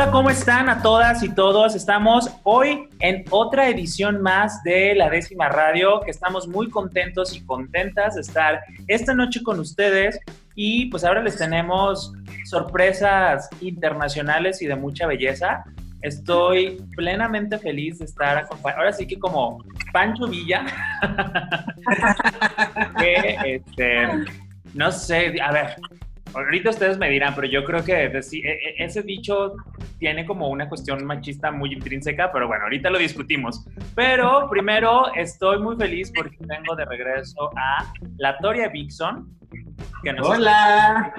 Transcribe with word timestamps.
Hola, 0.00 0.12
¿cómo 0.12 0.30
están 0.30 0.70
a 0.70 0.80
todas 0.80 1.22
y 1.22 1.28
todos? 1.28 1.74
Estamos 1.74 2.30
hoy 2.44 2.88
en 3.00 3.22
otra 3.28 3.68
edición 3.68 4.22
más 4.22 4.62
de 4.62 4.94
la 4.94 5.10
décima 5.10 5.50
radio, 5.50 6.00
que 6.00 6.10
estamos 6.10 6.48
muy 6.48 6.70
contentos 6.70 7.36
y 7.36 7.44
contentas 7.44 8.14
de 8.14 8.22
estar 8.22 8.62
esta 8.88 9.12
noche 9.12 9.42
con 9.42 9.60
ustedes 9.60 10.18
y 10.54 10.86
pues 10.86 11.04
ahora 11.04 11.20
les 11.22 11.36
tenemos 11.36 12.14
sorpresas 12.46 13.50
internacionales 13.60 14.62
y 14.62 14.68
de 14.68 14.74
mucha 14.74 15.06
belleza. 15.06 15.64
Estoy 16.00 16.82
plenamente 16.96 17.58
feliz 17.58 17.98
de 17.98 18.06
estar 18.06 18.38
acompañado. 18.38 18.80
Ahora 18.80 18.94
sí 18.94 19.06
que 19.06 19.18
como 19.18 19.62
Pancho 19.92 20.26
Villa, 20.28 20.64
que 22.98 23.36
este, 23.44 24.08
no 24.72 24.90
sé, 24.92 25.38
a 25.42 25.52
ver, 25.52 25.76
Ahorita 26.34 26.70
ustedes 26.70 26.98
me 26.98 27.10
dirán, 27.10 27.34
pero 27.34 27.46
yo 27.48 27.64
creo 27.64 27.84
que 27.84 27.92
e, 27.92 28.06
e, 28.06 28.84
ese 28.84 29.02
dicho 29.02 29.56
tiene 29.98 30.24
como 30.24 30.48
una 30.48 30.68
cuestión 30.68 31.04
machista 31.04 31.50
muy 31.50 31.72
intrínseca, 31.72 32.30
pero 32.32 32.46
bueno, 32.46 32.64
ahorita 32.64 32.88
lo 32.90 32.98
discutimos. 32.98 33.66
Pero 33.94 34.48
primero 34.48 35.12
estoy 35.14 35.58
muy 35.58 35.76
feliz 35.76 36.12
porque 36.14 36.36
tengo 36.36 36.76
de 36.76 36.84
regreso 36.84 37.50
a 37.56 37.92
la 38.18 38.38
Toria 38.38 38.68
Vixon. 38.68 39.28
Hola. 40.22 41.14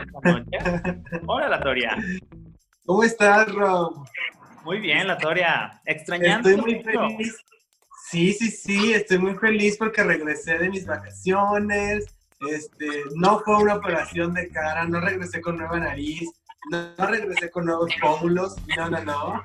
Hola, 1.28 1.50
la 1.50 1.60
Toria. 1.60 1.98
¿Cómo 2.86 3.04
estás, 3.04 3.52
Rob? 3.54 4.06
Muy 4.64 4.80
bien, 4.80 5.08
la 5.08 5.18
Toria. 5.18 5.82
Extrañando. 5.86 6.50
Estoy 6.50 6.62
muy 6.62 6.84
feliz. 6.84 7.38
Sí, 8.10 8.34
sí, 8.34 8.50
sí, 8.50 8.94
estoy 8.94 9.20
muy 9.20 9.36
feliz 9.36 9.78
porque 9.78 10.04
regresé 10.04 10.58
de 10.58 10.70
mis 10.70 10.86
vacaciones 10.86 12.06
este, 12.50 13.04
no 13.16 13.40
fue 13.40 13.58
una 13.58 13.76
operación 13.76 14.34
de 14.34 14.50
cara, 14.50 14.86
no 14.86 15.00
regresé 15.00 15.42
con 15.42 15.58
nueva 15.58 15.80
nariz, 15.80 16.30
no, 16.70 17.08
regresé 17.08 17.50
con 17.50 17.66
nuevos 17.66 17.92
pómulos, 18.00 18.56
no, 18.78 18.90
no, 18.90 19.04
no. 19.04 19.44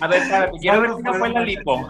A 0.00 0.06
ver, 0.08 0.22
a 0.32 0.40
ver, 0.40 0.50
quiero 0.60 0.80
ver 0.80 0.96
si 0.96 1.02
no 1.02 1.14
fue 1.14 1.28
la 1.28 1.40
lipo. 1.40 1.88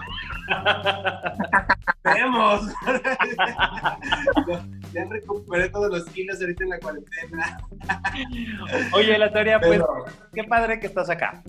Vemos. 2.05 2.71
ya 4.93 5.05
recuperé 5.07 5.69
todos 5.71 5.91
los 5.91 6.05
kilos 6.11 6.41
ahorita 6.41 6.65
en 6.65 6.71
la 6.71 6.79
cuarentena. 6.79 7.59
Oye, 8.93 9.19
la 9.19 9.33
teoría, 9.33 9.61
pues, 9.61 9.81
qué 10.35 10.45
padre 10.45 10.79
que 10.79 10.87
estás 10.87 11.11
acá. 11.11 11.43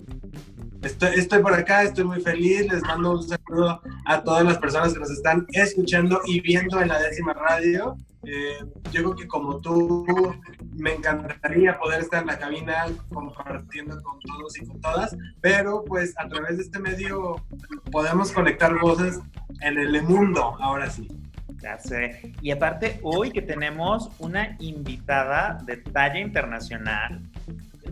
Estoy, 0.82 1.10
estoy 1.16 1.42
por 1.42 1.54
acá, 1.54 1.82
estoy 1.82 2.04
muy 2.04 2.20
feliz. 2.20 2.72
Les 2.72 2.82
mando 2.82 3.12
un 3.12 3.22
saludo 3.22 3.80
a 4.06 4.22
todas 4.22 4.44
las 4.44 4.58
personas 4.58 4.94
que 4.94 5.00
nos 5.00 5.10
están 5.10 5.46
escuchando 5.52 6.20
y 6.26 6.40
viendo 6.40 6.80
en 6.80 6.88
la 6.88 6.98
décima 6.98 7.34
radio. 7.34 7.96
Eh, 8.30 8.58
yo 8.92 9.02
creo 9.02 9.16
que 9.16 9.26
como 9.26 9.58
tú, 9.58 10.04
me 10.76 10.92
encantaría 10.92 11.78
poder 11.78 12.02
estar 12.02 12.20
en 12.20 12.26
la 12.26 12.38
cabina 12.38 12.84
compartiendo 13.08 14.02
con 14.02 14.20
todos 14.20 14.58
y 14.58 14.66
con 14.66 14.78
todas, 14.82 15.16
pero 15.40 15.82
pues 15.84 16.14
a 16.18 16.28
través 16.28 16.58
de 16.58 16.64
este 16.64 16.78
medio 16.78 17.36
podemos 17.90 18.30
conectar 18.30 18.78
voces 18.80 19.18
en 19.62 19.78
el 19.78 20.02
mundo, 20.02 20.54
ahora 20.60 20.90
sí. 20.90 21.08
Ya 21.62 21.78
sé. 21.78 22.34
Y 22.42 22.50
aparte, 22.50 23.00
hoy 23.02 23.30
que 23.30 23.40
tenemos 23.40 24.10
una 24.18 24.56
invitada 24.60 25.58
de 25.64 25.78
talla 25.78 26.20
internacional, 26.20 27.22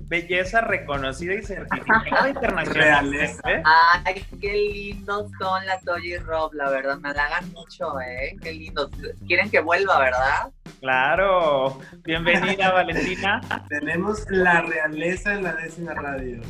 belleza 0.00 0.60
reconocida 0.60 1.34
y 1.34 1.42
certificada 1.42 2.28
internacional. 2.28 3.14
¿eh? 3.14 3.62
Ay, 4.04 4.24
qué 4.40 4.52
lindos 4.52 5.30
son 5.38 5.66
la 5.66 5.78
Toya 5.80 6.16
y 6.16 6.18
Rob, 6.18 6.52
la 6.54 6.70
verdad, 6.70 6.98
me 6.98 7.10
halagan 7.10 7.52
mucho, 7.52 8.00
¿eh? 8.00 8.36
Qué 8.42 8.52
lindos. 8.52 8.90
Quieren 9.26 9.50
que 9.50 9.60
vuelva, 9.60 9.98
¿verdad? 9.98 10.52
Claro. 10.80 11.80
Bienvenida, 12.04 12.72
Valentina. 12.72 13.40
Tenemos 13.68 14.24
la 14.30 14.62
realeza 14.62 15.34
en 15.34 15.44
la 15.44 15.54
décima 15.54 15.94
radio. 15.94 16.40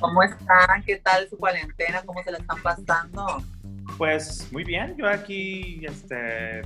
¿Cómo 0.00 0.22
están? 0.22 0.82
¿Qué 0.84 0.96
tal 0.96 1.28
su 1.28 1.38
cuarentena? 1.38 2.02
¿Cómo 2.04 2.22
se 2.22 2.32
la 2.32 2.38
están 2.38 2.62
pasando? 2.62 3.42
Pues 3.96 4.48
muy 4.52 4.64
bien, 4.64 4.96
yo 4.96 5.08
aquí 5.08 5.84
este, 5.86 6.62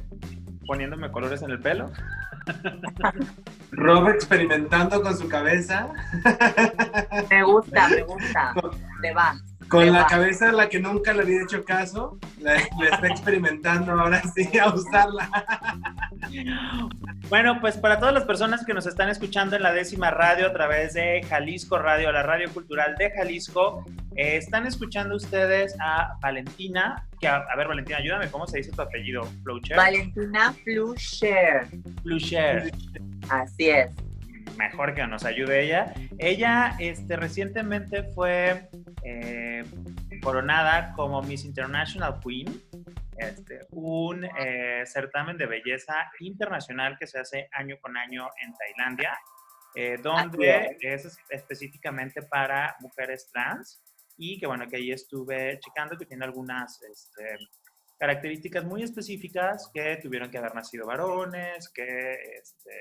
poniéndome 0.66 1.10
colores 1.10 1.42
en 1.42 1.50
el 1.50 1.60
pelo. 1.60 1.90
Rob 3.72 4.08
experimentando 4.08 5.02
con 5.02 5.16
su 5.16 5.28
cabeza. 5.28 5.88
Me 7.30 7.42
gusta, 7.42 7.88
me 7.88 8.02
gusta. 8.02 8.54
Te 9.02 9.12
va. 9.12 9.36
Con 9.68 9.92
la 9.92 10.06
cabeza 10.06 10.50
a 10.50 10.52
la 10.52 10.68
que 10.68 10.78
nunca 10.78 11.12
le 11.12 11.22
había 11.22 11.42
hecho 11.42 11.64
caso, 11.64 12.18
la, 12.40 12.54
está 12.54 13.08
experimentando 13.08 13.92
ahora 13.92 14.22
sí 14.34 14.58
a 14.58 14.68
usarla. 14.72 15.28
Bueno, 17.28 17.60
pues 17.60 17.76
para 17.76 17.98
todas 17.98 18.14
las 18.14 18.24
personas 18.24 18.64
que 18.64 18.72
nos 18.72 18.86
están 18.86 19.08
escuchando 19.08 19.56
en 19.56 19.62
la 19.62 19.72
décima 19.72 20.10
radio 20.10 20.46
a 20.46 20.52
través 20.52 20.94
de 20.94 21.22
Jalisco 21.28 21.78
Radio, 21.78 22.12
la 22.12 22.22
radio 22.22 22.48
cultural 22.52 22.94
de 22.96 23.10
Jalisco, 23.10 23.84
eh, 24.14 24.36
están 24.36 24.66
escuchando 24.66 25.16
ustedes 25.16 25.74
a 25.80 26.16
Valentina, 26.20 27.04
que 27.20 27.26
a, 27.26 27.44
ver 27.56 27.66
Valentina, 27.66 27.98
ayúdame, 27.98 28.30
¿cómo 28.30 28.46
se 28.46 28.58
dice 28.58 28.70
tu 28.70 28.82
apellido? 28.82 29.24
Flucher. 29.42 29.76
Valentina 29.76 30.54
Flusher. 30.64 31.66
Flusher. 32.02 32.72
Así 33.28 33.70
es 33.70 34.05
mejor 34.56 34.94
que 34.94 35.06
nos 35.06 35.24
ayude 35.24 35.62
ella. 35.62 35.94
Ella 36.18 36.76
este, 36.78 37.16
recientemente 37.16 38.04
fue 38.14 38.68
eh, 39.04 39.64
coronada 40.22 40.92
como 40.94 41.22
Miss 41.22 41.44
International 41.44 42.18
Queen, 42.20 42.62
este, 43.18 43.60
un 43.70 44.24
eh, 44.24 44.84
certamen 44.86 45.36
de 45.38 45.46
belleza 45.46 46.10
internacional 46.20 46.96
que 46.98 47.06
se 47.06 47.18
hace 47.18 47.48
año 47.52 47.76
con 47.80 47.96
año 47.96 48.28
en 48.42 48.52
Tailandia, 48.54 49.18
eh, 49.74 49.98
donde 50.02 50.76
es 50.80 51.18
específicamente 51.30 52.22
para 52.22 52.76
mujeres 52.80 53.30
trans. 53.32 53.82
Y 54.18 54.38
que 54.38 54.46
bueno, 54.46 54.66
que 54.66 54.76
ahí 54.76 54.92
estuve 54.92 55.58
checando 55.60 55.96
que 55.98 56.06
tiene 56.06 56.24
algunas 56.24 56.80
este, 56.82 57.36
características 57.98 58.64
muy 58.64 58.82
específicas 58.82 59.70
que 59.72 59.96
tuvieron 59.96 60.30
que 60.30 60.38
haber 60.38 60.54
nacido 60.54 60.86
varones, 60.86 61.68
que 61.70 62.12
este, 62.38 62.72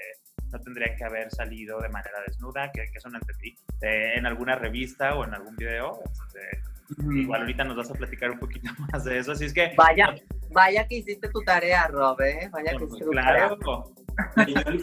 no 0.56 0.62
tendrían 0.62 0.96
que 0.96 1.04
haber 1.04 1.30
salido 1.32 1.80
de 1.80 1.90
manera 1.90 2.18
desnuda, 2.26 2.72
que, 2.72 2.86
que 2.92 2.98
eso 2.98 3.10
no 3.10 3.18
entendí, 3.18 3.56
en 3.82 4.26
alguna 4.26 4.56
revista 4.56 5.16
o 5.16 5.26
en 5.26 5.34
algún 5.34 5.56
video. 5.56 6.00
Este, 6.06 7.20
igual 7.20 7.42
ahorita 7.42 7.64
nos 7.64 7.76
vas 7.76 7.92
a 7.92 7.94
platicar 7.94 8.32
un 8.32 8.40
poquito 8.40 8.72
más 8.92 9.04
de 9.04 9.20
eso, 9.20 9.34
así 9.34 9.46
es 9.46 9.54
que... 9.54 9.74
Vaya, 9.76 10.16
vaya 10.52 10.88
que 10.88 10.98
hiciste 10.98 11.30
tu 11.30 11.42
tarea, 11.42 11.88
Rob, 11.88 12.22
¿eh? 12.22 12.50
Vaya 12.52 12.72
que 12.78 12.86
hiciste 12.86 13.06
tu 13.06 13.12
claro. 13.12 13.58
tarea. 13.58 13.96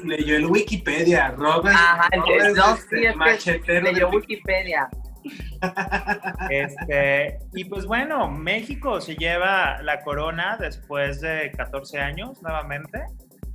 Leyó, 0.05 0.37
el 0.37 0.47
Wikipedia, 0.47 1.31
Rob. 1.31 1.67
Ajá, 1.67 2.07
el 2.13 2.23
que, 2.23 2.53
no, 2.53 2.77
sí, 2.77 3.07
es 3.47 3.63
que 3.63 3.81
leyó 3.81 4.11
Wikipedia. 4.11 4.91
Este, 6.51 7.39
y 7.55 7.65
pues 7.65 7.87
bueno, 7.87 8.29
México 8.29 9.01
se 9.01 9.15
lleva 9.15 9.81
la 9.81 10.03
corona 10.03 10.59
después 10.59 11.21
de 11.21 11.51
14 11.57 11.99
años 12.01 12.43
nuevamente 12.43 13.05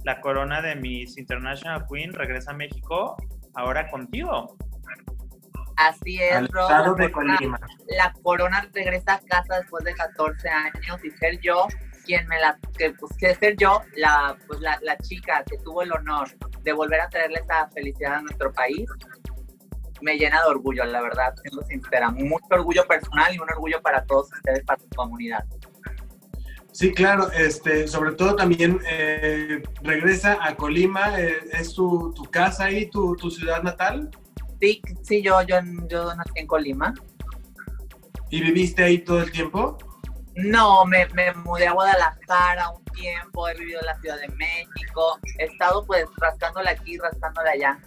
la 0.08 0.22
corona 0.22 0.62
de 0.62 0.74
Miss 0.78 1.18
International 1.18 1.86
Queen 1.86 2.14
regresa 2.14 2.52
a 2.52 2.54
México 2.54 3.18
ahora 3.56 3.90
contigo. 3.90 4.56
Así 5.76 6.24
es, 6.24 6.48
Rob. 6.48 6.70
La, 6.70 7.12
corona, 7.12 7.38
la 7.88 8.14
corona 8.24 8.70
regresa 8.74 9.16
a 9.16 9.20
casa 9.20 9.60
después 9.60 9.84
de 9.84 9.94
14 9.94 10.48
años 10.48 11.04
y 11.04 11.12
ser 11.12 11.42
yo 11.42 11.68
quien 12.06 12.26
me 12.30 12.40
la, 12.40 12.58
que, 12.78 12.92
pues, 12.92 13.18
que 13.18 13.36
ser 13.36 13.58
yo 13.58 13.82
la, 13.98 14.38
pues, 14.48 14.62
la, 14.62 14.80
la, 14.82 14.98
chica 15.00 15.44
que 15.46 15.58
tuvo 15.58 15.82
el 15.82 15.92
honor 15.92 16.30
de 16.64 16.72
volver 16.72 17.02
a 17.02 17.10
traerle 17.10 17.40
esa 17.40 17.68
felicidad 17.72 18.14
a 18.14 18.22
nuestro 18.22 18.54
país, 18.54 18.90
me 20.00 20.18
llena 20.18 20.42
de 20.42 20.48
orgullo, 20.48 20.86
la 20.86 21.02
verdad, 21.02 21.36
siendo 21.42 21.66
sincera. 21.66 22.12
Mucho 22.12 22.46
orgullo 22.52 22.88
personal 22.88 23.36
y 23.36 23.40
un 23.40 23.50
orgullo 23.50 23.82
para 23.82 24.06
todos 24.06 24.32
ustedes, 24.32 24.64
para 24.64 24.80
su 24.80 24.88
comunidad. 24.96 25.44
Sí, 26.78 26.94
claro, 26.94 27.32
este, 27.32 27.88
sobre 27.88 28.12
todo 28.12 28.36
también 28.36 28.80
eh, 28.88 29.64
regresa 29.82 30.38
a 30.40 30.56
Colima, 30.56 31.20
eh, 31.20 31.40
¿es 31.54 31.74
tu, 31.74 32.14
casa 32.30 32.66
ahí, 32.66 32.88
tu, 32.92 33.16
ciudad 33.32 33.64
natal? 33.64 34.12
Sí, 34.62 34.84
sí, 35.02 35.24
yo, 35.24 35.42
yo, 35.42 35.58
yo 35.90 36.14
nací 36.14 36.34
en 36.36 36.46
Colima. 36.46 36.94
¿Y 38.30 38.42
viviste 38.42 38.84
ahí 38.84 39.00
todo 39.00 39.24
el 39.24 39.32
tiempo? 39.32 39.80
No, 40.36 40.86
me, 40.86 41.08
me, 41.16 41.34
mudé 41.34 41.66
a 41.66 41.72
Guadalajara 41.72 42.70
un 42.70 42.86
tiempo, 42.94 43.50
he 43.50 43.56
vivido 43.56 43.80
en 43.80 43.86
la 43.88 44.00
Ciudad 44.00 44.20
de 44.20 44.28
México, 44.36 45.20
he 45.40 45.46
estado 45.46 45.84
pues 45.84 46.06
rascándola 46.18 46.70
aquí, 46.70 47.00
rascándola 47.00 47.50
allá. 47.50 47.80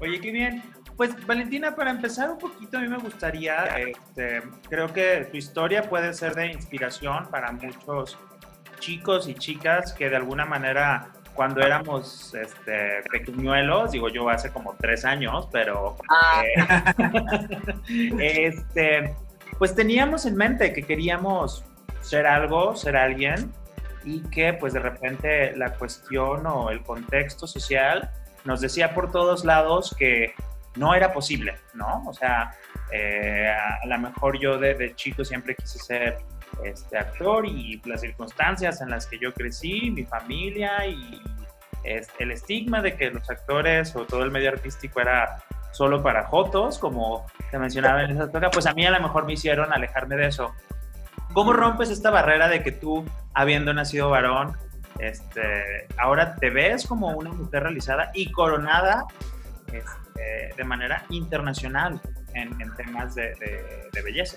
Oye, 0.00 0.18
qué 0.18 0.32
bien. 0.32 0.62
Pues 0.96 1.26
Valentina, 1.26 1.74
para 1.74 1.90
empezar 1.90 2.30
un 2.30 2.38
poquito, 2.38 2.78
a 2.78 2.80
mí 2.80 2.88
me 2.88 2.98
gustaría, 2.98 3.64
este, 3.78 4.42
creo 4.68 4.92
que 4.92 5.28
tu 5.30 5.36
historia 5.36 5.82
puede 5.88 6.14
ser 6.14 6.34
de 6.34 6.52
inspiración 6.52 7.28
para 7.30 7.50
muchos 7.50 8.16
chicos 8.78 9.28
y 9.28 9.34
chicas 9.34 9.92
que 9.92 10.08
de 10.08 10.16
alguna 10.16 10.44
manera 10.44 11.10
cuando 11.34 11.62
éramos 11.62 12.32
este, 12.34 13.02
pequeñuelos, 13.10 13.90
digo 13.90 14.08
yo 14.08 14.28
hace 14.28 14.50
como 14.50 14.76
tres 14.78 15.04
años, 15.04 15.48
pero 15.50 15.96
ah. 16.08 16.44
eh, 17.88 18.12
este, 18.46 19.16
pues 19.58 19.74
teníamos 19.74 20.26
en 20.26 20.36
mente 20.36 20.72
que 20.72 20.82
queríamos 20.82 21.64
ser 22.00 22.26
algo, 22.26 22.76
ser 22.76 22.96
alguien 22.96 23.52
y 24.04 24.20
que 24.28 24.52
pues 24.52 24.74
de 24.74 24.80
repente 24.80 25.56
la 25.56 25.74
cuestión 25.74 26.46
o 26.46 26.70
el 26.70 26.82
contexto 26.82 27.46
social 27.46 28.10
nos 28.44 28.60
decía 28.60 28.94
por 28.94 29.10
todos 29.10 29.44
lados 29.44 29.94
que 29.98 30.34
no 30.76 30.94
era 30.94 31.12
posible, 31.12 31.56
¿no? 31.74 32.02
O 32.06 32.12
sea, 32.12 32.52
eh, 32.92 33.48
a, 33.48 33.86
lo 33.86 33.98
mejor 33.98 34.38
yo 34.38 34.58
de, 34.58 34.94
chico 34.94 35.24
siempre 35.24 35.54
quise 35.54 35.78
ser 35.78 36.18
este 36.62 36.98
actor 36.98 37.46
y 37.46 37.80
las 37.84 38.00
circunstancias 38.00 38.80
en 38.80 38.90
las 38.90 39.06
que 39.06 39.18
yo 39.18 39.32
crecí, 39.32 39.90
mi 39.90 40.04
familia 40.04 40.86
y 40.86 41.20
el 42.18 42.30
estigma 42.30 42.80
de 42.80 42.96
que 42.96 43.10
los 43.10 43.28
actores 43.28 43.94
o 43.94 44.06
todo 44.06 44.22
el 44.22 44.30
medio 44.30 44.48
artístico 44.48 45.00
era 45.00 45.42
solo 45.72 46.02
para 46.02 46.24
jotos, 46.24 46.78
como 46.78 47.26
te 47.50 47.58
mencionaba 47.58 48.04
en 48.04 48.12
esa 48.12 48.24
época, 48.24 48.50
pues 48.50 48.66
a 48.66 48.72
mí 48.72 48.86
a 48.86 48.90
lo 48.90 49.00
mejor 49.00 49.26
me 49.26 49.34
hicieron 49.34 49.72
alejarme 49.72 50.16
de 50.16 50.28
eso. 50.28 50.54
¿Cómo 51.32 51.52
rompes 51.52 51.90
esta 51.90 52.10
barrera 52.10 52.48
de 52.48 52.62
que 52.62 52.72
tú, 52.72 53.04
habiendo 53.34 53.74
nacido 53.74 54.08
varón, 54.08 54.56
este, 55.00 55.88
ahora 55.98 56.36
te 56.36 56.50
ves 56.50 56.86
como 56.86 57.08
una 57.08 57.30
mujer 57.30 57.64
realizada 57.64 58.12
y 58.14 58.30
coronada 58.30 59.04
este, 59.72 60.03
de 60.14 60.64
manera 60.64 61.04
internacional 61.10 62.00
en, 62.34 62.56
temas 62.76 63.14
de, 63.14 63.34
de 63.92 64.02
belleza? 64.02 64.36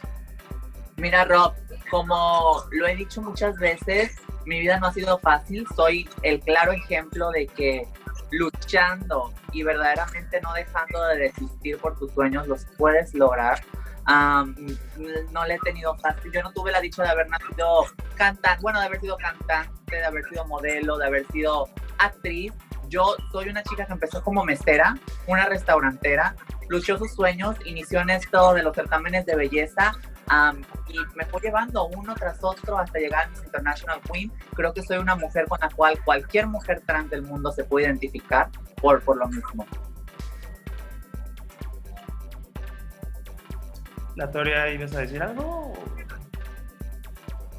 Mira, 0.97 1.25
Rob, 1.25 1.53
como 1.91 2.63
lo 2.71 2.87
he 2.87 2.95
dicho 2.95 3.21
muchas 3.21 3.55
veces, 3.57 4.15
mi 4.45 4.59
vida 4.59 4.79
no 4.79 4.87
ha 4.87 4.93
sido 4.93 5.19
fácil. 5.19 5.67
Soy 5.75 6.09
el 6.23 6.39
claro 6.39 6.71
ejemplo 6.71 7.29
de 7.31 7.47
que 7.47 7.87
luchando 8.31 9.33
y 9.51 9.63
verdaderamente 9.63 10.41
no 10.41 10.53
dejando 10.53 11.05
de 11.07 11.17
desistir 11.17 11.77
por 11.77 11.97
tus 11.97 12.11
sueños 12.11 12.47
los 12.47 12.65
puedes 12.77 13.13
lograr. 13.13 13.63
no 14.07 15.45
le 15.45 15.55
he 15.55 15.59
tenido 15.59 15.95
fácil. 15.97 16.31
Yo 16.31 16.41
no 16.43 16.51
tuve 16.51 16.71
la 16.71 16.81
dicha 16.81 17.03
de 17.03 17.09
haber 17.09 17.29
nacido 17.29 17.85
cantante, 18.15 18.61
bueno, 18.61 18.79
de 18.79 18.85
haber 18.87 19.01
sido 19.01 19.17
cantante, 19.17 19.95
de 19.95 20.05
haber 20.05 20.23
sido 20.25 20.45
modelo, 20.45 20.97
de 20.97 21.05
haber 21.05 21.27
sido 21.27 21.69
actriz. 21.97 22.53
Yo 22.89 23.15
soy 23.31 23.49
una 23.49 23.63
chica 23.63 23.85
que 23.85 23.93
empezó 23.93 24.21
como 24.23 24.43
mesera, 24.43 24.95
una 25.27 25.45
restaurantera, 25.45 26.35
luchó 26.69 26.97
sus 26.97 27.13
sueños, 27.13 27.55
inició 27.65 28.01
en 28.01 28.11
esto 28.11 28.53
de 28.53 28.63
los 28.63 28.75
certámenes 28.75 29.25
de 29.25 29.35
belleza 29.35 29.93
y 30.87 30.97
me 31.15 31.25
fue 31.25 31.41
llevando 31.41 31.87
uno 31.87 32.13
tras 32.15 32.43
otro 32.43 32.77
hasta 32.77 32.99
llegar 32.99 33.25
a 33.25 33.29
Miss 33.29 33.43
International 33.43 33.99
Queen. 34.11 34.31
Creo 34.55 34.73
que 34.73 34.81
soy 34.83 34.97
una 34.97 35.15
mujer 35.15 35.45
con 35.47 35.59
la 35.61 35.69
cual 35.69 36.01
cualquier 36.03 36.47
mujer 36.47 36.81
trans 36.85 37.09
del 37.09 37.21
mundo 37.21 37.51
se 37.51 37.63
puede 37.63 37.85
identificar 37.85 38.49
por, 38.81 39.01
por 39.01 39.17
lo 39.17 39.27
mismo. 39.27 39.65
La 44.15 44.29
teoría, 44.31 44.69
¿ibas 44.69 44.95
a 44.95 44.99
decir 44.99 45.21
algo? 45.21 45.73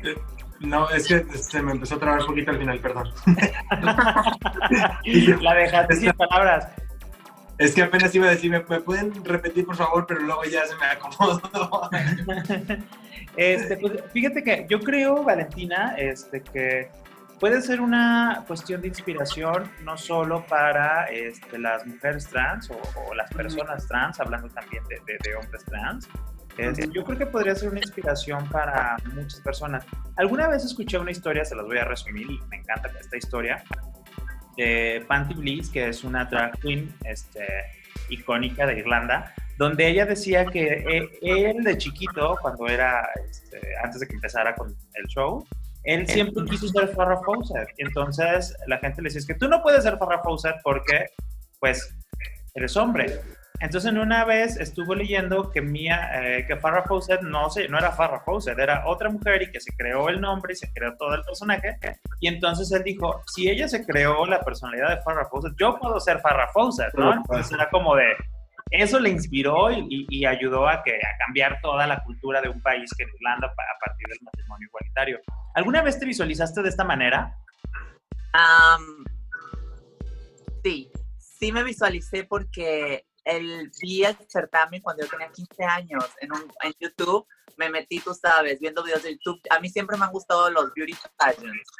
Eh, 0.02 0.14
no, 0.60 0.90
es 0.90 1.06
que 1.06 1.24
se 1.38 1.62
me 1.62 1.72
empezó 1.72 1.96
a 1.96 1.98
trabar 1.98 2.20
un 2.20 2.26
poquito 2.26 2.50
al 2.50 2.58
final, 2.58 2.78
perdón. 2.80 3.10
la 5.42 5.54
dejaste 5.54 5.96
sin 5.96 6.12
palabras. 6.12 6.68
Es 7.58 7.74
que 7.74 7.82
apenas 7.82 8.14
iba 8.14 8.26
a 8.26 8.30
decir, 8.30 8.50
¿me, 8.50 8.60
pueden 8.60 9.24
repetir 9.24 9.66
por 9.66 9.76
favor? 9.76 10.06
Pero 10.06 10.20
luego 10.20 10.44
ya 10.44 10.64
se 10.64 10.76
me 10.76 10.86
acomodó. 10.86 11.90
este, 13.36 13.76
pues, 13.76 14.04
fíjate 14.12 14.44
que 14.44 14.66
yo 14.70 14.80
creo, 14.80 15.24
Valentina, 15.24 15.94
este, 15.98 16.40
que 16.40 16.88
puede 17.40 17.60
ser 17.60 17.80
una 17.80 18.44
cuestión 18.46 18.80
de 18.80 18.88
inspiración 18.88 19.70
no 19.82 19.96
solo 19.96 20.44
para 20.46 21.06
este, 21.06 21.58
las 21.58 21.86
mujeres 21.86 22.26
trans 22.28 22.70
o, 22.70 23.14
las 23.14 23.30
personas 23.32 23.86
trans, 23.86 24.20
hablando 24.20 24.48
también 24.48 24.82
de, 24.88 25.34
hombres 25.34 25.64
trans. 25.64 26.08
Este, 26.58 26.88
yo 26.92 27.04
creo 27.04 27.16
que 27.16 27.26
podría 27.26 27.54
ser 27.54 27.70
una 27.70 27.78
inspiración 27.78 28.48
para 28.48 28.96
muchas 29.14 29.40
personas. 29.40 29.86
Alguna 30.16 30.48
vez 30.48 30.64
escuché 30.64 30.98
una 30.98 31.12
historia, 31.12 31.44
se 31.44 31.54
las 31.54 31.64
voy 31.64 31.78
a 31.78 31.84
resumir 31.84 32.28
y 32.28 32.40
me 32.48 32.56
encanta 32.56 32.90
esta 32.98 33.16
historia 33.16 33.62
de 34.56 35.04
Panty 35.06 35.34
Bliss, 35.34 35.70
que 35.70 35.88
es 35.88 36.02
una 36.02 36.24
drag 36.24 36.58
queen 36.60 36.92
este, 37.04 37.46
icónica 38.08 38.66
de 38.66 38.80
Irlanda, 38.80 39.32
donde 39.56 39.86
ella 39.86 40.04
decía 40.04 40.46
que 40.46 40.84
eh, 40.88 41.08
él 41.22 41.62
de 41.62 41.78
chiquito, 41.78 42.36
cuando 42.42 42.66
era, 42.66 43.08
este, 43.30 43.60
antes 43.82 44.00
de 44.00 44.08
que 44.08 44.14
empezara 44.14 44.56
con 44.56 44.76
el 44.94 45.06
show, 45.06 45.46
él 45.84 46.08
siempre 46.08 46.44
quiso 46.46 46.66
ser 46.68 46.88
Farrah 46.88 47.20
Fawcett. 47.24 47.68
Entonces 47.78 48.54
la 48.66 48.78
gente 48.78 49.00
le 49.00 49.06
decía, 49.06 49.20
es 49.20 49.26
que 49.26 49.34
tú 49.34 49.48
no 49.48 49.62
puedes 49.62 49.84
ser 49.84 49.96
Farrah 49.96 50.22
Fawcett 50.22 50.56
porque, 50.64 51.06
pues, 51.60 51.96
eres 52.54 52.76
hombre. 52.76 53.20
Entonces, 53.60 53.90
en 53.90 53.98
una 53.98 54.24
vez 54.24 54.56
estuvo 54.56 54.94
leyendo 54.94 55.50
que 55.50 55.60
Mia, 55.60 56.10
eh, 56.14 56.46
que 56.46 56.56
Farrah 56.56 56.84
Fawcett 56.84 57.22
no, 57.22 57.50
se, 57.50 57.68
no 57.68 57.78
era 57.78 57.90
Farrah 57.90 58.20
Fawcett, 58.20 58.58
era 58.58 58.86
otra 58.86 59.10
mujer 59.10 59.42
y 59.42 59.50
que 59.50 59.60
se 59.60 59.72
creó 59.76 60.08
el 60.08 60.20
nombre 60.20 60.52
y 60.52 60.56
se 60.56 60.72
creó 60.72 60.96
todo 60.96 61.14
el 61.14 61.22
personaje. 61.22 61.76
Y 62.20 62.28
entonces 62.28 62.70
él 62.72 62.84
dijo, 62.84 63.20
si 63.26 63.50
ella 63.50 63.66
se 63.68 63.84
creó 63.84 64.26
la 64.26 64.40
personalidad 64.40 64.90
de 64.90 65.02
Farrah 65.02 65.28
Fawcett, 65.28 65.54
yo 65.58 65.78
puedo 65.78 65.98
ser 65.98 66.20
Farrah 66.20 66.52
Fawcett, 66.52 66.94
¿no? 66.94 67.12
Entonces 67.12 67.52
era 67.52 67.68
como 67.68 67.96
de, 67.96 68.14
eso 68.70 69.00
le 69.00 69.10
inspiró 69.10 69.70
y, 69.72 70.24
ayudó 70.24 70.68
a, 70.68 70.82
que, 70.82 70.94
a 70.94 71.18
cambiar 71.24 71.58
toda 71.60 71.86
la 71.86 72.02
cultura 72.04 72.40
de 72.40 72.48
un 72.48 72.60
país 72.60 72.90
que 72.96 73.04
es 73.04 73.10
Irlanda 73.14 73.48
a 73.48 73.84
partir 73.84 74.06
del 74.08 74.18
matrimonio 74.22 74.68
igualitario. 74.68 75.20
¿Alguna 75.54 75.82
vez 75.82 75.98
te 75.98 76.06
visualizaste 76.06 76.62
de 76.62 76.68
esta 76.68 76.84
manera? 76.84 77.34
sí, 80.62 80.92
sí 81.18 81.50
me 81.50 81.64
visualicé 81.64 82.24
porque 82.24 83.07
el, 83.28 83.70
vi 83.80 84.04
el 84.04 84.16
certamen 84.26 84.80
cuando 84.80 85.04
yo 85.04 85.10
tenía 85.10 85.30
15 85.30 85.64
años 85.64 86.04
en, 86.20 86.32
un, 86.32 86.50
en 86.62 86.72
YouTube. 86.80 87.26
Me 87.56 87.68
metí, 87.68 88.00
tú 88.00 88.14
sabes, 88.14 88.58
viendo 88.58 88.82
videos 88.82 89.02
de 89.02 89.12
YouTube. 89.12 89.40
A 89.50 89.60
mí 89.60 89.68
siempre 89.68 89.96
me 89.98 90.06
han 90.06 90.12
gustado 90.12 90.50
los 90.50 90.72
beauty 90.74 90.96
pageants. 91.16 91.70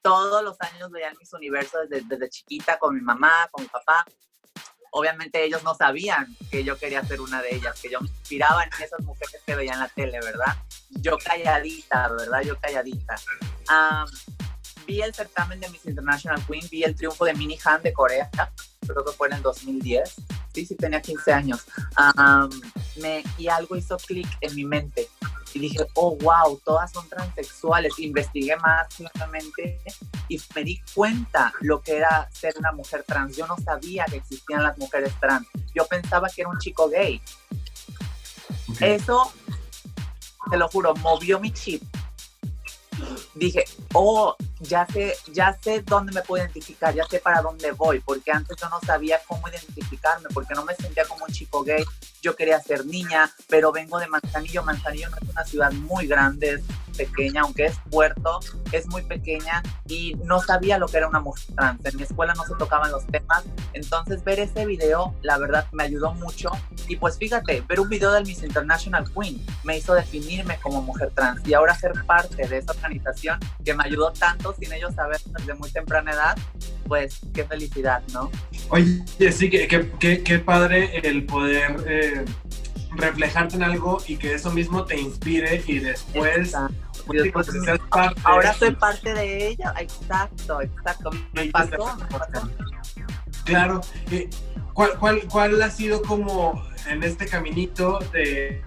Todos 0.00 0.42
los 0.44 0.56
años 0.60 0.90
veía 0.90 1.12
mis 1.18 1.32
universos 1.32 1.88
desde, 1.88 2.06
desde 2.06 2.28
chiquita 2.28 2.78
con 2.78 2.94
mi 2.94 3.00
mamá, 3.00 3.48
con 3.50 3.64
mi 3.64 3.68
papá. 3.68 4.04
Obviamente 4.92 5.42
ellos 5.42 5.62
no 5.64 5.74
sabían 5.74 6.26
que 6.50 6.62
yo 6.64 6.78
quería 6.78 7.02
ser 7.04 7.20
una 7.20 7.40
de 7.40 7.54
ellas, 7.54 7.80
que 7.80 7.90
yo 7.90 8.00
me 8.00 8.08
inspiraba 8.08 8.62
en 8.62 8.70
esas 8.82 9.00
mujeres 9.00 9.40
que 9.44 9.54
veía 9.54 9.72
en 9.72 9.80
la 9.80 9.88
tele, 9.88 10.20
¿verdad? 10.20 10.54
Yo 10.90 11.16
calladita, 11.18 12.08
¿verdad? 12.08 12.42
Yo 12.42 12.58
calladita. 12.60 13.16
vi 14.86 15.00
el 15.00 15.14
certamen 15.14 15.58
de 15.60 15.70
Miss 15.70 15.86
International 15.86 16.44
Queen, 16.46 16.68
vi 16.70 16.84
el 16.84 16.94
triunfo 16.94 17.24
de 17.24 17.32
Mini 17.34 17.58
Han 17.64 17.82
de 17.82 17.92
Corea, 17.92 18.30
creo 18.86 19.04
que 19.04 19.12
fue 19.12 19.28
en 19.28 19.34
el 19.34 19.42
2010 19.42 20.16
sí, 20.52 20.66
sí 20.66 20.74
tenía 20.74 21.00
15 21.00 21.32
años, 21.32 21.64
me, 23.00 23.24
y 23.38 23.48
algo 23.48 23.76
hizo 23.76 23.96
clic 23.98 24.28
en 24.40 24.54
mi 24.54 24.64
mente. 24.64 25.08
Y 25.54 25.58
dije, 25.58 25.86
oh, 25.94 26.16
wow, 26.16 26.58
todas 26.64 26.90
son 26.92 27.06
transexuales. 27.10 27.98
Investigué 27.98 28.56
más 28.56 28.86
claramente 28.94 29.78
y 30.28 30.40
me 30.54 30.64
di 30.64 30.80
cuenta 30.94 31.52
lo 31.60 31.82
que 31.82 31.98
era 31.98 32.30
ser 32.32 32.54
una 32.58 32.72
mujer 32.72 33.04
trans. 33.06 33.36
Yo 33.36 33.46
no 33.46 33.58
sabía 33.58 34.06
que 34.06 34.16
existían 34.16 34.62
las 34.62 34.78
mujeres 34.78 35.12
trans. 35.20 35.46
Yo 35.74 35.84
pensaba 35.84 36.30
que 36.30 36.40
era 36.40 36.48
un 36.48 36.58
chico 36.58 36.88
gay. 36.88 37.20
Eso, 38.80 39.30
te 40.50 40.56
lo 40.56 40.68
juro, 40.68 40.94
movió 40.96 41.38
mi 41.38 41.52
chip 41.52 41.82
dije, 43.34 43.64
oh, 43.94 44.36
ya 44.60 44.86
sé, 44.86 45.16
ya 45.32 45.56
sé 45.60 45.82
dónde 45.82 46.12
me 46.12 46.22
puedo 46.22 46.42
identificar, 46.42 46.94
ya 46.94 47.04
sé 47.06 47.18
para 47.18 47.42
dónde 47.42 47.72
voy, 47.72 48.00
porque 48.00 48.30
antes 48.32 48.56
yo 48.60 48.68
no 48.68 48.80
sabía 48.80 49.20
cómo 49.26 49.48
identificarme, 49.48 50.28
porque 50.32 50.54
no 50.54 50.64
me 50.64 50.74
sentía 50.74 51.04
como 51.04 51.24
un 51.24 51.32
chico 51.32 51.62
gay, 51.62 51.84
yo 52.22 52.36
quería 52.36 52.60
ser 52.60 52.86
niña, 52.86 53.30
pero 53.48 53.72
vengo 53.72 53.98
de 53.98 54.06
Manzanillo, 54.06 54.62
Manzanillo 54.62 55.10
no 55.10 55.16
es 55.16 55.28
una 55.28 55.44
ciudad 55.44 55.72
muy 55.72 56.06
grande, 56.06 56.54
es 56.54 56.62
pequeña, 56.96 57.42
aunque 57.42 57.66
es 57.66 57.78
puerto, 57.90 58.40
es 58.70 58.86
muy 58.86 59.02
pequeña 59.02 59.62
y 59.88 60.14
no 60.24 60.40
sabía 60.40 60.78
lo 60.78 60.86
que 60.86 60.98
era 60.98 61.08
una 61.08 61.20
mujer 61.20 61.44
trans, 61.56 61.84
en 61.84 61.96
mi 61.96 62.02
escuela 62.04 62.34
no 62.34 62.44
se 62.44 62.54
tocaban 62.54 62.92
los 62.92 63.06
temas, 63.06 63.44
entonces 63.72 64.22
ver 64.24 64.38
ese 64.40 64.64
video, 64.66 65.14
la 65.22 65.38
verdad, 65.38 65.66
me 65.72 65.84
ayudó 65.84 66.14
mucho. 66.14 66.50
Y 66.88 66.96
pues 66.96 67.18
fíjate, 67.18 67.62
ver 67.68 67.80
un 67.80 67.88
video 67.88 68.12
del 68.12 68.24
Miss 68.24 68.42
International 68.42 69.04
Queen 69.12 69.44
me 69.64 69.78
hizo 69.78 69.94
definirme 69.94 70.58
como 70.60 70.82
mujer 70.82 71.10
trans 71.14 71.46
y 71.46 71.54
ahora 71.54 71.74
ser 71.74 71.92
parte 72.06 72.46
de 72.46 72.58
esa 72.58 72.72
organización 72.72 73.38
que 73.64 73.74
me 73.74 73.84
ayudó 73.84 74.12
tanto 74.12 74.54
sin 74.58 74.72
ellos 74.72 74.94
saber 74.94 75.20
desde 75.38 75.54
muy 75.54 75.70
temprana 75.70 76.12
edad, 76.12 76.38
pues 76.86 77.20
qué 77.34 77.44
felicidad, 77.44 78.02
¿no? 78.12 78.30
Oye, 78.68 79.02
sí, 79.32 79.48
qué, 79.48 80.38
padre 80.44 81.00
el 81.06 81.24
poder 81.24 81.76
eh, 81.86 82.11
reflejarte 82.96 83.56
en 83.56 83.62
algo 83.62 83.98
y 84.06 84.16
que 84.16 84.34
eso 84.34 84.50
mismo 84.50 84.84
te 84.84 85.00
inspire 85.00 85.62
y 85.66 85.78
después... 85.78 86.54
Pues, 87.04 87.48
ahora 88.22 88.54
soy 88.54 88.70
parte 88.76 89.12
de 89.12 89.48
ella, 89.48 89.74
exacto, 89.80 90.60
exacto. 90.60 91.10
Me 91.32 91.46
pasó, 91.46 91.96
Claro. 93.44 93.80
Eh, 94.10 94.28
¿cuál, 94.72 94.98
cuál, 94.98 95.22
cuál 95.28 95.62
ha 95.62 95.70
sido 95.70 96.02
como 96.02 96.62
en 96.88 97.02
este 97.02 97.26
caminito 97.26 97.98
de, 98.12 98.62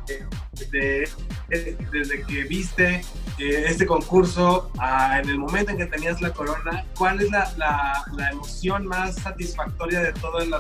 desde 1.92 2.24
que 2.24 2.44
viste 2.44 3.02
eh, 3.38 3.66
este 3.68 3.86
concurso 3.86 4.72
en 5.22 5.30
el 5.30 5.38
momento 5.38 5.72
en 5.72 5.78
que 5.78 5.86
tenías 5.86 6.22
la 6.22 6.32
corona, 6.32 6.86
¿cuál 6.98 7.22
es 7.22 7.30
la, 7.30 7.52
la, 7.58 8.30
emoción 8.32 8.86
más 8.86 9.16
satisfactoria 9.16 10.00
de 10.00 10.14
todo 10.14 10.40
el, 10.40 10.54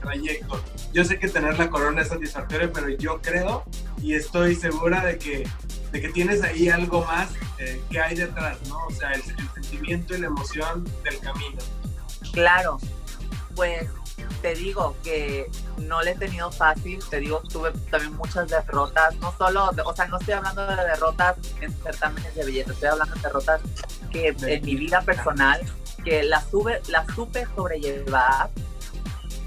trayecto? 0.00 0.62
Yo 0.92 1.04
sé 1.04 1.18
que 1.18 1.28
tener 1.28 1.58
la 1.58 1.68
corona 1.68 2.02
es 2.02 2.08
satisfactoria, 2.08 2.70
pero 2.72 2.88
yo 2.88 3.20
creo 3.20 3.64
y 4.02 4.14
estoy 4.14 4.54
segura 4.54 5.04
de 5.04 5.18
que, 5.18 5.48
de 5.92 6.00
que 6.00 6.08
tienes 6.08 6.42
ahí 6.42 6.68
algo 6.68 7.04
más 7.04 7.30
eh, 7.58 7.80
que 7.90 8.00
hay 8.00 8.16
detrás, 8.16 8.58
¿no? 8.68 8.86
O 8.86 8.90
sea, 8.90 9.12
el 9.12 9.22
sentimiento 9.22 10.16
y 10.16 10.20
la 10.20 10.28
emoción 10.28 10.84
del 11.04 11.18
camino. 11.18 11.58
Claro, 12.32 12.78
pues 13.56 13.88
te 14.42 14.54
digo 14.54 14.94
que 15.02 15.50
no 15.78 16.02
le 16.02 16.12
he 16.12 16.14
tenido 16.14 16.52
fácil, 16.52 17.00
te 17.10 17.18
digo, 17.18 17.42
tuve 17.52 17.72
también 17.90 18.14
muchas 18.16 18.48
derrotas, 18.48 19.16
no 19.16 19.34
solo, 19.36 19.70
o 19.84 19.96
sea, 19.96 20.06
no 20.06 20.18
estoy 20.18 20.34
hablando 20.34 20.64
de 20.66 20.76
derrotas 20.76 21.36
en 21.60 21.72
certámenes 21.82 22.34
de 22.34 22.44
belleza, 22.44 22.72
estoy 22.72 22.88
hablando 22.88 23.14
de 23.14 23.20
derrotas 23.22 23.60
que 24.12 24.28
en 24.28 24.64
mi 24.64 24.76
vida 24.76 25.00
personal, 25.00 25.60
que 26.04 26.22
las, 26.22 26.48
sube, 26.50 26.80
las 26.88 27.06
supe 27.14 27.46
sobrellevar, 27.56 28.50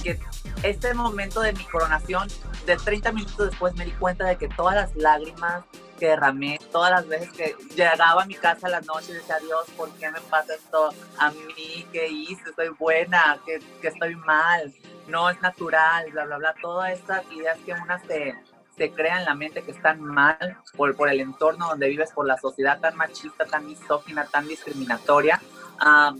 que 0.04 0.20
este 0.64 0.94
momento 0.94 1.42
de 1.42 1.54
mi 1.54 1.64
coronación, 1.66 2.28
de 2.66 2.76
30 2.76 3.12
minutos 3.14 3.52
después 3.52 3.74
me 3.76 3.86
di 3.86 3.92
cuenta 3.92 4.26
de 4.26 4.38
que 4.38 4.50
todas 4.50 4.76
las 4.76 4.96
lágrimas, 4.96 5.64
que 6.00 6.08
derramé 6.08 6.60
todas 6.72 6.92
las 6.92 7.08
veces 7.08 7.32
que 7.34 7.56
llegaba 7.76 8.24
a 8.24 8.26
mi 8.26 8.36
casa 8.36 8.68
a 8.68 8.70
la 8.70 8.82
noche 8.82 9.12
y 9.12 9.16
decía, 9.16 9.38
Dios, 9.40 9.70
¿por 9.76 9.92
qué 9.92 10.10
me 10.10 10.22
pasa 10.22 10.56
esto 10.56 10.90
a 11.18 11.32
mí? 11.32 11.86
¿Qué 11.92 12.08
hice? 12.08 12.50
¿Estoy 12.50 12.70
buena? 12.70 13.40
¿Qué, 13.46 13.60
estoy 13.88 14.16
mal? 14.16 14.74
No 15.08 15.30
es 15.30 15.42
natural, 15.42 16.10
bla, 16.12 16.26
bla, 16.26 16.38
bla. 16.38 16.56
Todas 16.62 16.94
estas 16.94 17.24
ideas 17.32 17.58
que 17.66 17.74
una 17.74 18.00
se, 18.00 18.36
se 18.78 18.92
crea 18.92 19.20
en 19.20 19.26
la 19.26 19.36
mente 19.36 19.62
que 19.62 19.72
están 19.72 20.02
mal 20.02 20.58
por, 20.76 20.96
por 20.96 21.10
el 21.10 21.20
entorno 21.20 21.68
donde 21.68 21.90
vives, 21.90 22.12
por 22.12 22.26
la 22.26 22.38
sociedad 22.38 22.80
tan 22.80 22.96
machista, 22.96 23.46
tan 23.46 23.66
misógina, 23.66 24.26
tan 24.26 24.48
discriminatoria, 24.48 25.42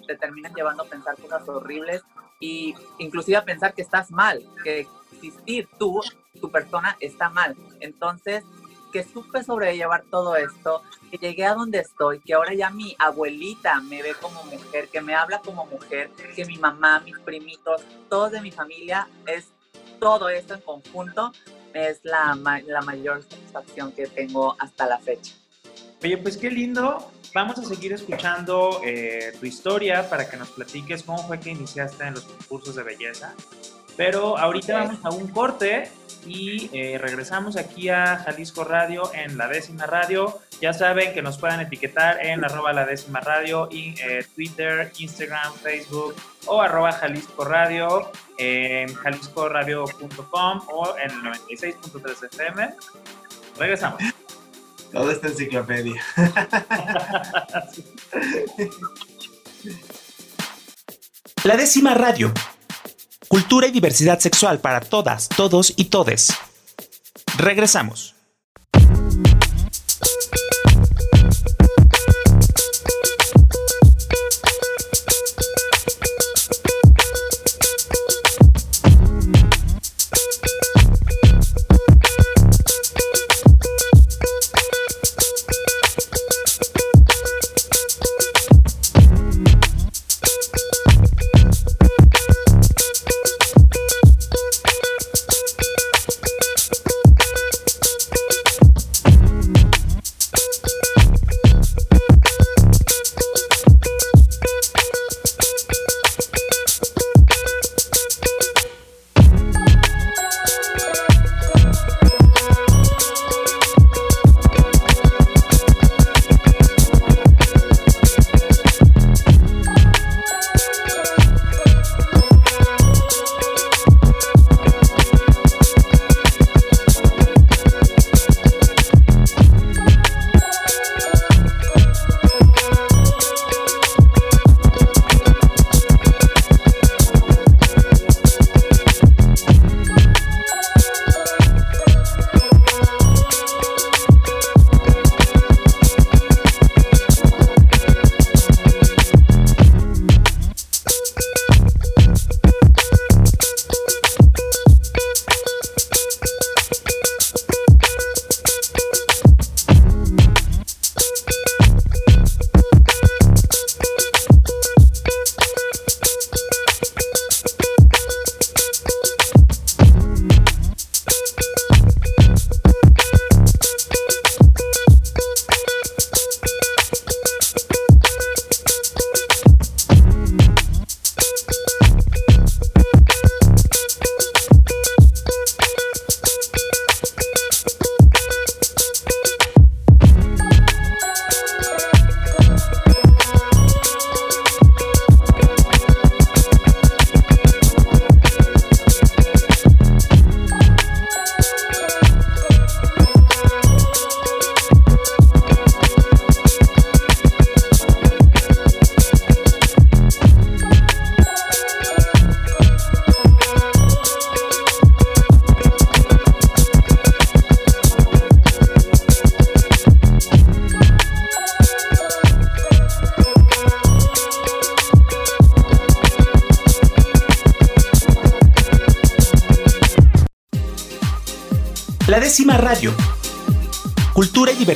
te 0.06 0.16
terminan 0.16 0.54
llevando 0.54 0.84
a 0.84 0.88
pensar 0.88 1.16
cosas 1.18 1.48
horribles 1.48 2.04
y 2.40 2.74
inclusive 2.98 3.38
a 3.38 3.44
pensar 3.44 3.74
que 3.74 3.82
estás 3.82 4.12
mal, 4.12 4.42
que 4.64 4.88
existir 5.14 5.68
tú, 5.78 6.02
tu 6.40 6.50
persona 6.50 6.96
está 7.00 7.30
mal. 7.30 7.56
Entonces, 7.80 8.44
que 8.92 9.04
supe 9.04 9.44
sobrellevar 9.44 10.04
todo 10.10 10.36
esto, 10.36 10.82
que 11.10 11.18
llegué 11.18 11.46
a 11.46 11.54
donde 11.54 11.80
estoy, 11.80 12.20
que 12.20 12.34
ahora 12.34 12.54
ya 12.54 12.70
mi 12.70 12.96
abuelita 13.00 13.80
me 13.82 14.02
ve 14.02 14.14
como 14.20 14.44
mujer, 14.46 14.90
que 14.90 15.02
me 15.02 15.16
habla 15.16 15.40
como 15.40 15.66
mujer, 15.66 16.10
que 16.36 16.46
mi 16.46 16.58
mamá, 16.58 17.00
mis 17.00 17.18
primitos, 17.20 17.82
todos 18.10 18.32
de 18.32 18.42
mi 18.42 18.52
familia, 18.52 19.08
es 19.26 19.48
todo 20.00 20.30
esto 20.30 20.54
en 20.54 20.62
conjunto, 20.62 21.32
es 21.74 22.00
la, 22.04 22.38
la 22.66 22.82
mayor 22.82 23.24
satisfacción 23.24 23.92
que 23.92 24.08
tengo 24.08 24.56
hasta 24.60 24.88
la 24.88 25.00
fecha. 25.00 25.34
Oye, 26.02 26.18
pues 26.18 26.38
qué 26.38 26.50
lindo. 26.50 27.12
Vamos 27.34 27.60
a 27.60 27.64
seguir 27.64 27.94
escuchando 27.94 28.82
eh, 28.84 29.34
tu 29.40 29.46
historia 29.46 30.10
para 30.10 30.30
que 30.30 30.38
nos 30.38 30.50
platiques 30.50 31.04
cómo 31.04 31.28
fue 31.28 31.40
que 31.40 31.52
iniciaste 31.52 32.06
en 32.06 32.16
los 32.16 32.24
concursos 32.24 32.76
de 32.76 32.84
belleza. 32.84 33.36
Pero 34.00 34.38
ahorita 34.38 34.80
vamos 34.80 35.00
a 35.04 35.10
un 35.10 35.28
corte 35.28 35.92
y 36.26 36.70
eh, 36.72 36.98
regresamos 36.98 37.58
aquí 37.58 37.90
a 37.90 38.16
Jalisco 38.20 38.64
Radio 38.64 39.12
en 39.14 39.38
la 39.38 39.50
décima 39.50 39.88
radio. 39.88 40.40
Ya 40.62 40.72
saben 40.72 41.14
que 41.14 41.22
nos 41.22 41.38
pueden 41.38 41.60
etiquetar 41.60 42.26
en 42.26 42.46
arroba 42.46 42.72
la 42.72 42.86
décima 42.86 43.20
radio 43.20 43.68
y 43.70 43.94
eh, 44.00 44.26
Twitter, 44.34 44.90
Instagram, 45.00 45.54
Facebook 45.56 46.16
o 46.46 46.62
arroba 46.62 46.94
Jalisco 46.94 47.44
Radio 47.44 48.10
en 48.38 48.94
jaliscoradio.com 48.94 50.62
o 50.72 50.96
en 50.98 51.12
el 51.12 51.24
96.3 51.50 52.28
FM. 52.32 52.70
Regresamos. 53.58 54.02
Toda 54.94 55.12
esta 55.12 55.28
enciclopedia. 55.28 56.02
La 61.44 61.58
décima 61.58 61.96
radio 61.96 62.34
Cultura 63.30 63.68
y 63.68 63.72
diversidad 63.72 64.20
sexual 64.20 64.60
para 64.60 64.80
todas, 64.80 65.30
todos 65.30 65.74
y 65.78 65.86
todes. 65.86 66.34
Regresamos. 67.38 68.16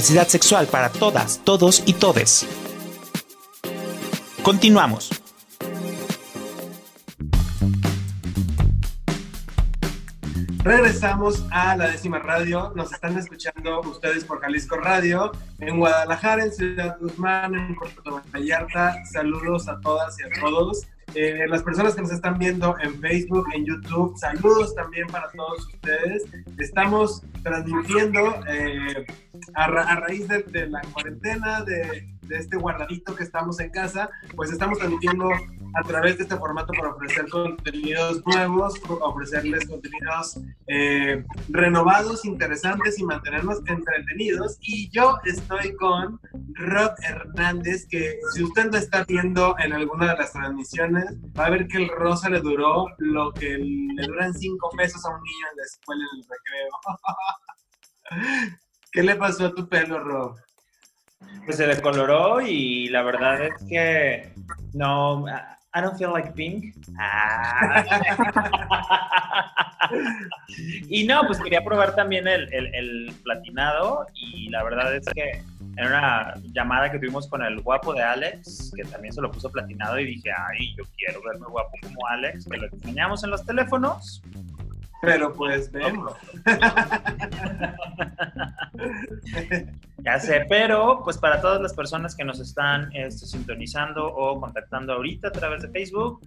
Diversidad 0.04 0.28
sexual 0.28 0.68
para 0.68 0.90
todas, 0.90 1.40
todos 1.46 1.82
y 1.86 1.94
todes. 1.94 2.46
Continuamos. 4.42 5.10
Regresamos 10.62 11.46
a 11.52 11.78
la 11.78 11.88
décima 11.88 12.20
radio. 12.20 12.74
Nos 12.76 12.92
están 12.92 13.18
escuchando 13.18 13.80
ustedes 13.82 14.26
por 14.26 14.42
Jalisco 14.42 14.76
Radio, 14.76 15.32
en 15.60 15.80
Guadalajara, 15.80 16.44
en 16.44 16.52
Ciudad 16.52 16.98
Guzmán, 17.00 17.56
en 17.56 17.76
Puerto 17.76 18.22
Vallarta. 18.34 19.06
Saludos 19.06 19.70
a 19.70 19.80
todas 19.80 20.20
y 20.20 20.24
a 20.24 20.42
todos. 20.42 20.86
Eh, 21.16 21.46
las 21.48 21.62
personas 21.62 21.96
que 21.96 22.02
nos 22.02 22.12
están 22.12 22.40
viendo 22.40 22.76
en 22.80 23.00
Facebook, 23.00 23.46
en 23.54 23.66
YouTube, 23.66 24.18
saludos 24.18 24.74
también 24.74 25.08
para 25.08 25.30
todos 25.32 25.68
ustedes. 25.68 26.24
Estamos 26.58 27.22
transmitiendo 27.44 28.44
eh, 28.48 29.06
a, 29.54 29.68
raíz 29.68 30.28
de, 30.28 30.68
la 30.68 30.82
cuarentena, 30.94 31.64
de 31.64 32.08
este 32.30 32.58
guardadito 32.58 33.16
que 33.16 33.24
estamos 33.24 33.60
en 33.60 33.70
casa, 33.70 34.10
pues 34.36 34.52
estamos 34.52 34.80
transmitiendo 34.80 35.30
a 35.74 35.84
través 35.84 36.18
de 36.18 36.24
este 36.24 36.38
formato 36.38 36.72
para 36.74 36.94
ofrecer 36.94 37.28
contenidos 37.30 38.22
nuevos, 38.26 38.80
ofrecerles 38.88 39.68
contenidos 39.68 40.40
eh, 40.68 41.24
renovados, 41.50 42.26
interesantes 42.26 43.00
y 43.00 43.04
mantenernos 43.04 43.60
entretenidos. 43.66 44.58
Y 44.62 44.90
yo 44.92 45.18
estoy 45.26 45.76
con 45.76 46.20
Rod 46.54 46.92
Hernández, 47.04 47.88
que 47.90 48.20
si 48.34 48.44
usted 48.44 48.72
lo 48.72 48.78
está 48.78 49.04
viendo 49.06 49.56
en 49.60 49.74
alguna 49.74 50.12
de 50.12 50.18
las 50.18 50.34
transmisiones, 50.34 51.06
va 51.38 51.48
a 51.48 51.50
ver 51.50 51.68
que 51.68 51.78
el 51.78 51.90
rosa 51.90 52.30
le 52.30 52.40
duró 52.40 52.88
lo 53.00 53.34
que 53.34 53.58
le 53.58 54.08
duran 54.08 54.34
cinco 54.34 54.70
pesos 54.78 55.04
a 55.06 55.10
un 55.10 55.22
niño 55.22 55.48
en 55.52 55.58
la 55.58 55.64
escuela 55.64 56.04
en 56.12 56.20
el 56.20 56.26
recreo. 56.30 56.70
¿Qué 58.92 59.02
le 59.02 59.16
pasó 59.16 59.48
a 59.48 59.54
tu 59.54 59.68
pelo, 59.68 60.00
Rob? 60.00 60.36
Pues 61.46 61.58
se 61.58 61.66
decoloró 61.66 62.42
y 62.42 62.90
la 62.90 63.02
verdad 63.02 63.44
es 63.44 63.54
que 63.68 64.34
no, 64.74 65.26
I 65.76 65.82
don't 65.82 65.98
feel 65.98 66.12
like 66.12 66.34
pink. 66.34 66.76
Ah. 67.00 67.84
y 70.88 71.06
no, 71.06 71.24
pues 71.26 71.40
quería 71.40 71.64
probar 71.64 71.96
también 71.96 72.28
el, 72.28 72.48
el, 72.54 73.12
platinado 73.24 74.06
y 74.14 74.50
la 74.50 74.64
verdad 74.64 74.96
es 74.96 75.06
que 75.16 75.44
en 75.76 75.88
una 75.88 76.36
llamada 76.54 76.92
que 76.92 77.00
tuvimos 77.00 77.28
con 77.28 77.42
el 77.42 77.60
guapo 77.62 77.94
de 77.94 78.04
Alex, 78.04 78.72
que 78.76 78.84
también 78.84 79.14
se 79.14 79.22
lo 79.22 79.32
puso 79.32 79.52
platinado 79.52 79.98
y 80.00 80.06
dije, 80.06 80.30
ay, 80.32 80.76
yo 80.78 80.84
quiero 80.96 81.20
verme 81.24 81.48
guapo 81.48 81.72
como 81.82 82.06
Alex, 82.08 82.46
que 82.46 82.58
lo 82.58 82.68
enseñamos 82.68 83.24
en 83.24 83.32
los 83.32 83.44
teléfonos. 83.44 84.22
Pero 85.02 85.34
pues 85.34 85.72
vemos. 85.72 86.14
Ya 90.04 90.20
sé, 90.20 90.46
pero 90.50 91.02
pues 91.04 91.18
para 91.18 91.40
todas 91.42 91.62
las 91.62 91.74
personas 91.74 92.16
que 92.16 92.26
nos 92.26 92.40
están 92.40 92.94
este, 92.94 93.26
sintonizando 93.26 94.06
o 94.06 94.40
contactando 94.40 94.94
ahorita 94.94 95.30
a 95.30 95.32
través 95.32 95.62
de 95.62 95.70
Facebook, 95.70 96.22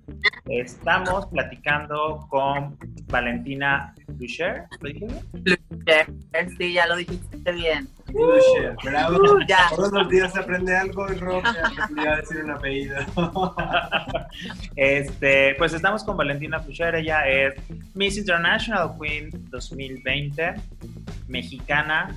estamos 0.47 1.26
platicando 1.26 2.26
con 2.30 2.78
Valentina 3.09 3.95
Lucher. 4.18 4.64
¿Lo 4.80 4.88
dije 4.88 5.06
sí, 6.59 6.73
ya 6.73 6.87
lo 6.87 6.97
dijiste 6.97 7.52
bien. 7.52 7.88
Lucher, 8.12 8.76
bravo. 8.83 9.18
Ya. 9.47 9.68
Todos 9.75 9.92
los 9.92 10.09
días 10.09 10.33
se 10.33 10.40
aprende 10.40 10.75
algo 10.75 11.12
y 11.12 11.16
Rob 11.16 11.42
ya 11.97 12.16
decir 12.16 12.45
un 12.45 12.50
apellido. 12.52 12.97
este, 14.76 15.54
pues 15.59 15.75
estamos 15.75 16.02
con 16.02 16.16
Valentina 16.16 16.62
Lucher, 16.66 16.95
ella 16.95 17.28
es 17.28 17.54
Miss 17.95 18.16
International 18.16 18.95
Queen 18.99 19.30
2020, 19.50 20.54
mexicana 21.28 22.16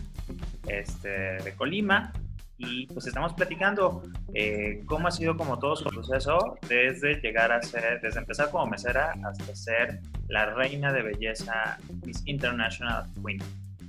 este, 0.67 1.09
de 1.09 1.53
Colima. 1.55 2.13
Y 2.61 2.87
pues 2.87 3.07
estamos 3.07 3.33
platicando 3.33 4.03
eh, 4.33 4.83
cómo 4.85 5.07
ha 5.07 5.11
sido 5.11 5.37
como 5.37 5.57
todo 5.59 5.77
su 5.77 5.85
proceso 5.85 6.57
desde 6.67 7.21
llegar 7.21 7.53
a 7.53 7.61
ser, 7.61 8.01
desde 8.01 8.19
empezar 8.19 8.51
como 8.51 8.65
mesera 8.65 9.13
hasta 9.23 9.55
ser 9.55 10.01
la 10.27 10.45
reina 10.47 10.91
de 10.91 11.01
belleza 11.01 11.77
Miss 12.05 12.21
International 12.25 13.05
Queen. 13.25 13.39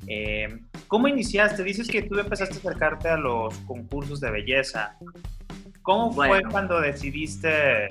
Eh, 0.06 0.61
¿Cómo 0.87 1.09
iniciaste? 1.09 1.64
Dices 1.64 1.88
que 1.88 2.02
tú 2.02 2.18
empezaste 2.18 2.56
a 2.56 2.59
acercarte 2.59 3.09
a 3.09 3.16
los 3.16 3.56
concursos 3.59 4.20
de 4.20 4.30
belleza. 4.30 4.96
¿Cómo 5.83 6.12
fue 6.12 6.42
cuando 6.50 6.80
decidiste, 6.80 7.88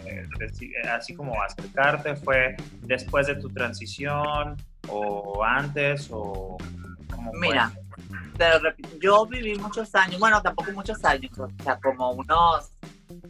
así 0.92 1.16
como 1.16 1.42
acercarte? 1.42 2.16
¿Fue 2.16 2.56
después 2.84 3.28
de 3.28 3.36
tu 3.36 3.50
transición 3.50 4.56
o 4.88 5.44
antes 5.44 6.08
o 6.12 6.58
cómo 7.14 7.32
Mira, 7.34 7.72
yo 9.02 9.26
viví 9.26 9.56
muchos 9.56 9.94
años, 9.96 10.20
bueno, 10.20 10.42
tampoco 10.42 10.72
muchos 10.72 11.04
años, 11.04 11.38
o 11.38 11.48
sea, 11.64 11.80
como 11.80 12.12
unos 12.12 12.72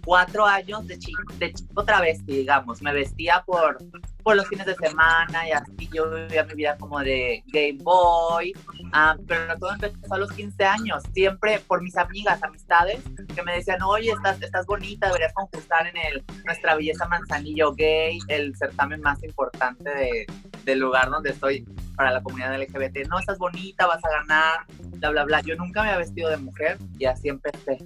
cuatro 0.03 0.45
años 0.45 0.85
de 0.87 0.99
chico, 0.99 1.21
de 1.37 1.53
chico 1.53 1.81
otra 1.81 2.01
vez, 2.01 2.25
digamos. 2.25 2.81
Me 2.81 2.93
vestía 2.93 3.43
por, 3.45 3.77
por 4.23 4.35
los 4.35 4.47
fines 4.47 4.65
de 4.65 4.75
semana 4.75 5.47
y 5.47 5.51
así 5.51 5.89
yo 5.93 6.09
vivía 6.09 6.43
mi 6.43 6.53
vida 6.55 6.77
como 6.77 6.99
de 6.99 7.43
Game 7.47 7.79
Boy. 7.81 8.53
Ah, 8.93 9.15
pero 9.27 9.57
todo 9.57 9.71
empezó 9.73 10.13
a 10.13 10.17
los 10.17 10.31
15 10.31 10.63
años, 10.63 11.03
siempre 11.13 11.59
por 11.67 11.81
mis 11.81 11.95
amigas, 11.95 12.41
amistades, 12.43 13.01
que 13.33 13.43
me 13.43 13.55
decían, 13.55 13.81
oye, 13.83 14.11
estás, 14.11 14.41
estás 14.41 14.65
bonita, 14.65 15.07
deberías 15.07 15.33
concursar 15.33 15.87
en 15.87 15.97
el 15.97 16.23
Nuestra 16.45 16.75
Belleza 16.75 17.07
Manzanillo 17.07 17.73
Gay, 17.73 18.19
el 18.27 18.55
certamen 18.55 19.01
más 19.01 19.23
importante 19.23 19.89
de, 19.89 20.25
del 20.65 20.79
lugar 20.79 21.09
donde 21.09 21.31
estoy 21.31 21.65
para 21.95 22.11
la 22.11 22.23
comunidad 22.23 22.57
LGBT. 22.57 23.07
No, 23.07 23.19
estás 23.19 23.37
bonita, 23.37 23.87
vas 23.87 24.03
a 24.03 24.09
ganar, 24.09 24.65
bla, 24.99 25.09
bla, 25.09 25.23
bla. 25.25 25.41
Yo 25.41 25.55
nunca 25.55 25.81
me 25.81 25.89
había 25.89 25.99
vestido 25.99 26.29
de 26.29 26.37
mujer 26.37 26.77
y 26.97 27.05
así 27.05 27.29
empecé. 27.29 27.77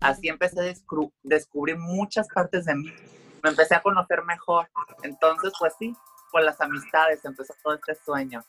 Así 0.00 0.28
empecé 0.28 0.60
a 0.60 0.74
descubrir 1.22 1.78
muchas 1.78 2.26
partes 2.28 2.64
de 2.64 2.74
mí. 2.74 2.92
Me 3.42 3.50
empecé 3.50 3.74
a 3.74 3.80
conocer 3.80 4.22
mejor. 4.24 4.68
Entonces, 5.02 5.52
pues 5.58 5.74
sí, 5.78 5.94
por 6.30 6.42
las 6.42 6.60
amistades 6.60 7.24
empezó 7.24 7.54
todo 7.62 7.74
este 7.74 7.94
sueño. 7.94 8.42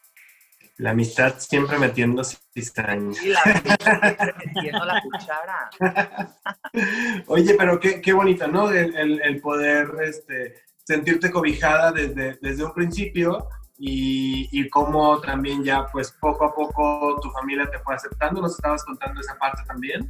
La 0.77 0.89
amistad 0.89 1.35
siempre 1.37 1.77
metiendo 1.77 2.23
cizaña. 2.23 3.13
Sí, 3.13 3.29
la 3.29 3.41
siempre 3.43 4.33
metiendo 4.45 4.85
la 4.85 5.01
cuchara. 5.01 5.69
Oye, 7.27 7.53
pero 7.55 7.79
qué, 7.79 8.01
qué 8.01 8.13
bonito, 8.13 8.47
¿no? 8.47 8.71
El, 8.71 9.21
el, 9.21 9.41
poder 9.41 9.89
este, 10.01 10.55
sentirte 10.83 11.29
cobijada 11.29 11.91
desde, 11.91 12.39
desde 12.41 12.63
un 12.63 12.73
principio 12.73 13.47
y, 13.85 14.47
y 14.49 14.69
cómo 14.69 15.19
también 15.19 15.61
ya, 15.61 15.85
pues 15.87 16.13
poco 16.21 16.45
a 16.45 16.55
poco 16.55 17.19
tu 17.21 17.29
familia 17.31 17.69
te 17.69 17.79
fue 17.79 17.95
aceptando. 17.95 18.41
¿Nos 18.41 18.55
estabas 18.55 18.81
contando 18.85 19.19
esa 19.19 19.35
parte 19.35 19.61
también? 19.67 20.09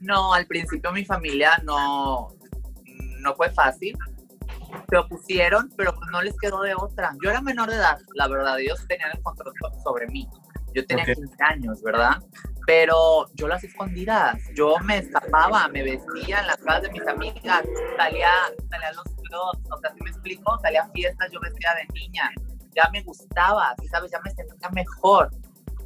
No, 0.00 0.32
al 0.32 0.46
principio 0.46 0.90
mi 0.90 1.04
familia 1.04 1.52
no, 1.64 2.28
no 3.20 3.34
fue 3.34 3.50
fácil. 3.50 3.94
Se 4.88 4.96
opusieron, 4.96 5.70
pero 5.76 5.94
pues 5.94 6.08
no 6.10 6.22
les 6.22 6.34
quedó 6.38 6.62
de 6.62 6.74
otra. 6.74 7.12
Yo 7.22 7.28
era 7.28 7.42
menor 7.42 7.68
de 7.68 7.76
edad, 7.76 7.98
la 8.14 8.26
verdad, 8.26 8.58
ellos 8.58 8.82
tenían 8.88 9.10
el 9.14 9.22
control 9.22 9.52
sobre 9.82 10.06
mí. 10.06 10.26
Yo 10.74 10.86
tenía 10.86 11.04
15 11.04 11.36
años, 11.40 11.82
¿verdad? 11.82 12.22
Pero 12.66 13.26
yo 13.34 13.48
las 13.48 13.62
escondidas, 13.62 14.40
yo 14.56 14.76
me 14.82 14.96
escapaba, 14.98 15.68
me 15.68 15.82
vestía 15.82 16.40
en 16.40 16.46
las 16.46 16.56
casas 16.56 16.84
de 16.84 16.90
mis 16.90 17.06
amigas, 17.06 17.64
salía, 17.98 18.30
salía 18.70 18.88
a 18.88 18.92
los 18.94 19.04
clubs, 19.04 19.70
o 19.70 19.78
sea, 19.78 19.92
si 19.92 20.02
me 20.02 20.08
explico, 20.08 20.58
salía 20.62 20.84
a 20.84 20.88
fiestas, 20.88 21.30
yo 21.30 21.38
vestía 21.40 21.74
de 21.74 21.86
niña, 21.92 22.30
ya 22.74 22.88
me 22.92 23.02
gustaba, 23.02 23.74
¿sabes? 23.90 24.10
Ya 24.10 24.20
me 24.20 24.30
sentía 24.30 24.68
mejor 24.70 25.30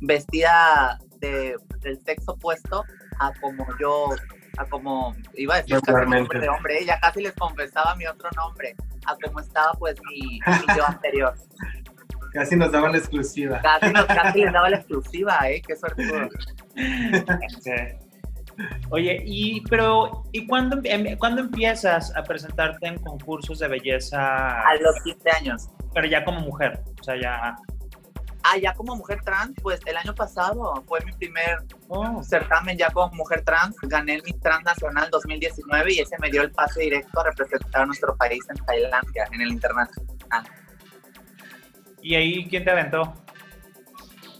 vestida 0.00 0.98
de, 1.20 1.56
del 1.80 2.02
sexo 2.04 2.32
opuesto 2.32 2.84
a 3.18 3.32
como 3.40 3.66
yo, 3.80 4.10
a 4.56 4.64
como 4.66 5.14
iba 5.34 5.56
a 5.56 5.62
decir 5.62 5.80
casi 5.80 6.10
nombre 6.10 6.40
de 6.40 6.48
hombre, 6.48 6.84
ya 6.84 7.00
casi 7.00 7.22
les 7.22 7.34
confesaba 7.34 7.94
mi 7.96 8.06
otro 8.06 8.28
nombre, 8.36 8.76
a 9.06 9.16
como 9.16 9.40
estaba 9.40 9.72
pues 9.74 9.96
mi, 10.08 10.40
yo 10.76 10.86
anterior. 10.86 11.34
Casi 12.32 12.56
nos 12.56 12.70
daba 12.70 12.90
la 12.90 12.98
exclusiva. 12.98 13.60
Casi, 13.62 13.92
nos, 13.92 14.04
casi 14.04 14.40
les 14.40 14.52
daba 14.52 14.68
la 14.68 14.76
exclusiva, 14.76 15.38
¿eh? 15.50 15.62
Qué 15.66 15.74
suerte. 15.76 16.04
Oye, 18.90 19.22
y 19.24 19.60
pero 19.62 20.24
¿y 20.32 20.46
cuándo, 20.46 20.80
em, 20.84 21.16
cuándo 21.16 21.42
empiezas 21.42 22.14
a 22.16 22.22
presentarte 22.22 22.86
en 22.86 22.98
concursos 22.98 23.58
de 23.60 23.68
belleza? 23.68 24.60
A 24.60 24.74
los 24.80 25.00
15 25.04 25.30
años. 25.30 25.68
Pero 25.94 26.06
ya 26.06 26.24
como 26.24 26.40
mujer, 26.40 26.82
o 27.00 27.04
sea, 27.04 27.20
ya 27.20 27.56
Ah, 28.50 28.56
ya 28.56 28.72
como 28.72 28.96
mujer 28.96 29.20
trans, 29.22 29.54
pues 29.60 29.80
el 29.84 29.96
año 29.96 30.14
pasado 30.14 30.82
fue 30.86 31.00
mi 31.04 31.12
primer 31.12 31.58
oh. 31.88 32.22
certamen 32.22 32.78
ya 32.78 32.88
como 32.90 33.14
mujer 33.14 33.44
trans. 33.44 33.76
Gané 33.82 34.14
el 34.14 34.22
Miss 34.22 34.40
Trans 34.40 34.64
Nacional 34.64 35.10
2019 35.10 35.92
y 35.92 36.00
ese 36.00 36.16
me 36.18 36.30
dio 36.30 36.42
el 36.42 36.50
pase 36.52 36.80
directo 36.80 37.20
a 37.20 37.24
representar 37.24 37.82
a 37.82 37.86
nuestro 37.86 38.16
país 38.16 38.40
en 38.48 38.64
Tailandia, 38.64 39.28
en 39.32 39.40
el 39.42 39.48
internacional. 39.48 40.44
¿Y 42.00 42.14
ahí 42.14 42.48
quién 42.48 42.64
te 42.64 42.70
aventó? 42.70 43.12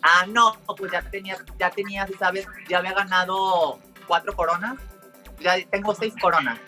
Ah, 0.02 0.24
no, 0.26 0.54
pues 0.76 0.92
ya 0.92 1.02
tenía, 1.02 1.37
ya 1.59 1.70
tenía, 1.70 2.09
¿sabes? 2.18 2.46
Ya 2.68 2.78
había 2.78 2.92
ganado 2.92 3.78
cuatro 4.08 4.34
coronas. 4.34 4.76
Ya 5.38 5.54
tengo 5.70 5.94
seis 5.94 6.14
coronas. 6.20 6.58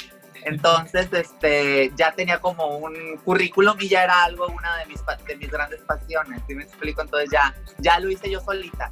Entonces, 0.44 1.08
este, 1.12 1.92
ya 1.96 2.12
tenía 2.12 2.40
como 2.40 2.78
un 2.78 3.16
currículum 3.24 3.76
y 3.80 3.88
ya 3.88 4.04
era 4.04 4.24
algo, 4.24 4.46
una 4.46 4.76
de 4.76 4.86
mis, 4.86 5.02
de 5.26 5.36
mis 5.36 5.50
grandes 5.50 5.80
pasiones, 5.82 6.40
¿sí 6.46 6.54
me 6.54 6.62
explico? 6.62 7.02
Entonces 7.02 7.30
ya, 7.30 7.54
ya 7.78 7.98
lo 7.98 8.10
hice 8.10 8.30
yo 8.30 8.40
solita. 8.40 8.90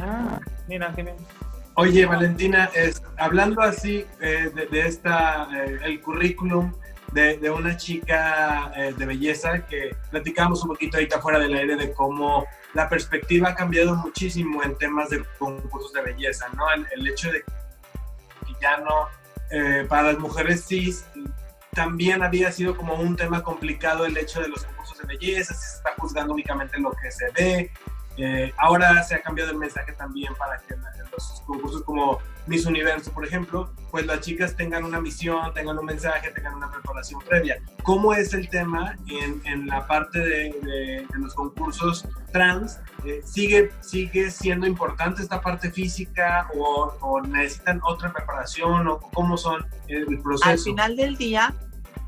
Ah, 0.00 0.40
mira, 0.66 0.92
qué 0.94 1.02
bien. 1.02 1.16
Oye, 1.74 2.04
Valentina, 2.06 2.70
es, 2.74 3.02
hablando 3.16 3.62
así 3.62 4.04
eh, 4.20 4.50
de, 4.70 4.80
esta, 4.80 5.48
eh, 5.54 5.78
el 5.84 6.00
currículum 6.00 6.72
de, 7.12 7.38
de 7.38 7.50
una 7.50 7.76
chica 7.76 8.72
eh, 8.76 8.94
de 8.96 9.06
belleza 9.06 9.66
que 9.66 9.96
platicamos 10.10 10.62
un 10.62 10.68
poquito 10.68 10.96
ahorita 10.96 11.20
fuera 11.20 11.38
del 11.38 11.54
aire 11.54 11.76
de 11.76 11.92
cómo 11.92 12.46
la 12.74 12.88
perspectiva 12.88 13.50
ha 13.50 13.54
cambiado 13.54 13.96
muchísimo 13.96 14.62
en 14.62 14.76
temas 14.78 15.10
de 15.10 15.24
concursos 15.38 15.92
de 15.92 16.02
belleza, 16.02 16.46
¿no? 16.54 16.70
El, 16.72 16.86
el 16.92 17.08
hecho 17.08 17.30
de 17.32 17.42
que 17.42 18.52
ya 18.60 18.78
no, 18.78 19.08
para 19.88 20.12
las 20.12 20.18
mujeres 20.18 20.66
cis, 20.66 21.04
también 21.72 22.22
había 22.22 22.50
sido 22.52 22.76
como 22.76 22.94
un 22.94 23.16
tema 23.16 23.42
complicado 23.42 24.04
el 24.04 24.16
hecho 24.16 24.40
de 24.40 24.48
los 24.48 24.64
concursos 24.64 24.98
de 24.98 25.06
belleza, 25.06 25.54
se 25.54 25.76
está 25.76 25.94
juzgando 25.98 26.34
únicamente 26.34 26.78
lo 26.78 26.92
que 26.92 27.10
se 27.10 27.30
ve, 27.30 27.70
eh, 28.16 28.52
ahora 28.58 29.02
se 29.02 29.14
ha 29.14 29.22
cambiado 29.22 29.52
el 29.52 29.58
mensaje 29.58 29.92
también 29.92 30.34
para 30.34 30.58
que 30.58 30.74
los 31.12 31.42
concursos 31.46 31.82
como 31.82 32.18
Miss 32.46 32.66
Universo, 32.66 33.12
por 33.12 33.24
ejemplo, 33.24 33.72
pues 33.90 34.06
las 34.06 34.20
chicas 34.20 34.56
tengan 34.56 34.84
una 34.84 35.00
misión, 35.00 35.52
tengan 35.54 35.78
un 35.78 35.84
mensaje, 35.84 36.30
tengan 36.30 36.54
una 36.54 36.70
preparación 36.70 37.20
previa. 37.20 37.62
¿Cómo 37.82 38.12
es 38.14 38.34
el 38.34 38.48
tema 38.48 38.96
en, 39.06 39.40
en 39.44 39.66
la 39.66 39.86
parte 39.86 40.18
de, 40.18 40.54
de, 40.62 41.06
los 41.18 41.34
concursos 41.34 42.06
trans? 42.32 42.80
Eh, 43.04 43.20
¿sigue, 43.24 43.70
¿Sigue 43.80 44.30
siendo 44.30 44.66
importante 44.66 45.22
esta 45.22 45.40
parte 45.40 45.70
física 45.70 46.48
o, 46.56 46.94
o, 47.00 47.20
necesitan 47.20 47.80
otra 47.84 48.12
preparación 48.12 48.88
o 48.88 48.98
cómo 49.00 49.36
son 49.36 49.64
el 49.88 50.20
proceso? 50.20 50.50
Al 50.50 50.58
final 50.58 50.96
del 50.96 51.16
día 51.16 51.54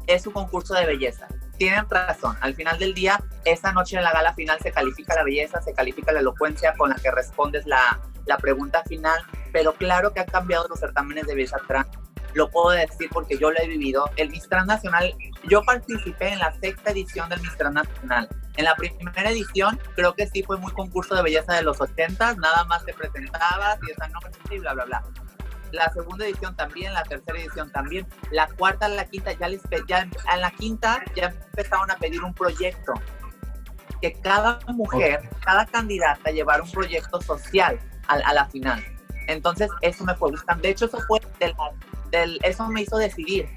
es 0.06 0.26
un 0.26 0.32
concurso 0.32 0.74
de 0.74 0.86
belleza 0.86 1.28
tienen 1.58 1.88
razón. 1.88 2.36
Al 2.40 2.56
final 2.56 2.76
del 2.80 2.92
día, 2.92 3.22
esa 3.44 3.72
noche 3.72 3.96
en 3.96 4.02
la 4.02 4.12
gala 4.12 4.34
final 4.34 4.58
se 4.60 4.72
califica 4.72 5.14
la 5.14 5.22
belleza, 5.22 5.62
se 5.62 5.72
califica 5.72 6.10
la 6.10 6.18
elocuencia 6.18 6.74
con 6.76 6.90
la 6.90 6.96
que 6.96 7.08
respondes 7.12 7.66
la, 7.66 8.00
la 8.26 8.36
pregunta 8.38 8.82
final, 8.84 9.20
pero 9.52 9.72
claro 9.74 10.12
que 10.12 10.20
han 10.20 10.26
cambiado 10.26 10.66
los 10.68 10.80
certámenes 10.80 11.26
de 11.26 11.34
belleza 11.34 11.58
trans. 11.66 11.88
Lo 12.34 12.50
puedo 12.50 12.70
decir 12.70 13.10
porque 13.12 13.36
yo 13.36 13.50
lo 13.50 13.60
he 13.60 13.68
vivido. 13.68 14.08
El 14.16 14.30
Miss 14.30 14.48
Trans 14.48 14.66
Nacional, 14.66 15.14
yo 15.48 15.62
participé 15.64 16.28
en 16.28 16.38
la 16.38 16.52
sexta 16.60 16.90
edición 16.90 17.28
del 17.28 17.40
Miss 17.42 17.56
Trans 17.58 17.74
Nacional. 17.74 18.28
En 18.56 18.64
la 18.64 18.74
primera 18.74 19.30
edición, 19.30 19.78
creo 19.94 20.14
que 20.14 20.26
sí 20.26 20.42
fue 20.42 20.56
muy 20.56 20.72
concurso 20.72 21.14
de 21.14 21.22
belleza 21.22 21.54
de 21.54 21.62
los 21.62 21.80
80, 21.80 22.34
nada 22.36 22.64
más 22.64 22.84
te 22.84 22.94
presentabas 22.94 23.78
y 23.86 23.90
esa 23.90 24.08
noche 24.08 24.38
y 24.50 24.58
bla, 24.58 24.72
bla, 24.72 24.84
bla 24.84 25.02
la 25.72 25.90
segunda 25.92 26.26
edición 26.26 26.54
también, 26.54 26.92
la 26.92 27.02
tercera 27.02 27.38
edición 27.38 27.70
también, 27.72 28.06
la 28.30 28.46
cuarta, 28.46 28.88
la 28.88 29.06
quinta, 29.06 29.32
ya, 29.32 29.48
les, 29.48 29.62
ya 29.88 30.00
en 30.02 30.40
la 30.40 30.50
quinta 30.50 31.02
ya 31.16 31.28
empezaron 31.28 31.90
a 31.90 31.96
pedir 31.96 32.22
un 32.22 32.34
proyecto, 32.34 32.92
que 34.00 34.12
cada 34.20 34.58
mujer, 34.68 35.28
cada 35.44 35.66
candidata 35.66 36.30
llevara 36.30 36.62
un 36.62 36.70
proyecto 36.70 37.20
social 37.20 37.78
a, 38.08 38.14
a, 38.14 38.34
la 38.34 38.46
final. 38.46 38.84
Entonces, 39.28 39.70
eso 39.80 40.04
me 40.04 40.14
fue 40.14 40.30
gustando. 40.30 40.62
De 40.62 40.70
hecho, 40.70 40.86
eso 40.86 40.98
fue 41.06 41.20
del, 41.38 41.54
del, 42.10 42.38
eso 42.42 42.66
me 42.68 42.82
hizo 42.82 42.96
decidir 42.96 43.48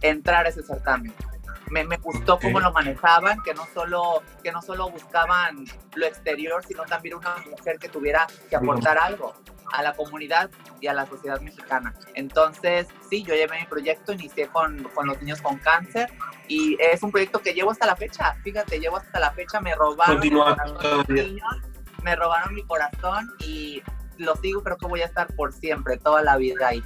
entrar 0.00 0.46
a 0.46 0.48
ese 0.48 0.62
certamen. 0.62 1.12
Me, 1.70 1.84
me 1.84 1.98
gustó 1.98 2.34
okay. 2.34 2.50
cómo 2.50 2.60
lo 2.60 2.72
manejaban, 2.72 3.42
que 3.42 3.52
no, 3.52 3.66
solo, 3.74 4.22
que 4.42 4.50
no 4.52 4.62
solo 4.62 4.88
buscaban 4.90 5.64
lo 5.94 6.06
exterior, 6.06 6.64
sino 6.66 6.84
también 6.84 7.16
una 7.16 7.36
mujer 7.50 7.78
que 7.78 7.88
tuviera 7.88 8.26
que 8.48 8.56
aportar 8.56 8.96
algo 8.96 9.34
a 9.72 9.82
la 9.82 9.92
comunidad 9.92 10.50
y 10.80 10.86
a 10.86 10.94
la 10.94 11.06
sociedad 11.06 11.40
mexicana. 11.40 11.94
Entonces, 12.14 12.86
sí, 13.10 13.22
yo 13.22 13.34
llevé 13.34 13.60
mi 13.60 13.66
proyecto, 13.66 14.12
inicié 14.12 14.48
con, 14.48 14.82
con, 14.94 15.06
los 15.06 15.20
niños 15.20 15.42
con 15.42 15.58
cáncer 15.58 16.10
y 16.46 16.76
es 16.80 17.02
un 17.02 17.10
proyecto 17.10 17.40
que 17.40 17.52
llevo 17.52 17.70
hasta 17.70 17.86
la 17.86 17.96
fecha. 17.96 18.34
Fíjate, 18.42 18.78
llevo 18.78 18.96
hasta 18.96 19.20
la 19.20 19.30
fecha, 19.32 19.60
me 19.60 19.74
robaron, 19.74 20.20
niños, 20.20 20.56
me 22.02 22.16
robaron 22.16 22.54
mi 22.54 22.62
corazón 22.62 23.30
y 23.44 23.82
lo 24.18 24.34
sigo, 24.36 24.62
creo 24.62 24.76
que 24.76 24.86
voy 24.86 25.02
a 25.02 25.06
estar 25.06 25.28
por 25.36 25.52
siempre, 25.52 25.96
toda 25.96 26.22
la 26.22 26.36
vida 26.36 26.68
ahí. 26.68 26.82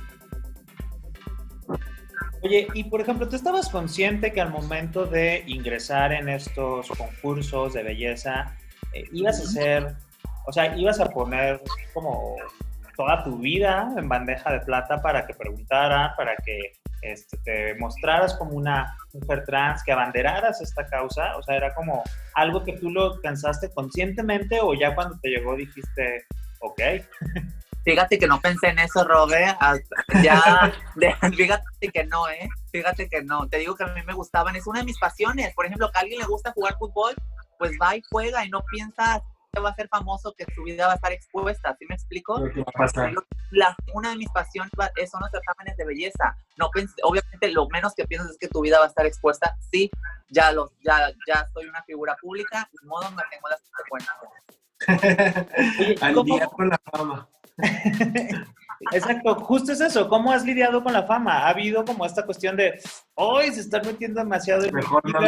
Oye, 2.43 2.67
y 2.75 2.85
por 2.85 3.01
ejemplo, 3.01 3.29
¿tú 3.29 3.37
estabas 3.37 3.69
consciente 3.69 4.33
que 4.33 4.41
al 4.41 4.51
momento 4.51 5.07
de 5.07 5.45
ingresar 5.47 6.13
en 6.13 6.29
estos 6.29 6.89
concursos 6.89 7.73
de 7.73 7.85
belleza, 7.85 8.57
eh, 8.93 9.05
ibas 9.13 9.41
a 9.41 9.45
ser, 9.45 9.97
o 10.47 10.53
sea, 10.53 10.77
ibas 10.77 10.99
a 10.99 11.07
poner 11.07 11.63
como 11.95 12.37
toda 12.97 13.23
tu 13.23 13.39
vida 13.39 13.89
en 13.97 14.09
bandeja 14.09 14.53
de 14.53 14.61
plata 14.61 15.01
para 15.01 15.25
que 15.25 15.35
preguntaran, 15.35 16.11
para 16.17 16.35
que 16.45 16.73
este, 17.03 17.37
te 17.39 17.75
mostraras 17.75 18.35
como 18.35 18.53
una 18.53 18.97
mujer 19.13 19.45
trans, 19.45 19.83
que 19.83 19.93
abanderaras 19.93 20.61
esta 20.61 20.87
causa? 20.87 21.37
O 21.37 21.43
sea, 21.43 21.57
¿era 21.57 21.75
como 21.75 22.03
algo 22.35 22.65
que 22.65 22.75
tú 22.75 22.91
lo 22.91 23.21
pensaste 23.21 23.71
conscientemente 23.75 24.61
o 24.61 24.73
ya 24.75 24.95
cuando 24.95 25.19
te 25.21 25.29
llegó 25.29 25.57
dijiste, 25.57 26.25
ok? 26.61 26.81
Fíjate 27.85 28.19
que 28.19 28.29
no 28.29 28.41
pensé 28.41 28.69
en 28.69 28.79
eso, 28.79 29.05
Robert. 29.05 29.59
Ya, 30.23 30.73
de, 30.97 31.15
fíjate 31.37 31.89
que 31.93 32.05
no, 32.05 32.29
¿eh? 32.29 32.49
Fíjate 32.71 33.09
que 33.09 33.23
no. 33.23 33.49
Te 33.49 33.59
digo 33.59 33.75
que 33.75 33.85
a 33.85 33.89
mí 33.89 34.03
me 34.07 34.15
gustaban. 34.15 34.55
Es 34.55 34.67
una 34.67 34.81
de 34.81 34.85
mis 34.85 34.99
pasiones. 34.99 35.53
Por 35.55 35.67
ejemplo, 35.67 35.91
que 35.91 35.99
a 35.99 36.03
alguien 36.03 36.21
le 36.21 36.27
gusta 36.27 36.53
jugar 36.53 36.77
fútbol, 36.79 37.15
pues 37.59 37.73
va 37.83 37.97
y 37.97 38.03
juega 38.11 38.45
y 38.45 38.51
no 38.51 38.63
piensa 38.71 39.21
que 39.53 39.61
va 39.61 39.71
a 39.71 39.75
ser 39.75 39.89
famoso, 39.89 40.33
que 40.39 40.47
su 40.55 40.63
vida 40.63 40.87
va 40.87 40.93
a 40.93 40.97
estar 40.97 41.13
expuesta. 41.13 41.75
¿Sí 41.79 41.85
me 41.89 41.97
explico? 41.97 42.41
La, 43.53 43.77
una 43.95 44.11
de 44.11 44.17
mis 44.17 44.31
pasiones 44.31 44.71
son 45.11 45.21
los 45.21 45.31
certámenes 45.31 45.77
de 45.77 45.85
belleza. 45.85 46.37
No 46.57 46.71
pensé, 46.71 46.95
obviamente, 47.03 47.51
lo 47.53 47.69
menos 47.69 47.95
que 47.95 48.07
piensas 48.07 48.31
es 48.33 48.39
que 48.39 48.49
tu 48.49 48.61
vida 48.61 48.79
va 48.79 48.87
a 48.87 48.89
estar 48.89 49.07
expuesta. 49.07 49.57
Sí, 49.71 49.91
ya, 50.29 50.53
lo, 50.53 50.73
ya, 50.81 51.11
ya 51.27 51.47
soy 51.53 51.67
una 51.67 51.83
figura 51.85 52.17
pública, 52.21 52.69
de 52.73 52.89
modo 52.89 53.11
me 53.11 53.23
tengo 53.31 53.49
las 53.49 53.63
consecuencias. 53.63 54.17
Al 56.03 56.25
día 56.25 56.47
con 56.47 56.69
la 56.69 56.81
fama. 56.91 57.29
Exacto, 58.91 59.35
justo 59.37 59.73
es 59.73 59.81
eso. 59.81 60.09
¿Cómo 60.09 60.33
has 60.33 60.45
lidiado 60.45 60.83
con 60.83 60.93
la 60.93 61.05
fama? 61.05 61.39
Ha 61.39 61.51
habido 61.51 61.85
como 61.85 62.05
esta 62.05 62.25
cuestión 62.25 62.57
de, 62.57 62.81
hoy 63.15 63.53
se 63.53 63.61
están 63.61 63.83
metiendo 63.87 64.21
demasiado 64.21 64.65
en 64.65 64.75
Mejor 64.75 65.03
no, 65.05 65.21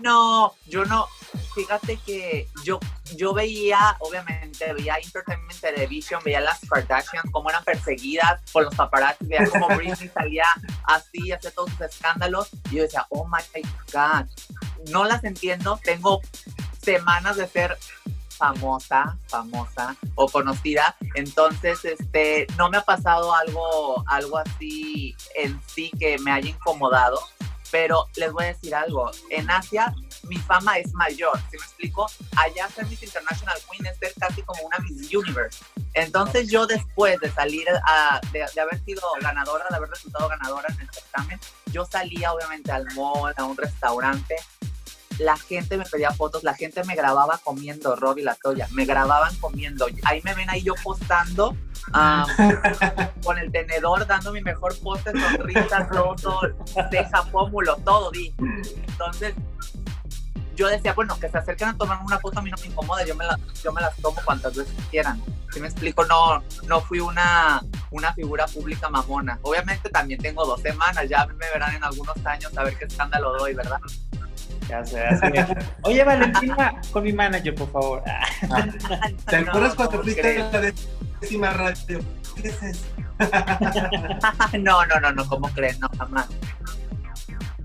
no, 0.00 0.54
yo 0.66 0.84
no. 0.84 1.06
Fíjate 1.54 1.96
que 1.98 2.48
yo, 2.64 2.78
yo 3.16 3.32
veía, 3.34 3.96
obviamente, 4.00 4.72
veía 4.72 4.96
Entertainment 4.96 5.60
Television, 5.60 6.22
veía 6.24 6.40
las 6.40 6.60
Kardashian, 6.68 7.30
cómo 7.30 7.50
eran 7.50 7.64
perseguidas 7.64 8.40
por 8.52 8.64
los 8.64 8.74
paparazzi, 8.74 9.26
veía 9.26 9.48
cómo 9.48 9.68
Britney 9.68 10.08
salía 10.14 10.46
así, 10.84 11.32
hacía 11.32 11.50
todos 11.50 11.70
sus 11.70 11.80
escándalos. 11.82 12.48
Y 12.70 12.76
yo 12.76 12.82
decía, 12.82 13.06
oh 13.10 13.26
my 13.26 13.62
God, 13.92 14.26
no 14.90 15.04
las 15.04 15.24
entiendo. 15.24 15.78
Tengo 15.82 16.20
semanas 16.82 17.36
de 17.36 17.46
ser 17.46 17.76
famosa, 18.40 19.18
famosa 19.26 19.96
o 20.14 20.26
conocida, 20.26 20.96
entonces 21.14 21.84
este 21.84 22.46
no 22.56 22.70
me 22.70 22.78
ha 22.78 22.82
pasado 22.82 23.34
algo 23.34 24.02
algo 24.06 24.38
así 24.38 25.14
en 25.34 25.60
sí 25.66 25.90
que 25.98 26.18
me 26.20 26.32
haya 26.32 26.48
incomodado, 26.48 27.20
pero 27.70 28.06
les 28.16 28.32
voy 28.32 28.44
a 28.44 28.48
decir 28.48 28.74
algo, 28.74 29.10
en 29.30 29.50
Asia 29.50 29.94
mi 30.24 30.36
fama 30.36 30.78
es 30.78 30.92
mayor, 30.92 31.38
¿sí 31.50 31.56
me 31.56 31.64
explico? 31.64 32.06
Allá 32.36 32.68
ser 32.68 32.86
Miss 32.86 33.02
International 33.02 33.56
Queen 33.70 33.86
es 33.86 33.98
ser 33.98 34.12
casi 34.18 34.42
como 34.42 34.62
una 34.62 34.78
Miss 34.78 35.12
Universe. 35.12 35.64
Entonces 35.94 36.50
yo 36.50 36.66
después 36.66 37.18
de 37.20 37.30
salir, 37.30 37.66
a, 37.86 38.20
de, 38.32 38.44
de, 38.54 38.60
haber 38.60 38.78
sido 38.84 39.02
ganadora, 39.20 39.66
de 39.68 39.76
haber 39.76 39.90
resultado 39.90 40.28
ganadora 40.28 40.68
en 40.74 40.80
el 40.80 40.90
certamen, 40.90 41.40
yo 41.72 41.84
salía 41.84 42.32
obviamente 42.32 42.70
al 42.70 42.86
mall, 42.94 43.32
a 43.36 43.44
un 43.44 43.56
restaurante 43.56 44.36
la 45.20 45.36
gente 45.36 45.76
me 45.76 45.84
pedía 45.84 46.10
fotos, 46.12 46.42
la 46.42 46.54
gente 46.54 46.82
me 46.84 46.94
grababa 46.94 47.38
comiendo, 47.44 47.94
Robbie 47.94 48.24
La 48.24 48.34
Toya, 48.34 48.66
me 48.72 48.84
grababan 48.84 49.34
comiendo. 49.36 49.86
Ahí 50.04 50.20
me 50.24 50.34
ven 50.34 50.48
ahí 50.48 50.62
yo 50.62 50.74
postando 50.82 51.50
um, 51.50 52.24
con 53.24 53.38
el 53.38 53.52
tenedor, 53.52 54.06
dando 54.06 54.32
mi 54.32 54.40
mejor 54.40 54.76
poste, 54.80 55.12
sonrisa, 55.12 55.88
todo, 55.90 56.40
ceja, 56.90 57.22
pómulo, 57.30 57.76
todo, 57.84 58.10
di. 58.10 58.34
Entonces, 58.88 59.34
yo 60.56 60.68
decía, 60.68 60.94
bueno, 60.94 61.18
que 61.20 61.28
se 61.28 61.38
acerquen 61.38 61.68
a 61.68 61.76
tomar 61.76 62.00
una 62.04 62.18
foto 62.18 62.38
a 62.38 62.42
mí 62.42 62.50
no 62.50 62.56
me 62.60 62.66
incomoda, 62.66 63.04
yo 63.04 63.14
me, 63.14 63.24
la, 63.26 63.38
yo 63.62 63.72
me 63.72 63.80
las 63.80 63.96
tomo 63.96 64.20
cuantas 64.24 64.56
veces 64.56 64.74
quieran. 64.90 65.22
Si 65.52 65.60
me 65.60 65.68
explico, 65.68 66.04
no, 66.06 66.42
no 66.66 66.80
fui 66.80 67.00
una, 67.00 67.60
una 67.90 68.14
figura 68.14 68.46
pública 68.46 68.88
mamona. 68.88 69.38
Obviamente 69.42 69.90
también 69.90 70.20
tengo 70.20 70.46
dos 70.46 70.60
semanas, 70.62 71.08
ya 71.08 71.26
me 71.26 71.50
verán 71.52 71.74
en 71.74 71.84
algunos 71.84 72.16
años 72.24 72.56
a 72.56 72.64
ver 72.64 72.76
qué 72.78 72.84
escándalo 72.84 73.36
doy, 73.38 73.54
¿verdad? 73.54 73.80
Ya 74.70 74.84
sé, 74.84 75.00
así 75.04 75.26
Oye, 75.82 76.04
Valentina, 76.04 76.80
con 76.92 77.02
mi 77.02 77.12
manager, 77.12 77.56
por 77.56 77.72
favor. 77.72 78.02
Ah, 78.06 78.66
¿Te 79.26 79.36
acuerdas 79.36 79.70
no, 79.70 79.76
cuando 79.76 80.02
fuiste 80.04 80.40
a 80.40 80.50
la 80.52 80.72
décima 81.20 81.50
radio? 81.50 82.00
¿Qué 82.36 82.48
es 82.48 82.62
eso? 82.62 82.84
no, 84.60 84.86
no, 84.86 85.00
no, 85.00 85.12
no, 85.12 85.26
¿cómo 85.26 85.48
crees? 85.48 85.80
No, 85.80 85.88
jamás. 85.98 86.28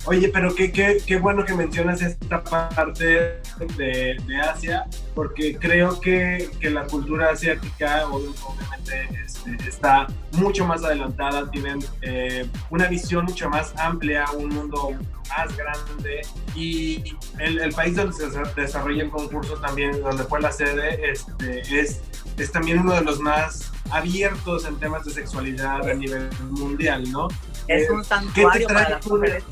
Oye, 0.07 0.29
pero 0.29 0.53
qué, 0.53 0.71
qué, 0.71 0.97
qué, 1.05 1.17
bueno 1.17 1.43
que 1.43 1.53
mencionas 1.53 2.01
esta 2.01 2.43
parte 2.43 3.41
de, 3.77 4.17
de 4.25 4.37
Asia, 4.39 4.85
porque 5.15 5.57
creo 5.57 5.99
que, 5.99 6.49
que, 6.59 6.69
la 6.69 6.85
cultura 6.85 7.31
asiática 7.31 8.05
obviamente 8.07 9.09
este, 9.25 9.57
está 9.67 10.05
mucho 10.33 10.65
más 10.65 10.83
adelantada, 10.83 11.49
tienen 11.49 11.79
eh, 12.01 12.47
una 12.69 12.87
visión 12.87 13.25
mucho 13.25 13.49
más 13.49 13.73
amplia, 13.77 14.25
un 14.37 14.49
mundo 14.49 14.91
más 15.29 15.57
grande 15.57 16.21
y 16.53 17.15
el, 17.39 17.59
el, 17.59 17.73
país 17.73 17.95
donde 17.95 18.13
se 18.13 18.25
desarrolla 18.55 19.03
el 19.03 19.09
concurso 19.09 19.55
también, 19.55 20.03
donde 20.03 20.23
fue 20.25 20.39
la 20.39 20.51
sede, 20.51 21.11
este, 21.11 21.61
es 21.79 22.01
es 22.37 22.51
también 22.51 22.79
uno 22.79 22.93
de 22.93 23.01
los 23.01 23.19
más 23.19 23.71
abiertos 23.91 24.65
en 24.65 24.77
temas 24.77 25.05
de 25.05 25.11
sexualidad 25.11 25.87
a 25.87 25.93
nivel 25.93 26.29
mundial, 26.51 27.09
¿no? 27.11 27.27
Es 27.67 27.89
eh, 27.89 27.91
un 27.91 28.03
santuario 28.03 28.67
para 28.67 28.89
las 28.89 29.07
mujeres 29.07 29.43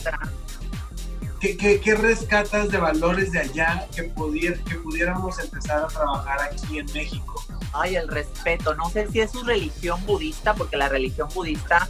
¿Qué, 1.43 1.95
rescatas 1.95 2.69
de 2.69 2.77
valores 2.77 3.33
de 3.33 3.39
allá 3.39 3.85
que, 3.93 4.03
que 4.03 4.75
pudiéramos 4.77 5.37
empezar 5.39 5.83
a 5.83 5.87
trabajar 5.87 6.39
aquí 6.41 6.79
en 6.79 6.85
México? 6.93 7.43
Ay, 7.73 7.97
el 7.97 8.07
respeto. 8.07 8.73
No 8.75 8.89
sé 8.89 9.11
si 9.11 9.19
es 9.19 9.31
su 9.31 9.43
religión 9.43 10.05
budista, 10.05 10.53
porque 10.53 10.77
la 10.77 10.87
religión 10.87 11.27
budista, 11.35 11.89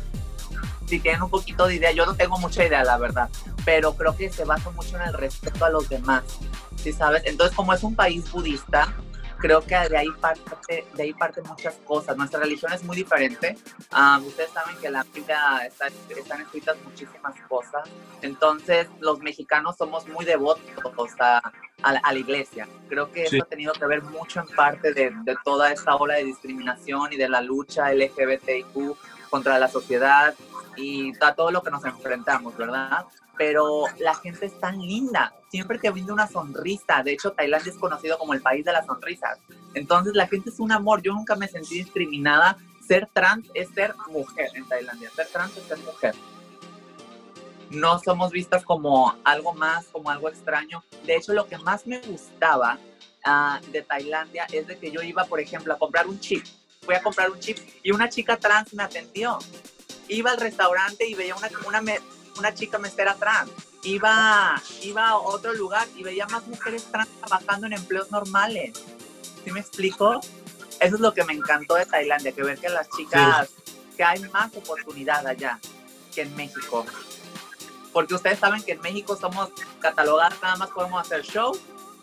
si 0.87 0.99
tienen 0.99 1.21
un 1.21 1.29
poquito 1.29 1.67
de 1.67 1.75
idea, 1.75 1.91
yo 1.91 2.03
no 2.07 2.15
tengo 2.15 2.39
mucha 2.39 2.65
idea, 2.65 2.83
la 2.83 2.97
verdad, 2.97 3.29
pero 3.63 3.93
creo 3.93 4.17
que 4.17 4.31
se 4.31 4.43
basa 4.43 4.71
mucho 4.71 4.95
en 4.95 5.03
el 5.03 5.13
respeto 5.13 5.63
a 5.63 5.69
los 5.69 5.87
demás. 5.87 6.23
¿Sí 6.75 6.91
sabes? 6.91 7.21
Entonces, 7.25 7.55
como 7.55 7.75
es 7.75 7.83
un 7.83 7.95
país 7.95 8.31
budista, 8.31 8.95
creo 9.43 9.59
que 9.59 9.75
de 9.89 9.97
ahí 9.97 10.09
parte, 10.21 10.85
de 10.93 11.03
ahí 11.03 11.13
parte 11.13 11.41
muchas 11.41 11.75
cosas. 11.85 12.15
Nuestra 12.15 12.39
religión 12.39 12.71
es 12.71 12.81
muy 12.85 12.95
diferente. 12.95 13.57
Ah, 13.91 14.21
ustedes 14.25 14.49
saben 14.51 14.77
que 14.77 14.87
en 14.87 14.93
la 14.93 15.03
Biblia 15.03 15.37
están 15.65 16.41
escritas 16.41 16.77
muchísimas 16.85 17.35
cosas. 17.49 17.89
Entonces, 18.21 18.87
los 19.01 19.19
mexicanos 19.19 19.75
somos 19.75 20.07
muy 20.07 20.23
devotos 20.23 21.11
a, 21.19 21.41
a, 21.81 22.13
la, 22.13 22.17
iglesia. 22.17 22.69
Creo 22.87 23.11
que 23.11 23.23
eso 23.23 23.35
ha 23.43 23.45
tenido 23.45 23.73
que 23.73 23.85
ver 23.85 24.01
mucho 24.03 24.39
en 24.39 24.47
parte 24.55 24.93
de, 24.93 25.11
de 25.25 25.35
toda 25.43 25.73
esta 25.73 25.97
ola 25.97 26.15
de 26.15 26.23
discriminación 26.23 27.11
y 27.11 27.17
de 27.17 27.27
la 27.27 27.41
lucha 27.41 27.93
LGBTIQ 27.93 28.95
contra 29.29 29.59
la 29.59 29.67
sociedad 29.67 30.33
y 30.75 31.13
a 31.19 31.33
todo 31.33 31.51
lo 31.51 31.61
que 31.61 31.71
nos 31.71 31.83
enfrentamos, 31.85 32.55
¿verdad? 32.57 33.05
pero 33.37 33.85
la 33.99 34.13
gente 34.15 34.45
es 34.45 34.59
tan 34.59 34.79
linda, 34.79 35.33
siempre 35.49 35.79
te 35.79 35.89
brinda 35.89 36.13
una 36.13 36.27
sonrisa. 36.27 37.01
De 37.03 37.13
hecho, 37.13 37.31
Tailandia 37.31 37.71
es 37.71 37.77
conocido 37.77 38.17
como 38.17 38.33
el 38.33 38.41
país 38.41 38.63
de 38.63 38.71
las 38.71 38.85
sonrisas. 38.85 39.39
Entonces, 39.73 40.13
la 40.13 40.27
gente 40.27 40.49
es 40.49 40.59
un 40.59 40.71
amor. 40.71 41.01
Yo 41.01 41.13
nunca 41.13 41.35
me 41.35 41.47
sentí 41.47 41.75
discriminada. 41.75 42.57
Ser 42.87 43.09
trans 43.11 43.49
es 43.53 43.69
ser 43.69 43.95
mujer 44.09 44.49
en 44.53 44.67
Tailandia. 44.67 45.09
Ser 45.11 45.27
trans 45.27 45.57
es 45.57 45.63
ser 45.63 45.79
mujer. 45.79 46.13
No 47.71 47.97
somos 47.99 48.31
vistas 48.31 48.63
como 48.63 49.15
algo 49.23 49.53
más, 49.53 49.85
como 49.85 50.11
algo 50.11 50.29
extraño. 50.29 50.83
De 51.05 51.15
hecho, 51.15 51.33
lo 51.33 51.47
que 51.47 51.57
más 51.57 51.87
me 51.87 51.99
gustaba 52.01 52.77
ah, 53.25 53.59
de 53.71 53.81
Tailandia 53.81 54.45
es 54.51 54.67
de 54.67 54.77
que 54.77 54.91
yo 54.91 55.01
iba, 55.01 55.25
por 55.25 55.39
ejemplo, 55.39 55.73
a 55.73 55.79
comprar 55.79 56.07
un 56.07 56.19
chip. 56.19 56.45
Voy 56.85 56.95
a 56.95 57.01
comprar 57.01 57.31
un 57.31 57.39
chip 57.39 57.57
y 57.81 57.91
una 57.91 58.09
chica 58.09 58.37
trans 58.37 58.73
me 58.75 58.83
atendió. 58.83 59.39
Iba 60.07 60.31
al 60.31 60.37
restaurante 60.37 61.07
y 61.07 61.15
veía 61.15 61.35
una, 61.35 61.49
una, 61.67 61.81
una 62.37 62.53
chica 62.53 62.77
mesera 62.77 63.15
trans. 63.15 63.51
Iba, 63.83 64.61
iba 64.81 65.09
a 65.09 65.17
otro 65.17 65.53
lugar 65.53 65.87
y 65.95 66.03
veía 66.03 66.25
más 66.27 66.47
mujeres 66.47 66.85
trans 66.91 67.09
trabajando 67.19 67.67
en 67.67 67.73
empleos 67.73 68.11
normales. 68.11 68.73
¿Sí 69.43 69.51
me 69.51 69.59
explico? 69.59 70.21
Eso 70.79 70.95
es 70.95 71.01
lo 71.01 71.13
que 71.13 71.23
me 71.23 71.33
encantó 71.33 71.75
de 71.75 71.85
Tailandia, 71.85 72.31
que 72.31 72.43
ver 72.43 72.57
que 72.57 72.69
las 72.69 72.89
chicas, 72.89 73.49
que 73.95 74.03
hay 74.03 74.19
más 74.29 74.55
oportunidad 74.55 75.25
allá 75.27 75.59
que 76.13 76.21
en 76.21 76.35
México. 76.35 76.85
Porque 77.91 78.15
ustedes 78.15 78.39
saben 78.39 78.63
que 78.63 78.73
en 78.73 78.81
México 78.81 79.15
somos 79.15 79.49
catalogadas, 79.79 80.41
nada 80.41 80.55
más 80.55 80.69
podemos 80.71 80.99
hacer 80.99 81.21
show, 81.23 81.57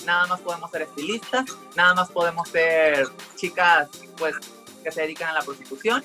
nada 0.05 0.27
más 0.27 0.41
podemos 0.41 0.71
ser 0.71 0.83
estilistas, 0.83 1.45
nada 1.75 1.95
más 1.95 2.11
podemos 2.11 2.49
ser 2.49 3.09
chicas 3.37 3.89
pues 4.17 4.37
que 4.83 4.93
se 4.93 5.03
dedican 5.03 5.31
a 5.31 5.33
la 5.35 5.43
prostitución 5.43 6.05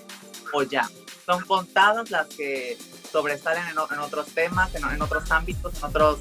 o 0.53 0.63
ya. 0.63 0.89
Son 1.25 1.41
contadas 1.43 2.11
las 2.11 2.27
que 2.27 2.77
sobresalen 3.11 3.63
en, 3.63 3.75
en 3.91 3.99
otros 3.99 4.27
temas, 4.27 4.73
en, 4.75 4.83
en, 4.87 5.01
otros 5.01 5.29
ámbitos, 5.31 5.77
en 5.77 5.83
otros, 5.83 6.19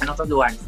en 0.00 0.08
otros 0.08 0.28
lugares. 0.28 0.58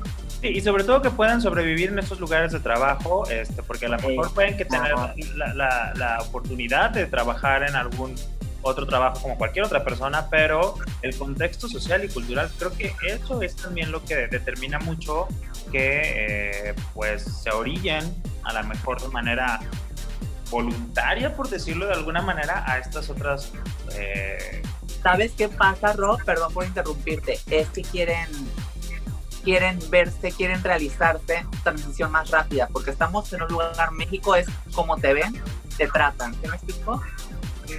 Sí, 0.40 0.48
y 0.48 0.60
sobre 0.60 0.84
todo 0.84 1.02
que 1.02 1.10
puedan 1.10 1.40
sobrevivir 1.40 1.90
en 1.90 1.98
estos 1.98 2.20
lugares 2.20 2.52
de 2.52 2.60
trabajo, 2.60 3.28
este, 3.28 3.62
porque 3.62 3.86
a 3.86 3.88
lo 3.88 3.98
mejor 3.98 4.32
pueden 4.34 4.56
que 4.56 4.64
tener 4.64 4.92
la, 5.34 5.54
la, 5.54 5.92
la, 5.96 6.18
oportunidad 6.20 6.90
de 6.90 7.06
trabajar 7.06 7.62
en 7.62 7.74
algún 7.74 8.14
otro 8.64 8.86
trabajo 8.86 9.20
como 9.20 9.36
cualquier 9.36 9.64
otra 9.64 9.84
persona, 9.84 10.28
pero 10.30 10.74
el 11.02 11.16
contexto 11.16 11.68
social 11.68 12.04
y 12.04 12.08
cultural, 12.08 12.50
creo 12.58 12.72
que 12.76 12.94
eso 13.06 13.40
es 13.42 13.56
también 13.56 13.92
lo 13.92 14.04
que 14.04 14.26
determina 14.28 14.78
mucho 14.78 15.28
que 15.70 16.68
eh, 16.70 16.74
pues 16.94 17.22
se 17.42 17.50
orillen 17.50 18.14
a 18.42 18.52
la 18.52 18.62
mejor 18.62 19.10
manera 19.12 19.60
voluntaria, 20.54 21.34
por 21.34 21.48
decirlo 21.48 21.86
de 21.86 21.94
alguna 21.94 22.22
manera, 22.22 22.64
a 22.66 22.78
estas 22.78 23.10
otras 23.10 23.52
eh, 23.96 24.62
¿Sabes 25.02 25.32
qué 25.36 25.50
pasa, 25.50 25.92
Rob? 25.92 26.18
Perdón 26.24 26.54
por 26.54 26.64
interrumpirte. 26.64 27.38
Es 27.50 27.68
que 27.68 27.82
quieren, 27.82 28.26
quieren 29.42 29.78
verse, 29.90 30.32
quieren 30.32 30.62
realizarse 30.64 31.44
transición 31.62 32.10
más 32.10 32.30
rápida, 32.30 32.68
porque 32.72 32.90
estamos 32.90 33.30
en 33.34 33.42
un 33.42 33.48
lugar, 33.48 33.92
México 33.92 34.34
es 34.34 34.46
como 34.72 34.96
te 34.96 35.12
ven, 35.12 35.42
te 35.76 35.88
tratan. 35.88 36.32
¿Sí 36.40 36.48
me 36.48 36.56
explico? 36.56 37.02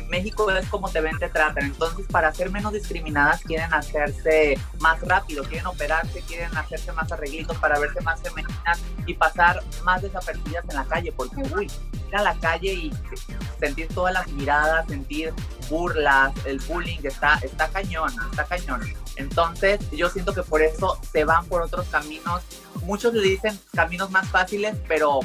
México 0.07 0.51
es 0.51 0.67
como 0.67 0.87
te 0.89 1.01
ven, 1.01 1.17
te 1.17 1.29
tratan. 1.29 1.65
Entonces, 1.65 2.05
para 2.11 2.31
ser 2.31 2.51
menos 2.51 2.73
discriminadas, 2.73 3.41
quieren 3.41 3.73
hacerse 3.73 4.59
más 4.79 5.01
rápido, 5.01 5.43
quieren 5.45 5.65
operarse, 5.65 6.21
quieren 6.27 6.55
hacerse 6.55 6.91
más 6.91 7.11
arreglitos 7.11 7.57
para 7.57 7.79
verse 7.79 8.01
más 8.01 8.21
femeninas 8.21 8.79
y 9.07 9.15
pasar 9.15 9.63
más 9.83 10.03
desapercibidas 10.03 10.65
en 10.69 10.75
la 10.75 10.85
calle, 10.85 11.11
porque, 11.11 11.41
uy, 11.55 11.71
ir 12.07 12.15
a 12.15 12.21
la 12.21 12.35
calle 12.35 12.73
y 12.73 12.93
sentir 13.59 13.87
todas 13.89 14.13
las 14.13 14.27
miradas, 14.27 14.87
sentir 14.87 15.33
burlas, 15.69 16.33
el 16.45 16.59
bullying, 16.59 16.99
está, 17.03 17.39
está 17.41 17.67
cañón, 17.69 18.13
está 18.31 18.45
cañón. 18.45 18.81
Entonces, 19.15 19.79
yo 19.91 20.09
siento 20.09 20.33
que 20.33 20.43
por 20.43 20.61
eso 20.61 20.99
se 21.11 21.23
van 21.23 21.45
por 21.45 21.61
otros 21.61 21.87
caminos. 21.87 22.43
Muchos 22.83 23.13
le 23.13 23.27
dicen 23.27 23.59
caminos 23.73 24.11
más 24.11 24.27
fáciles, 24.29 24.75
pero 24.87 25.19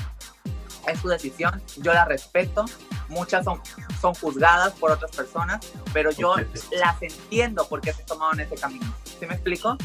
es 0.87 1.01
su 1.01 1.09
decisión, 1.09 1.63
yo 1.77 1.93
la 1.93 2.05
respeto, 2.05 2.65
muchas 3.09 3.45
son, 3.45 3.61
son 4.01 4.15
juzgadas 4.15 4.73
por 4.75 4.91
otras 4.91 5.11
personas, 5.11 5.61
pero 5.93 6.11
yo 6.11 6.35
las 6.73 7.03
entiendo 7.03 7.67
porque 7.69 7.93
se 7.93 8.03
tomaron 8.05 8.41
ese 8.41 8.55
camino. 8.55 8.95
¿Sí 9.19 9.27
me 9.27 9.35
explico? 9.35 9.77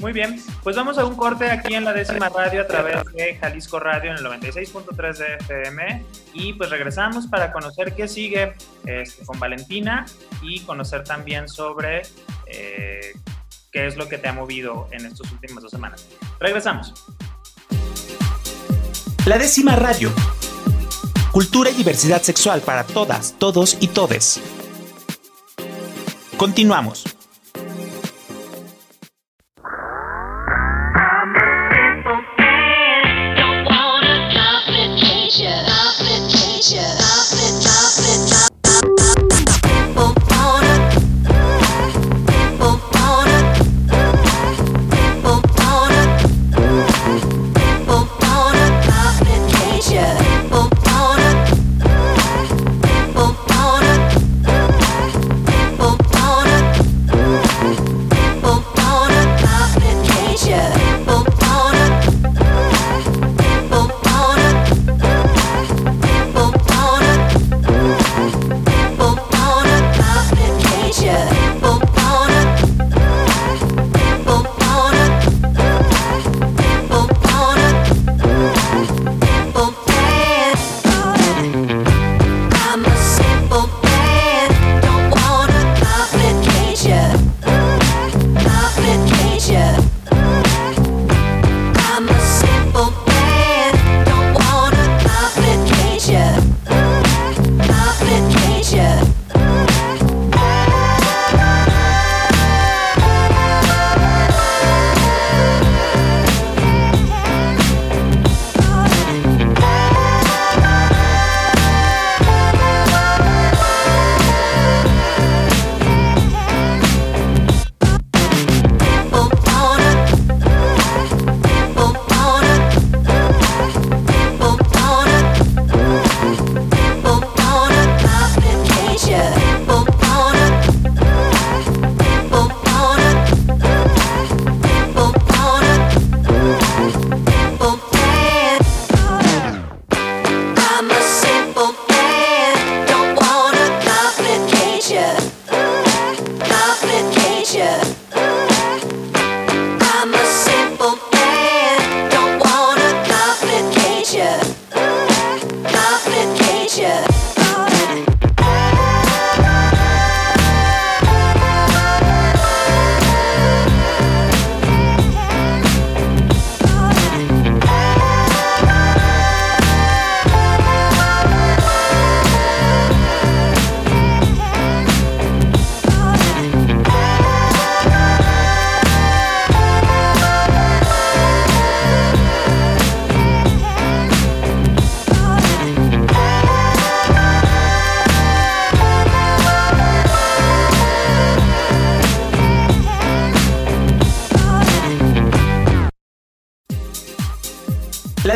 Muy 0.00 0.12
bien, 0.12 0.42
pues 0.62 0.76
vamos 0.76 0.96
a 0.98 1.04
un 1.04 1.14
corte 1.14 1.50
aquí 1.50 1.74
en 1.74 1.84
la 1.84 1.92
décima 1.92 2.30
radio 2.30 2.62
a 2.62 2.66
través 2.66 3.04
de 3.12 3.36
Jalisco 3.36 3.78
Radio 3.78 4.10
en 4.10 4.16
el 4.16 4.24
96.3 4.24 5.16
de 5.16 5.34
FM 5.36 6.04
y 6.32 6.54
pues 6.54 6.70
regresamos 6.70 7.26
para 7.26 7.52
conocer 7.52 7.94
qué 7.94 8.08
sigue 8.08 8.54
este, 8.86 9.24
con 9.26 9.38
Valentina 9.38 10.06
y 10.42 10.60
conocer 10.60 11.04
también 11.04 11.48
sobre 11.48 12.02
eh, 12.46 13.12
qué 13.70 13.86
es 13.86 13.96
lo 13.96 14.08
que 14.08 14.16
te 14.16 14.28
ha 14.28 14.32
movido 14.32 14.88
en 14.90 15.04
estas 15.04 15.30
últimas 15.30 15.62
dos 15.62 15.70
semanas. 15.70 16.08
Regresamos. 16.40 16.94
La 19.26 19.36
décima 19.36 19.76
radio 19.76 20.10
cultura 21.30 21.70
y 21.70 21.74
diversidad 21.74 22.22
sexual 22.22 22.60
para 22.60 22.84
todas, 22.84 23.34
todos 23.38 23.76
y 23.80 23.88
todes. 23.88 24.40
Continuamos. 26.36 27.04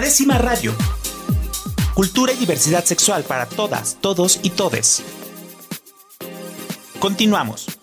Décima 0.05 0.37
radio. 0.37 0.75
Cultura 1.95 2.35
y 2.35 2.37
diversidad 2.37 2.85
sexual 2.85 3.25
para 3.25 3.47
todas, 3.47 3.97
todos 4.03 4.39
y 4.43 4.51
todes. 4.51 5.03
Continuamos. 6.99 7.74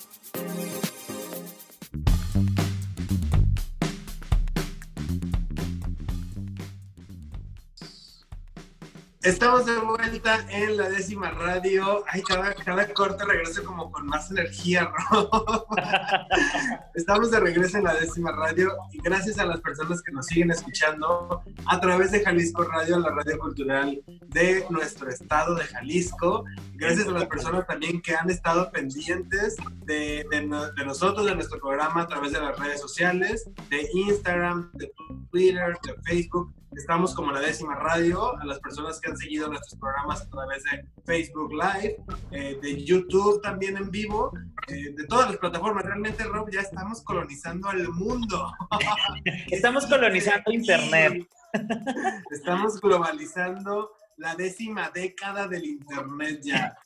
Estamos 9.24 9.68
de 9.68 9.78
vuelta 9.78 10.44
en 10.50 10.78
la 10.78 10.90
décima 10.90 11.30
radio. 11.30 12.04
Ay, 12.08 12.24
cada, 12.24 12.56
cada 12.56 12.92
corte 12.92 13.24
regreso 13.24 13.64
como 13.64 13.92
con 13.92 14.08
más 14.08 14.32
energía, 14.32 14.92
Estamos 16.96 17.30
de 17.30 17.40
regreso 17.40 17.78
en 17.78 17.84
la 17.84 17.94
décima 17.94 18.32
radio 18.32 18.76
y 18.92 18.98
gracias 18.98 19.38
a 19.38 19.46
las 19.46 19.62
personas 19.62 20.02
que 20.02 20.12
nos 20.12 20.26
siguen 20.26 20.50
escuchando 20.50 21.44
a 21.68 21.80
través 21.80 22.12
de 22.12 22.22
Jalisco 22.22 22.64
Radio, 22.64 22.98
la 22.98 23.12
radio 23.12 23.38
cultural 23.38 24.02
de 24.30 24.66
nuestro 24.72 25.08
estado 25.10 25.54
de 25.54 25.66
Jalisco. 25.66 26.44
Gracias 26.74 27.08
a 27.08 27.12
las 27.12 27.26
personas 27.26 27.68
también 27.68 28.02
que 28.02 28.16
han 28.16 28.32
estado 28.32 28.72
pendientes 28.72 29.56
de, 29.86 30.26
de 30.32 30.86
nosotros, 30.86 31.28
de 31.28 31.36
nuestro 31.36 31.60
programa 31.60 32.02
a 32.02 32.08
través 32.08 32.32
de 32.32 32.42
las 32.42 32.58
redes 32.58 32.82
sociales, 32.82 33.48
de 33.70 33.88
Instagram, 33.94 34.72
de 34.74 34.92
Twitter, 35.30 35.78
de 35.84 35.94
Facebook 36.02 36.52
Estamos 36.76 37.14
como 37.14 37.32
la 37.32 37.42
décima 37.42 37.76
radio, 37.76 38.38
a 38.40 38.46
las 38.46 38.60
personas 38.60 39.00
que 39.02 39.10
han 39.10 39.18
seguido 39.18 39.48
nuestros 39.50 39.78
programas 39.78 40.22
a 40.22 40.30
través 40.30 40.64
de 40.64 40.86
Facebook 41.06 41.52
Live, 41.52 41.98
eh, 42.32 42.58
de 42.62 42.84
YouTube 42.84 43.42
también 43.42 43.76
en 43.76 43.92
vivo, 43.92 44.32
eh, 44.68 44.94
de 44.96 45.06
todas 45.08 45.28
las 45.32 45.38
plataformas. 45.38 45.84
Realmente, 45.84 46.24
Rob, 46.24 46.50
ya 46.50 46.62
estamos 46.62 47.04
colonizando 47.04 47.68
al 47.68 47.90
mundo. 47.90 48.54
Estamos 49.52 49.86
colonizando 49.86 50.52
Internet. 50.52 51.28
Estamos 52.32 52.80
globalizando 52.80 53.92
la 54.16 54.36
décima 54.36 54.90
década 54.92 55.48
del 55.48 55.66
Internet 55.66 56.42
ya. 56.44 56.78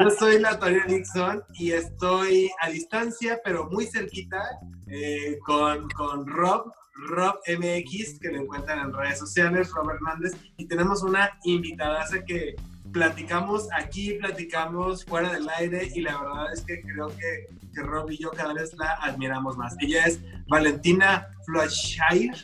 Yo 0.00 0.10
soy 0.10 0.40
la 0.40 0.58
Toria 0.58 0.84
Nixon 0.86 1.44
y 1.54 1.72
estoy 1.72 2.50
a 2.60 2.70
distancia, 2.70 3.40
pero 3.44 3.68
muy 3.70 3.86
cerquita, 3.86 4.42
eh, 4.88 5.38
con, 5.44 5.88
con 5.90 6.26
Rob 6.26 6.72
Rob 6.94 7.40
MX, 7.46 8.18
que 8.20 8.30
lo 8.30 8.42
encuentran 8.42 8.78
en 8.80 8.92
redes 8.92 9.18
sociales, 9.18 9.70
Rob 9.72 9.90
Hernández, 9.90 10.32
y 10.56 10.66
tenemos 10.66 11.02
una 11.02 11.38
invitada 11.44 12.06
que 12.26 12.54
platicamos 12.92 13.68
aquí, 13.72 14.14
platicamos 14.14 15.04
fuera 15.04 15.32
del 15.32 15.48
aire, 15.48 15.90
y 15.94 16.02
la 16.02 16.20
verdad 16.20 16.52
es 16.52 16.62
que 16.62 16.80
creo 16.82 17.08
que, 17.08 17.48
que 17.74 17.82
Rob 17.82 18.10
y 18.10 18.18
yo 18.18 18.30
cada 18.30 18.52
vez 18.52 18.74
la 18.74 18.92
admiramos 19.02 19.56
más. 19.56 19.74
Ella 19.80 20.04
es 20.04 20.20
Valentina 20.46 21.28
Flusher. 21.44 22.34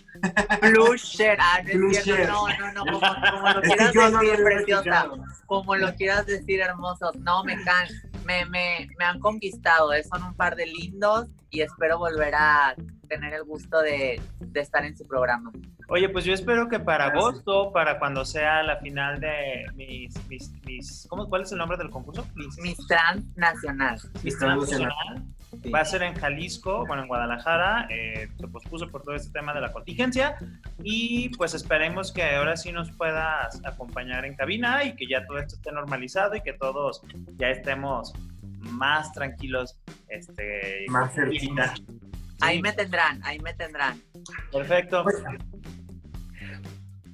Flusher, 0.61 1.39
ah, 1.41 1.63
no, 1.63 2.49
no, 2.49 2.73
no, 2.73 3.01
como, 3.01 3.49
lo 3.49 3.63
quieras 3.63 3.95
decir, 3.95 4.45
preciosa, 4.45 5.09
como 5.47 5.77
lo 5.77 5.95
quieras 5.95 6.27
decir, 6.27 6.61
hermosos, 6.61 7.17
no, 7.17 7.45
me 7.45 7.63
can, 7.63 7.89
me, 8.25 8.45
me, 8.47 8.89
me 8.99 9.05
han 9.05 9.21
conquistado, 9.21 9.93
eh, 9.93 10.03
son 10.05 10.23
un 10.23 10.35
par 10.35 10.57
de 10.57 10.67
lindos, 10.67 11.29
y 11.51 11.61
espero 11.63 11.99
volver 11.99 12.35
a 12.35 12.75
tener 13.09 13.33
el 13.35 13.45
gusto 13.45 13.81
de, 13.81 14.21
de, 14.41 14.61
estar 14.61 14.85
en 14.85 14.97
su 14.97 15.07
programa. 15.07 15.51
Oye, 15.89 16.09
pues 16.11 16.25
yo 16.27 16.35
espero 16.35 16.69
que 16.69 16.79
para 16.79 17.07
agosto, 17.07 17.73
para 17.73 17.99
cuando 17.99 18.25
sea 18.25 18.63
la 18.63 18.77
final 18.77 19.19
de 19.21 19.65
mis, 19.75 20.15
mis, 20.29 20.53
mis 20.67 21.07
¿cómo, 21.09 21.29
¿cuál 21.29 21.43
es 21.43 21.53
el 21.53 21.59
nombre 21.59 21.79
del 21.79 21.89
concurso? 21.89 22.27
Mis, 22.35 22.77
Transnacional. 22.87 23.99
Mis 24.23 24.39
Transnacional. 25.51 25.75
Va 25.75 25.81
a 25.81 25.85
ser 25.85 26.03
en 26.03 26.15
Jalisco, 26.15 26.87
bueno, 26.87 27.03
en 27.03 27.09
Guadalajara, 27.09 27.87
eh, 27.91 28.29
se 28.39 28.49
pospuso 28.49 28.89
por 28.89 29.03
todo 29.03 29.15
este 29.15 29.33
tema 29.33 29.55
de 29.55 29.61
la 29.61 29.73
contingencia 29.73 30.37
y 30.83 31.31
pues 31.31 31.55
esperemos 31.55 32.13
que 32.13 32.23
ahora 32.23 32.57
sí 32.57 32.73
nos 32.73 32.91
puedas 32.93 33.61
acompañar 33.65 34.25
en 34.25 34.35
cabina 34.35 34.85
y 34.85 34.95
que 34.95 35.07
ya 35.07 35.27
todo 35.27 35.39
esto 35.39 35.57
esté 35.57 35.73
normalizado 35.73 36.37
y 36.37 36.43
que 36.43 36.53
todos 36.53 37.03
ya 37.37 37.51
estemos 37.51 38.13
más 38.61 39.13
tranquilos. 39.13 39.79
Este, 40.09 40.87
más 40.89 41.15
cerquita. 41.15 41.75
Ahí 42.41 42.63
me 42.63 42.73
tendrán, 42.73 43.21
ahí 43.25 43.39
me 43.41 43.53
tendrán. 43.55 44.01
Perfecto. 44.53 45.03
Pues, 45.03 45.17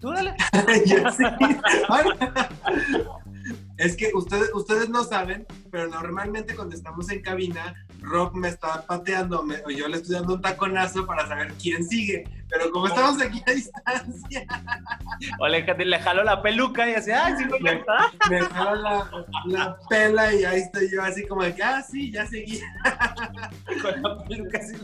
Tú 0.01 0.11
dale. 0.11 0.35
es 3.79 3.97
que 3.97 4.11
ustedes, 4.15 4.51
ustedes 4.53 4.91
no 4.91 5.03
saben, 5.03 5.47
pero 5.75 5.89
normalmente 5.89 6.55
cuando 6.55 6.77
estamos 6.77 7.11
en 7.11 7.21
cabina, 7.21 7.75
Rob 8.01 8.33
me 8.37 8.47
está 8.47 8.87
pateando, 8.87 9.41
o 9.41 9.71
yo 9.71 9.89
le 9.89 9.97
estoy 9.97 10.15
dando 10.15 10.35
un 10.35 10.41
taconazo 10.41 11.05
para 11.05 11.27
saber 11.27 11.53
quién 11.61 11.85
sigue. 11.85 12.23
Pero 12.49 12.71
como 12.71 12.87
estamos 12.87 13.21
aquí 13.21 13.43
a 13.45 13.51
distancia. 13.51 14.47
O 15.41 15.49
le, 15.49 15.63
le 15.63 15.99
jalo 16.01 16.23
la 16.23 16.43
peluca 16.43 16.89
y 16.89 16.95
así, 16.95 17.11
¡ay, 17.11 17.35
sí, 17.39 17.45
me, 17.61 17.83
me 18.31 18.41
jalo 18.43 18.75
la, 18.77 19.11
la, 19.47 19.79
pela 19.89 20.35
y 20.35 20.45
ahí 20.45 20.61
estoy 20.61 20.91
yo 20.93 21.03
así 21.03 21.27
como 21.27 21.43
de 21.43 21.55
que, 21.55 21.63
ah, 21.63 21.83
sí, 21.83 22.13
ya 22.13 22.27
seguí. 22.27 22.61
Con 23.83 24.03
la 24.03 24.25
peluca 24.25 24.59
así 24.59 24.77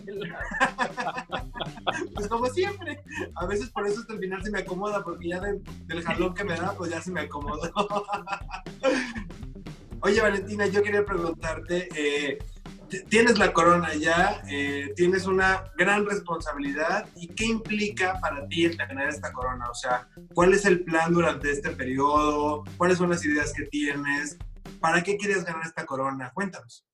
Pues 2.15 2.29
como 2.29 2.47
siempre. 2.47 3.03
A 3.35 3.47
veces 3.47 3.71
por 3.71 3.87
eso 3.87 4.01
hasta 4.01 4.15
el 4.15 4.21
final 4.21 4.43
se 4.43 4.51
me 4.51 4.61
acomoda, 4.61 5.05
porque 5.05 5.29
ya 5.29 5.41
del 5.41 6.03
jalón 6.03 6.35
que 6.35 6.45
me 6.45 6.57
da, 6.57 6.73
pues 6.73 6.91
ya 6.91 7.01
se 7.01 7.11
me 7.11 7.21
acomodó. 7.21 7.71
Oye, 10.03 10.21
Valentina, 10.21 10.67
yo 10.67 10.83
quería 10.83 11.05
preguntarte, 11.05 11.89
eh, 11.95 12.39
tienes 13.09 13.39
la 13.39 13.53
corona 13.53 13.95
ya, 13.95 14.43
eh, 14.51 14.93
tienes 14.97 15.27
una 15.27 15.65
gran 15.77 16.07
responsabilidad 16.07 17.07
y 17.17 17.29
qué 17.29 17.45
implica 17.45 18.19
para 18.21 18.47
ti 18.49 18.65
el 18.65 18.77
tener 18.77 19.09
esta 19.09 19.33
corona, 19.33 19.69
o 19.71 19.75
sea, 19.75 20.09
¿cuál 20.35 20.55
es 20.55 20.65
el 20.65 20.85
plan 20.85 21.13
durante 21.13 21.51
este 21.51 21.71
periodo? 21.71 22.65
¿Cuáles 22.79 22.99
son 22.99 23.11
las 23.11 23.25
ideas 23.25 23.53
que 23.53 23.65
tienes? 23.65 24.39
¿Para 24.81 25.03
qué 25.03 25.17
quieres 25.19 25.45
ganar 25.45 25.67
esta 25.67 25.85
corona? 25.85 26.31
Cuéntanos. 26.33 26.87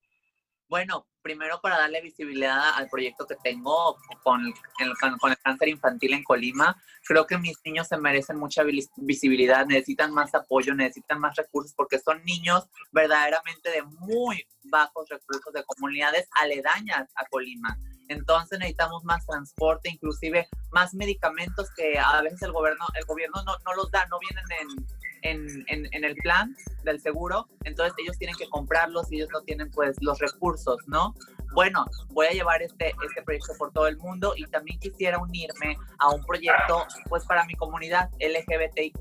Bueno, 0.68 1.06
primero 1.22 1.60
para 1.60 1.78
darle 1.78 2.00
visibilidad 2.00 2.74
al 2.74 2.88
proyecto 2.88 3.24
que 3.24 3.36
tengo 3.42 3.96
con 4.24 4.44
el, 4.44 5.18
con 5.20 5.30
el 5.30 5.38
cáncer 5.38 5.68
infantil 5.68 6.14
en 6.14 6.24
Colima. 6.24 6.76
Creo 7.04 7.24
que 7.24 7.38
mis 7.38 7.56
niños 7.64 7.86
se 7.86 7.96
merecen 7.96 8.36
mucha 8.36 8.64
visibilidad, 8.96 9.64
necesitan 9.66 10.12
más 10.12 10.34
apoyo, 10.34 10.74
necesitan 10.74 11.20
más 11.20 11.36
recursos 11.36 11.72
porque 11.76 12.00
son 12.00 12.24
niños 12.24 12.64
verdaderamente 12.90 13.70
de 13.70 13.82
muy 13.82 14.44
bajos 14.64 15.08
recursos 15.08 15.52
de 15.52 15.64
comunidades 15.64 16.28
aledañas 16.32 17.08
a 17.14 17.26
Colima. 17.26 17.78
Entonces 18.08 18.58
necesitamos 18.58 19.04
más 19.04 19.24
transporte, 19.26 19.88
inclusive 19.88 20.48
más 20.70 20.94
medicamentos 20.94 21.70
que 21.76 21.98
a 21.98 22.22
veces 22.22 22.42
el 22.42 22.52
gobierno, 22.52 22.86
el 22.94 23.04
gobierno 23.04 23.42
no, 23.44 23.56
no 23.64 23.74
los 23.74 23.90
da, 23.90 24.06
no 24.06 24.18
vienen 24.18 24.44
en, 24.60 24.86
en, 25.26 25.64
en, 25.68 26.04
el 26.04 26.14
plan 26.16 26.56
del 26.84 27.00
seguro, 27.00 27.48
entonces 27.64 27.94
ellos 27.98 28.18
tienen 28.18 28.36
que 28.36 28.48
comprarlos 28.48 29.10
y 29.10 29.16
ellos 29.16 29.28
no 29.32 29.40
tienen 29.42 29.70
pues 29.70 29.96
los 30.00 30.18
recursos, 30.18 30.78
¿no? 30.86 31.14
Bueno, 31.54 31.86
voy 32.08 32.26
a 32.26 32.30
llevar 32.30 32.62
este, 32.62 32.94
este 33.06 33.22
proyecto 33.22 33.52
por 33.58 33.72
todo 33.72 33.86
el 33.86 33.96
mundo 33.96 34.34
y 34.36 34.44
también 34.46 34.78
quisiera 34.78 35.18
unirme 35.18 35.76
a 35.98 36.10
un 36.10 36.24
proyecto 36.24 36.86
pues 37.08 37.24
para 37.24 37.44
mi 37.46 37.54
comunidad 37.54 38.10
LGBTIQ, 38.20 39.00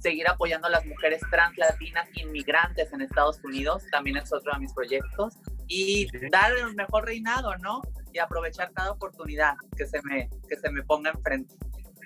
seguir 0.00 0.28
apoyando 0.28 0.66
a 0.68 0.70
las 0.70 0.84
mujeres 0.84 1.20
trans, 1.30 1.56
latinas, 1.56 2.08
inmigrantes 2.14 2.92
en 2.92 3.00
Estados 3.00 3.42
Unidos, 3.42 3.82
también 3.90 4.16
es 4.16 4.32
otro 4.32 4.52
de 4.52 4.58
mis 4.58 4.72
proyectos, 4.72 5.34
y 5.66 6.08
dar 6.30 6.52
el 6.52 6.74
mejor 6.74 7.06
reinado, 7.06 7.56
¿no? 7.58 7.80
Y 8.12 8.18
aprovechar 8.18 8.70
cada 8.72 8.92
oportunidad 8.92 9.54
que 9.76 9.86
se 9.86 10.02
me, 10.02 10.28
que 10.48 10.56
se 10.56 10.70
me 10.70 10.82
ponga 10.82 11.10
enfrente 11.10 11.54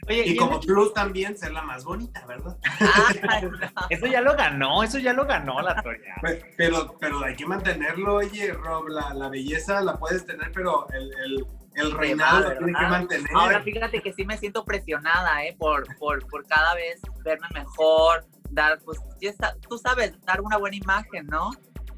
y, 0.09 0.37
como 0.37 0.61
plus 0.61 0.93
también 0.93 1.37
ser 1.37 1.53
la 1.53 1.63
más 1.63 1.85
bonita, 1.85 2.25
¿verdad? 2.27 2.57
Eso 3.91 4.07
ya 4.07 4.21
lo 4.21 4.35
ganó, 4.35 4.83
eso 4.83 4.99
ya 4.99 5.13
lo 5.13 5.27
ganó 5.27 5.61
la 5.61 5.81
Toria. 5.83 6.15
Pues, 6.21 6.45
pero, 6.57 6.97
pero 6.99 7.23
hay 7.25 7.37
que 7.37 7.47
mantenerlo, 7.47 8.17
oye, 8.17 8.53
Rob, 8.53 8.89
la, 8.89 9.15
la 9.15 9.29
belleza 9.29 9.81
la 9.81 9.97
puedes 9.97 10.25
tener, 10.25 10.51
pero 10.53 10.89
el, 10.91 11.13
el, 11.25 11.47
el 11.75 11.93
reinado 11.93 12.41
lo 12.41 12.57
tiene 12.57 12.79
que 12.79 12.87
mantener. 12.87 13.31
Ahora 13.35 13.63
fíjate 13.63 14.01
que 14.03 14.13
sí 14.13 14.25
me 14.25 14.37
siento 14.37 14.65
presionada, 14.65 15.45
¿eh? 15.45 15.55
Por, 15.59 15.87
por, 15.97 16.27
por 16.29 16.47
cada 16.47 16.75
vez 16.75 17.01
verme 17.25 17.49
mejor, 17.55 18.27
dar, 18.51 18.79
pues, 18.81 18.99
está, 19.21 19.57
tú 19.69 19.79
sabes, 19.79 20.21
dar 20.25 20.41
una 20.41 20.57
buena 20.57 20.77
imagen, 20.77 21.27
¿no? 21.27 21.51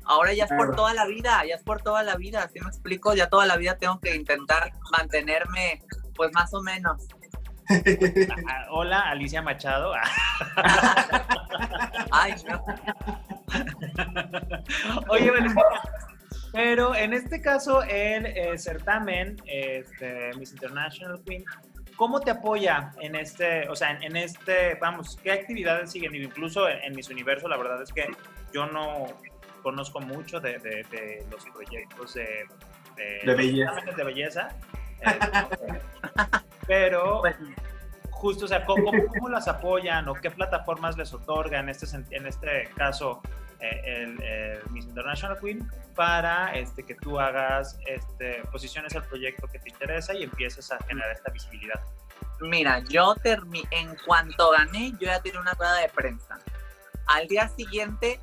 Ahora 0.05 0.33
ya 0.33 0.45
es 0.45 0.51
por 0.51 0.75
toda 0.75 0.93
la 0.93 1.07
vida, 1.07 1.45
ya 1.47 1.55
es 1.55 1.63
por 1.63 1.83
toda 1.83 2.03
la 2.03 2.17
vida, 2.17 2.49
¿sí 2.53 2.59
me 2.61 2.69
explico? 2.69 3.15
Ya 3.15 3.29
toda 3.29 3.47
la 3.47 3.57
vida 3.57 3.79
tengo 3.79 4.01
que 4.01 4.17
intentar 4.17 4.73
mantenerme, 4.91 5.85
pues 6.17 6.33
más 6.33 6.53
o 6.53 6.63
menos. 6.63 7.07
Ah, 8.49 8.67
hola, 8.71 9.01
Alicia 9.11 9.43
Machado. 9.43 9.93
Ay, 12.11 12.35
no. 12.49 12.65
Oye, 15.09 15.33
pero 16.53 16.95
en 16.97 17.13
este 17.13 17.41
caso, 17.41 17.83
el 17.85 18.27
eh, 18.27 18.59
certamen, 18.59 19.37
este, 19.47 20.33
Miss 20.37 20.53
International 20.53 21.21
Queen, 21.25 21.45
¿cómo 21.97 22.21
te 22.21 22.33
apoya 22.33 22.93
en 23.01 23.15
este, 23.15 23.69
o 23.69 23.77
sea, 23.77 23.93
en, 24.01 24.17
este, 24.17 24.75
vamos, 24.75 25.17
qué 25.23 25.31
actividades 25.33 25.93
siguen? 25.93 26.15
Incluso 26.15 26.69
en, 26.69 26.79
en, 26.83 26.97
Miss 26.97 27.09
Universo, 27.09 27.47
la 27.49 27.57
verdad 27.57 27.81
es 27.83 27.93
que 27.93 28.09
yo 28.53 28.67
no 28.67 29.07
conozco 29.63 30.01
mucho 30.01 30.41
de, 30.41 30.85
los 31.31 31.45
proyectos 31.47 32.15
de, 32.15 32.47
de, 33.25 33.35
belleza. 33.35 33.81
De 33.97 34.05
belleza. 34.05 34.49
Eh, 35.03 36.41
pero 36.67 37.21
pues, 37.21 37.37
justo, 38.11 38.45
o 38.45 38.49
sea, 38.49 38.65
¿cómo, 38.65 38.91
¿cómo, 39.09 39.29
las 39.29 39.49
apoyan 39.49 40.09
o 40.09 40.15
qué 40.15 40.31
plataformas 40.31 40.97
les 40.97 41.13
otorgan, 41.13 41.69
en 41.69 41.71
este, 41.71 41.87
en 42.11 42.27
este 42.27 42.69
caso, 42.77 43.23
eh, 43.61 43.83
el, 43.85 44.71
Miss 44.71 44.87
International 44.87 45.39
Queen, 45.41 45.69
para 45.95 46.55
este, 46.55 46.85
que 46.85 46.95
tú 46.95 47.19
hagas, 47.19 47.79
este, 47.87 48.43
posiciones 48.53 48.95
al 48.95 49.05
proyecto 49.05 49.47
que 49.49 49.59
te 49.59 49.71
interesa 49.71 50.15
y 50.15 50.23
empieces 50.23 50.71
a 50.71 50.79
generar 50.85 51.11
esta 51.13 51.31
visibilidad? 51.31 51.81
Mira, 52.41 52.81
yo 52.89 53.15
en 53.25 53.97
cuanto 54.07 54.51
gané, 54.51 54.93
yo 54.93 55.07
ya 55.07 55.21
tenía 55.21 55.41
una 55.41 55.53
rueda 55.53 55.77
de 55.77 55.89
prensa. 55.89 56.39
Al 57.07 57.27
día 57.27 57.49
siguiente 57.49 58.21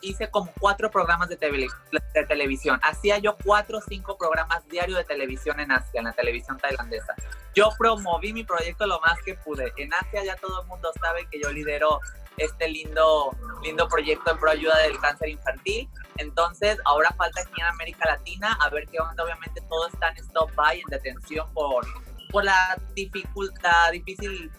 hice 0.00 0.30
como 0.30 0.52
cuatro 0.58 0.90
programas 0.90 1.28
de, 1.28 1.36
de, 1.36 2.26
televisión. 2.26 2.78
Hacía 2.82 3.18
yo 3.18 3.36
cuatro 3.44 3.78
o 3.78 3.80
cinco 3.80 4.16
programas 4.16 4.66
diarios 4.68 4.98
de 4.98 5.04
televisión 5.04 5.60
en 5.60 5.72
Asia, 5.72 6.00
en 6.00 6.04
la 6.04 6.12
televisión 6.12 6.58
tailandesa. 6.58 7.14
Yo 7.54 7.70
promoví 7.78 8.32
mi 8.32 8.44
proyecto 8.44 8.86
lo 8.86 9.00
más 9.00 9.20
que 9.24 9.34
pude. 9.34 9.72
En 9.76 9.92
Asia 9.94 10.24
ya 10.24 10.36
todo 10.36 10.62
el 10.62 10.68
mundo 10.68 10.90
sabe 11.00 11.26
que 11.30 11.40
yo 11.40 11.50
lidero 11.50 12.00
este 12.36 12.68
lindo, 12.68 13.30
lindo 13.62 13.88
proyecto 13.88 14.32
en 14.32 14.38
pro 14.38 14.50
ayuda 14.50 14.78
del 14.78 14.98
cáncer 14.98 15.30
infantil. 15.30 15.88
Entonces, 16.18 16.78
ahora 16.84 17.10
falta 17.16 17.40
aquí 17.40 17.60
en 17.60 17.66
América 17.66 18.06
Latina 18.06 18.58
a 18.60 18.68
ver 18.70 18.86
qué 18.88 19.00
onda. 19.00 19.24
Obviamente 19.24 19.60
todo 19.68 19.88
está 19.88 20.10
en 20.10 20.18
stop-by, 20.18 20.80
en 20.80 20.86
detención 20.90 21.50
por, 21.54 21.86
por 22.30 22.44
la 22.44 22.78
dificultad, 22.94 23.92
difícil 23.92 24.50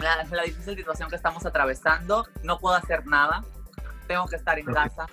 la, 0.00 0.24
la, 0.30 0.42
difícil 0.44 0.76
situación 0.76 1.08
que 1.08 1.16
estamos 1.16 1.44
atravesando. 1.44 2.26
No 2.42 2.58
puedo 2.58 2.76
hacer 2.76 3.06
nada 3.06 3.42
tengo 4.08 4.26
que 4.26 4.36
estar 4.36 4.58
en 4.58 4.66
casa, 4.66 5.06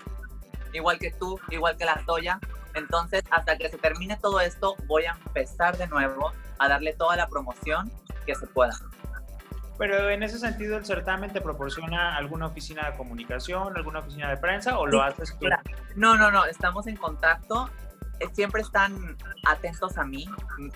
igual 0.73 0.97
que 0.97 1.11
tú, 1.11 1.39
igual 1.49 1.77
que 1.77 1.85
la 1.85 2.01
Toya. 2.05 2.39
Entonces, 2.73 3.23
hasta 3.29 3.57
que 3.57 3.69
se 3.69 3.77
termine 3.77 4.17
todo 4.17 4.39
esto, 4.39 4.75
voy 4.87 5.05
a 5.05 5.11
empezar 5.25 5.77
de 5.77 5.87
nuevo 5.87 6.31
a 6.57 6.67
darle 6.67 6.93
toda 6.93 7.15
la 7.15 7.27
promoción 7.27 7.91
que 8.25 8.35
se 8.35 8.47
pueda. 8.47 8.75
Pero 9.77 10.09
en 10.09 10.23
ese 10.23 10.39
sentido, 10.39 10.77
¿el 10.77 10.85
certamen 10.85 11.31
te 11.31 11.41
proporciona 11.41 12.15
alguna 12.15 12.47
oficina 12.47 12.89
de 12.89 12.97
comunicación, 12.97 13.75
alguna 13.75 13.99
oficina 13.99 14.29
de 14.29 14.37
prensa 14.37 14.77
o 14.79 14.87
lo 14.87 15.01
haces 15.01 15.37
tú? 15.37 15.47
No, 15.95 16.17
no, 16.17 16.31
no, 16.31 16.45
estamos 16.45 16.87
en 16.87 16.95
contacto. 16.95 17.69
Eh, 18.19 18.27
siempre 18.31 18.61
están 18.61 19.17
atentos 19.45 19.97
a 19.97 20.05
mí. 20.05 20.25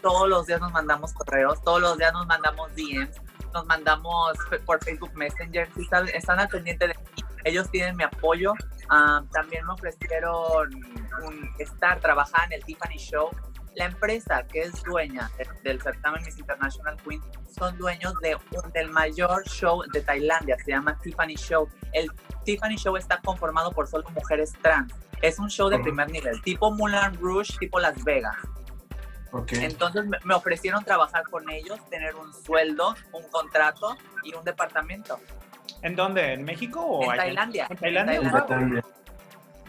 Todos 0.02 0.28
los 0.28 0.48
días 0.48 0.60
nos 0.60 0.74
mandamos 0.74 1.14
correos, 1.14 1.62
todos 1.64 1.82
los 1.82 1.98
días 1.98 2.12
nos 2.12 2.28
mandamos 2.28 2.76
DMs, 2.76 3.22
nos 3.54 3.66
mandamos 3.66 4.38
por 4.66 4.84
Facebook 4.84 5.12
Messenger. 5.16 5.70
Están 6.14 6.40
al 6.40 6.50
pendiente 6.50 6.88
de 6.88 6.94
mí 6.94 7.09
ellos 7.50 7.70
tienen 7.70 7.96
mi 7.98 8.04
apoyo. 8.04 8.54
Ah, 8.90 9.24
también 9.32 9.66
me 9.66 9.74
ofrecieron 9.74 10.74
un, 11.24 11.50
estar, 11.60 12.00
trabajar 12.00 12.46
en 12.48 12.54
el 12.54 12.66
Tiffany 12.66 12.98
Show. 12.98 13.30
La 13.76 13.86
empresa 13.86 14.46
que 14.48 14.62
es 14.62 14.84
dueña 14.84 15.30
del 15.64 15.82
certamen 15.82 16.24
Miss 16.26 16.38
International 16.38 16.98
Queen 16.98 17.22
son 17.58 17.78
dueños 17.78 18.14
de 18.22 18.36
del 18.74 18.90
mayor 18.90 19.44
show 19.48 19.84
de 19.94 20.02
Tailandia, 20.02 20.58
se 20.58 20.72
llama 20.72 20.98
Tiffany 21.02 21.36
Show. 21.36 21.70
El 21.94 22.10
Tiffany 22.44 22.78
Show 22.78 22.98
está 22.98 23.20
conformado 23.22 23.72
por 23.72 23.88
solo 23.88 24.10
mujeres 24.10 24.54
trans. 24.62 24.94
Es 25.22 25.38
un 25.38 25.50
show 25.50 25.70
de 25.70 25.80
primer 25.80 26.10
nivel, 26.10 26.42
tipo 26.42 26.72
Moulin 26.72 27.14
Rouge, 27.22 27.58
tipo 27.60 27.80
Las 27.80 28.04
Vegas. 28.04 28.38
Okay. 29.32 29.64
Entonces 29.64 30.06
me 30.24 30.34
ofrecieron 30.34 30.84
trabajar 30.84 31.24
con 31.30 31.50
ellos, 31.50 31.78
tener 31.90 32.16
un 32.16 32.34
sueldo, 32.34 32.96
un 33.14 33.24
contrato 33.30 33.96
y 34.24 34.34
un 34.34 34.44
departamento. 34.44 35.20
¿En 35.82 35.96
dónde? 35.96 36.34
¿En 36.34 36.44
México 36.44 36.82
o 36.82 37.12
en 37.12 37.18
Tailandia? 37.18 37.68
¿En 37.70 37.78
Tailandia? 37.78 38.84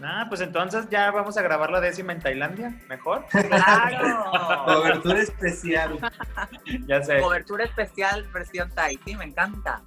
Ah, 0.03 0.27
pues 0.29 0.41
entonces 0.41 0.87
ya 0.91 1.11
vamos 1.11 1.37
a 1.37 1.43
grabar 1.43 1.71
la 1.71 1.81
décima 1.81 2.13
en 2.13 2.21
Tailandia, 2.21 2.75
mejor. 2.89 3.25
Claro. 3.31 4.25
Cobertura 4.65 5.21
especial. 5.21 5.99
ya 6.87 7.03
sé. 7.03 7.21
Cobertura 7.21 7.65
especial 7.65 8.27
versión 8.33 8.71
Thai, 8.71 8.99
sí, 9.05 9.17
me 9.17 9.25
encanta. 9.25 9.83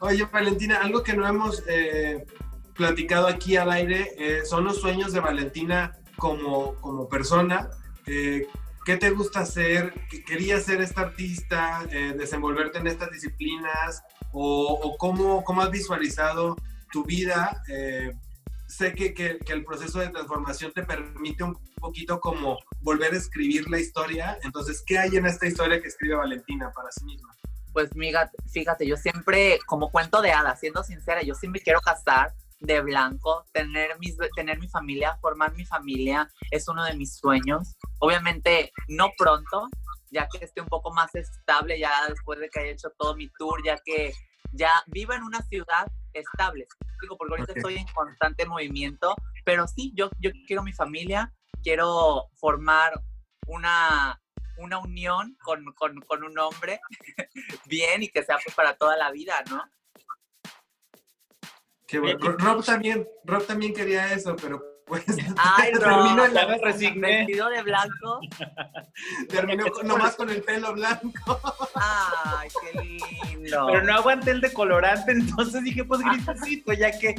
Oye, 0.00 0.24
Valentina, 0.24 0.80
algo 0.82 1.02
que 1.02 1.14
no 1.14 1.26
hemos 1.26 1.62
eh, 1.68 2.26
platicado 2.74 3.28
aquí 3.28 3.56
al 3.56 3.70
aire 3.70 4.12
eh, 4.18 4.44
son 4.44 4.64
los 4.64 4.80
sueños 4.80 5.12
de 5.12 5.20
Valentina 5.20 5.92
como, 6.16 6.74
como 6.76 7.08
persona. 7.08 7.70
Eh, 8.06 8.46
¿Qué 8.84 8.98
te 8.98 9.10
gusta 9.10 9.40
hacer? 9.40 9.94
¿Querías 10.26 10.64
ser 10.64 10.80
esta 10.80 11.00
artista? 11.00 11.82
¿Desenvolverte 11.90 12.78
en 12.78 12.86
estas 12.86 13.10
disciplinas? 13.10 14.04
O, 14.38 14.96
cómo, 14.98 15.42
cómo, 15.44 15.62
has 15.62 15.70
visualizado 15.70 16.56
tu 16.92 17.04
vida. 17.04 17.62
Eh, 17.68 18.12
sé 18.68 18.92
que, 18.92 19.14
que, 19.14 19.38
el 19.46 19.64
proceso 19.64 19.98
de 19.98 20.08
transformación 20.08 20.72
te 20.72 20.82
permite 20.82 21.42
un 21.42 21.56
poquito 21.76 22.20
como 22.20 22.58
volver 22.80 23.14
a 23.14 23.16
escribir 23.16 23.68
la 23.70 23.80
historia. 23.80 24.38
Entonces, 24.42 24.82
¿qué 24.86 24.98
hay 24.98 25.16
en 25.16 25.26
esta 25.26 25.46
historia 25.46 25.80
que 25.80 25.88
escribe 25.88 26.16
Valentina 26.16 26.70
para 26.74 26.90
sí 26.92 27.04
misma? 27.04 27.34
Pues, 27.72 27.94
miga, 27.94 28.30
fíjate, 28.52 28.86
yo 28.86 28.96
siempre, 28.96 29.58
como 29.66 29.90
cuento 29.90 30.20
de 30.20 30.32
hadas, 30.32 30.60
siendo 30.60 30.82
sincera, 30.82 31.22
yo 31.22 31.34
siempre 31.34 31.62
quiero 31.62 31.80
casar 31.80 32.32
de 32.60 32.80
blanco, 32.80 33.44
tener, 33.52 33.98
mis, 33.98 34.16
tener 34.34 34.58
mi 34.58 34.68
familia, 34.68 35.16
formar 35.20 35.54
mi 35.54 35.64
familia, 35.64 36.28
es 36.50 36.68
uno 36.68 36.84
de 36.84 36.94
mis 36.94 37.16
sueños. 37.16 37.76
Obviamente, 37.98 38.72
no 38.88 39.10
pronto, 39.16 39.68
ya 40.10 40.28
que 40.28 40.44
esté 40.44 40.60
un 40.60 40.68
poco 40.68 40.92
más 40.92 41.14
estable, 41.14 41.78
ya 41.78 41.90
después 42.08 42.38
de 42.38 42.48
que 42.48 42.60
haya 42.60 42.72
hecho 42.72 42.90
todo 42.98 43.16
mi 43.16 43.28
tour, 43.38 43.62
ya 43.64 43.78
que 43.84 44.12
ya 44.52 44.70
vivo 44.86 45.12
en 45.12 45.22
una 45.22 45.42
ciudad 45.42 45.86
estable. 46.12 46.66
Digo, 47.00 47.16
porque 47.16 47.34
ahorita 47.34 47.52
estoy 47.54 47.76
en 47.76 47.86
constante 47.88 48.46
movimiento, 48.46 49.14
pero 49.44 49.66
sí, 49.66 49.92
yo, 49.94 50.10
yo 50.18 50.30
quiero 50.46 50.62
mi 50.62 50.72
familia, 50.72 51.32
quiero 51.62 52.26
formar 52.34 53.00
una, 53.46 54.20
una 54.58 54.78
unión 54.78 55.36
con, 55.42 55.64
con, 55.74 56.00
con 56.00 56.24
un 56.24 56.38
hombre 56.38 56.80
bien 57.66 58.02
y 58.02 58.08
que 58.08 58.24
sea 58.24 58.38
pues 58.42 58.54
para 58.54 58.76
toda 58.76 58.96
la 58.96 59.10
vida, 59.10 59.42
¿no? 59.50 59.62
Qué 61.86 62.00
bueno. 62.00 62.18
Rob 62.18 62.64
también, 62.64 63.06
Rob 63.24 63.46
también 63.46 63.72
quería 63.72 64.12
eso, 64.12 64.34
pero 64.34 64.75
pues 64.86 65.04
Ay, 65.36 65.72
terminó 65.72 66.26
ya 66.32 66.46
me 66.46 66.58
resigné. 66.58 67.18
Vestido 67.18 67.50
de 67.50 67.62
blanco. 67.62 68.20
Terminó 69.28 69.64
nomás 69.84 70.14
con 70.14 70.30
el 70.30 70.42
pelo 70.42 70.72
blanco. 70.72 71.40
Ay, 71.74 72.48
qué 72.62 72.80
lindo. 72.82 73.66
Pero 73.66 73.82
no 73.82 73.94
aguanté 73.94 74.30
el 74.30 74.40
decolorante, 74.40 75.12
entonces 75.12 75.62
dije, 75.64 75.84
pues 75.84 76.00
gritecito, 76.00 76.72
ya 76.72 76.96
que 76.96 77.14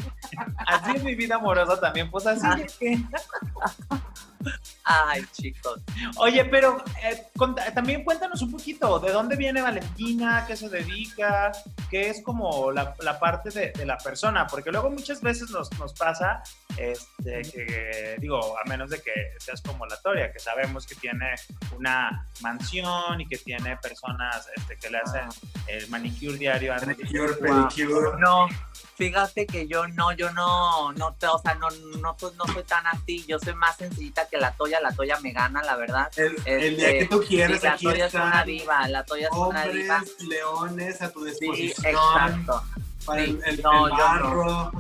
así 0.65 0.91
es 0.95 1.03
mi 1.03 1.15
vida 1.15 1.35
amorosa 1.35 1.79
también, 1.79 2.09
pues 2.09 2.25
así 2.25 2.47
es 2.63 2.77
que. 2.77 2.97
Ay, 4.83 5.25
chicos. 5.33 5.81
Oye, 6.17 6.45
pero 6.45 6.83
eh, 7.03 7.27
también 7.73 8.03
cuéntanos 8.03 8.41
un 8.41 8.51
poquito, 8.51 8.99
¿de 8.99 9.11
dónde 9.11 9.35
viene 9.35 9.61
Valentina? 9.61 10.45
¿Qué 10.47 10.55
se 10.55 10.69
dedica? 10.69 11.51
¿Qué 11.89 12.09
es 12.09 12.23
como 12.23 12.71
la, 12.71 12.95
parte 13.19 13.49
de, 13.49 13.85
la 13.85 13.97
persona? 13.97 14.47
Porque 14.47 14.71
luego 14.71 14.89
muchas 14.89 15.21
veces 15.21 15.49
nos, 15.49 15.71
nos 15.77 15.93
pasa, 15.93 16.41
este, 16.77 17.41
que 17.41 18.15
digo, 18.19 18.57
a 18.57 18.67
menos 18.69 18.89
de 18.89 19.01
que 19.01 19.11
seas 19.39 19.61
como 19.61 19.85
la 19.85 19.97
Toria, 19.97 20.31
que 20.31 20.39
sabemos 20.39 20.87
que 20.87 20.95
tiene 20.95 21.35
una 21.75 22.25
mansión 22.41 23.19
y 23.19 23.27
que 23.27 23.37
tiene 23.37 23.77
personas 23.77 24.47
este, 24.55 24.77
que 24.77 24.89
le 24.89 24.99
hacen 24.99 25.27
el 25.67 25.89
manicure 25.89 26.37
diario. 26.37 26.73
Manicure, 26.73 27.33
pedicure. 27.33 28.19
No, 28.19 28.47
fíjate 28.95 29.45
que 29.45 29.67
yo 29.67 29.87
no, 29.89 30.11
yo 30.13 30.31
no, 30.31 30.91
no, 30.93 31.07
o 31.07 31.39
sea, 31.39 31.55
no, 31.55 31.69
no, 31.99 32.15
no 32.19 32.53
soy 32.53 32.63
tan 32.63 32.85
así, 32.87 33.25
yo 33.27 33.39
soy 33.39 33.53
más 33.55 33.77
sencillita 33.77 34.26
que 34.27 34.37
la 34.37 34.51
Toya, 34.51 34.79
la 34.79 34.91
Toya 34.91 35.19
me 35.21 35.31
gana, 35.31 35.63
la 35.63 35.75
verdad. 35.75 36.11
El, 36.15 36.35
el 36.45 36.77
día 36.77 36.99
que 36.99 37.05
tú 37.05 37.23
quieres, 37.27 37.63
la 37.63 37.77
Toya 37.77 38.05
es 38.07 38.13
una 38.13 38.43
diva, 38.43 38.87
la 38.87 39.03
Toya 39.03 39.27
es 39.27 39.37
una 39.37 39.65
diva. 39.65 40.03
leones 40.27 41.01
a 41.01 41.11
tu 41.11 41.23
disposición. 41.23 41.75
Sí, 41.75 41.87
exacto. 41.87 42.63
Para 43.05 43.23
el, 43.23 43.41
el, 43.45 43.61
no, 43.61 43.89
barro, 43.89 44.45
no. 44.45 44.71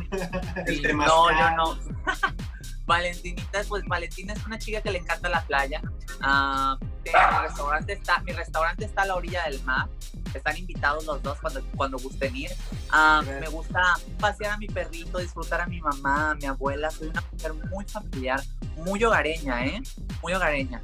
el 0.65 0.97
No, 0.97 1.31
yo 1.31 1.49
no. 1.55 1.79
Valentinita, 2.85 3.61
pues 3.67 3.83
Valentina 3.85 4.33
es 4.33 4.45
una 4.45 4.57
chica 4.57 4.81
que 4.81 4.91
le 4.91 4.99
encanta 4.99 5.29
la 5.29 5.41
playa. 5.45 5.81
Uh, 6.21 6.77
mi, 7.11 7.47
restaurante 7.47 7.93
está, 7.93 8.19
mi 8.19 8.31
restaurante 8.31 8.85
está 8.85 9.01
a 9.03 9.05
la 9.05 9.15
orilla 9.15 9.43
del 9.45 9.61
mar. 9.63 9.87
Están 10.33 10.57
invitados 10.57 11.05
los 11.05 11.21
dos 11.23 11.39
cuando, 11.39 11.63
cuando 11.75 11.97
gusten 11.97 12.35
ir. 12.35 12.51
Uh, 12.91 13.23
me 13.39 13.47
gusta 13.47 13.95
pasear 14.19 14.53
a 14.53 14.57
mi 14.57 14.67
perrito, 14.67 15.17
disfrutar 15.17 15.61
a 15.61 15.67
mi 15.67 15.81
mamá, 15.81 16.31
a 16.31 16.35
mi 16.35 16.45
abuela. 16.45 16.91
Soy 16.91 17.07
una 17.07 17.23
mujer 17.31 17.53
muy 17.53 17.85
familiar, 17.85 18.41
muy 18.77 19.03
hogareña, 19.03 19.65
¿eh? 19.65 19.81
Muy 20.21 20.33
hogareña. 20.33 20.81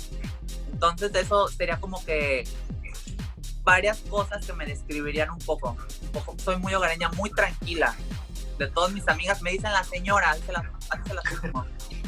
Entonces 0.71 1.13
eso 1.15 1.47
sería 1.49 1.79
como 1.79 2.03
que 2.03 2.45
varias 3.63 3.99
cosas 3.99 4.45
que 4.45 4.53
me 4.53 4.65
describirían 4.65 5.29
un 5.29 5.39
poco. 5.39 5.77
Un 6.01 6.09
poco 6.09 6.35
soy 6.37 6.57
muy 6.57 6.73
hogareña, 6.73 7.09
muy 7.09 7.29
tranquila. 7.29 7.95
De 8.57 8.67
todas 8.67 8.91
mis 8.91 9.07
amigas 9.07 9.41
me 9.41 9.51
dicen 9.51 9.71
la 9.71 9.83
señora, 9.83 10.35
se 10.35 10.51
la, 10.51 10.61
se 11.05 11.13
la 11.13 11.21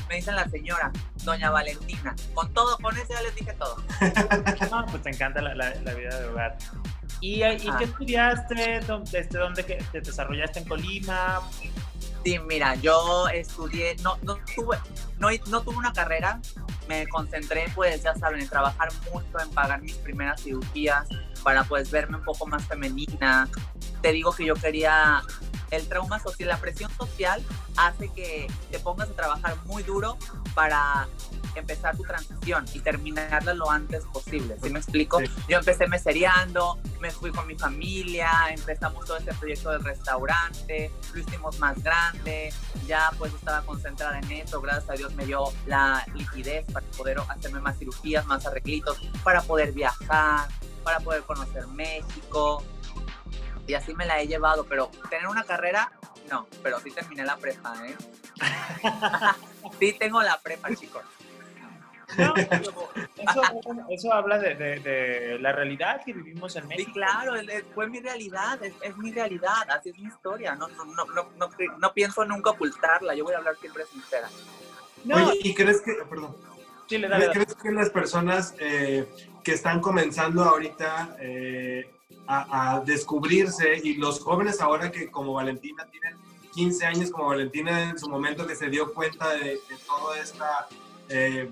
me 0.08 0.16
dicen 0.16 0.36
la 0.36 0.48
señora, 0.50 0.92
doña 1.24 1.50
Valentina. 1.50 2.16
Con 2.34 2.54
todo, 2.54 2.78
con 2.78 2.96
eso 2.98 3.08
ya 3.10 3.22
les 3.22 3.36
dije 3.36 3.54
todo. 3.54 3.78
no, 4.72 4.86
pues 4.88 5.04
te 5.04 5.10
encanta 5.10 5.42
la, 5.42 5.56
la, 5.56 5.94
vida 5.94 6.20
de 6.20 6.28
hogar. 6.28 6.58
¿Y, 7.22 7.44
y 7.44 7.72
qué 7.78 7.84
estudiaste? 7.86 8.82
¿Dónde, 8.82 9.20
este, 9.20 9.38
dónde 9.38 9.64
te 9.64 10.02
desarrollaste 10.02 10.60
en 10.60 10.66
Colima? 10.66 11.42
Sí, 12.26 12.40
mira, 12.40 12.74
yo 12.76 13.28
estudié, 13.28 13.96
no, 13.98 14.18
no 14.24 14.38
tuve, 14.56 14.78
no, 15.20 15.30
no 15.48 15.62
tuve 15.62 15.78
una 15.78 15.94
carrera, 15.94 16.40
me 16.88 17.08
concentré, 17.08 17.66
pues 17.76 18.02
ya 18.02 18.16
saben, 18.16 18.42
en 18.42 18.50
trabajar 18.50 18.90
mucho, 19.12 19.40
en 19.40 19.50
pagar 19.52 19.80
mis 19.84 19.94
primeras 19.98 20.42
cirugías 20.42 21.08
para 21.44 21.64
pues 21.64 21.92
verme 21.92 22.18
un 22.18 22.24
poco 22.24 22.48
más 22.48 22.66
femenina. 22.66 23.48
Te 24.02 24.12
digo 24.12 24.32
que 24.32 24.44
yo 24.44 24.56
quería 24.56 25.22
el 25.72 25.88
trauma 25.88 26.20
social, 26.20 26.50
la 26.50 26.58
presión 26.58 26.92
social 26.98 27.44
hace 27.78 28.10
que 28.10 28.48
te 28.72 28.80
pongas 28.80 29.10
a 29.10 29.14
trabajar 29.14 29.56
muy 29.66 29.84
duro 29.84 30.18
para 30.54 31.08
empezar 31.56 31.96
tu 31.96 32.04
transición 32.04 32.66
y 32.74 32.80
terminarla 32.80 33.54
lo 33.54 33.70
antes 33.70 34.04
posible. 34.06 34.58
¿Sí 34.62 34.70
me 34.70 34.80
explico? 34.80 35.20
Yo 35.48 35.58
empecé 35.58 35.88
mesereando, 35.88 36.80
me 37.00 37.12
fui 37.12 37.32
con 37.32 37.48
mi 37.48 37.56
familia, 37.56 38.30
empezamos 38.50 39.06
todo 39.06 39.18
este 39.18 39.34
proyecto 39.34 39.72
del 39.72 39.84
restaurante, 39.84 40.92
lo 41.14 41.20
hicimos 41.20 41.60
más 41.60 41.82
grande, 41.82 42.54
ya 42.88 43.12
pues 43.18 43.34
estaba 43.34 43.62
concentrada 43.62 44.20
en 44.20 44.32
eso, 44.32 44.62
gracias 44.62 44.90
a 44.90 44.94
Dios 44.94 45.14
me 45.16 45.26
dio 45.26 45.46
la 45.66 46.06
liquidez 46.14 46.66
para 46.72 46.86
poder 46.98 47.20
hacerme 47.30 47.60
más 47.60 47.78
cirugías, 47.78 48.26
más 48.26 48.46
arreglitos, 48.46 48.98
para 49.24 49.42
poder 49.42 49.72
viajar, 49.72 50.48
para 50.84 51.00
poder 51.00 51.24
conocer 51.24 51.68
México. 51.68 52.64
Y 53.68 53.74
así 53.74 53.94
me 53.96 54.06
la 54.06 54.22
he 54.22 54.28
llevado, 54.28 54.66
pero 54.66 54.92
tener 55.10 55.28
una 55.28 55.44
carrera, 55.44 55.92
no, 56.30 56.48
pero 56.62 56.80
sí 56.80 56.92
terminé 56.92 57.24
la 57.24 57.38
prepa, 57.38 57.76
¿eh? 57.88 57.96
sí 59.80 59.96
tengo 59.98 60.22
la 60.22 60.40
prepa, 60.40 60.74
chicos. 60.76 61.04
eso, 63.90 64.14
habla 64.14 64.38
de, 64.38 65.38
la 65.42 65.52
realidad 65.52 66.02
que 66.06 66.14
vivimos 66.14 66.56
en 66.56 66.68
México. 66.68 66.92
Sí, 66.94 66.94
claro, 66.94 67.34
fue 67.74 67.88
mi 67.88 68.00
realidad, 68.00 68.60
es, 68.64 68.98
mi 68.98 69.12
realidad, 69.12 69.68
así 69.70 69.90
es 69.90 69.98
mi 69.98 70.08
historia. 70.08 70.56
No, 70.56 70.68
no, 70.68 70.86
no, 70.86 71.06
no, 71.06 71.50
no 71.80 71.94
pienso 71.94 72.24
nunca 72.24 72.52
ocultarla, 72.52 73.16
yo 73.16 73.24
voy 73.24 73.34
a 73.34 73.38
hablar 73.38 73.56
siempre 73.58 73.86
sincera. 73.86 74.30
Oye, 75.14 75.40
¿y 75.44 75.54
crees 75.54 75.82
que, 75.82 75.94
perdón, 76.10 76.36
¿crees 76.88 77.56
que 77.56 77.72
las 77.72 77.90
personas 77.90 78.54
eh, 78.60 79.08
que 79.44 79.54
están 79.54 79.82
comenzando 79.82 80.44
ahorita 80.44 81.18
eh, 81.20 81.95
a, 82.28 82.82
descubrirse 82.86 83.80
y 83.84 83.96
los 83.96 84.20
jóvenes 84.20 84.62
ahora 84.62 84.92
que 84.92 85.10
como 85.10 85.34
Valentina 85.34 85.86
tienen 85.92 86.18
15 86.54 86.86
años, 86.86 87.12
como 87.12 87.28
Valentina 87.28 87.90
en 87.90 88.00
su 88.00 88.10
momento 88.10 88.48
que 88.48 88.56
se 88.56 88.70
dio 88.70 88.94
cuenta 88.94 89.30
de, 89.32 89.60
toda 89.86 90.18
esta 90.20 90.68
eh, 91.10 91.50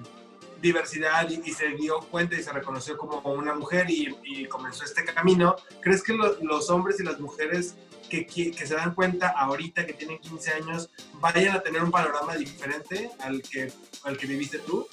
diversidad 0.61 1.29
y, 1.29 1.51
se 1.51 1.69
dio 1.69 1.99
cuenta 1.99 2.35
y 2.35 2.43
se 2.43 2.51
reconoció 2.51 2.97
como 2.97 3.19
una 3.33 3.53
mujer 3.53 3.85
y, 3.89 4.47
comenzó 4.47 4.85
este 4.85 5.03
camino, 5.03 5.55
¿crees 5.81 6.03
que 6.03 6.13
los 6.13 6.69
hombres 6.69 6.99
y 6.99 7.03
las 7.03 7.19
mujeres 7.19 7.75
que, 8.09 8.25
que, 8.25 8.53
se 8.53 8.75
dan 8.75 8.93
cuenta 8.93 9.29
ahorita 9.29 9.85
que 9.85 9.93
tienen 9.93 10.19
15 10.19 10.51
años 10.51 10.89
vayan 11.15 11.55
a 11.55 11.61
tener 11.61 11.83
un 11.83 11.91
panorama 11.91 12.35
diferente 12.35 13.09
al 13.19 13.41
que, 13.41 13.71
al 14.03 14.17
que 14.17 14.27
viviste 14.27 14.59
tú? 14.59 14.87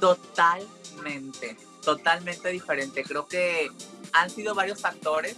Totalmente, 0.00 1.56
totalmente 1.82 2.48
diferente. 2.48 3.02
Creo 3.02 3.26
que 3.26 3.70
han 4.12 4.30
sido 4.30 4.54
varios 4.54 4.80
factores 4.80 5.36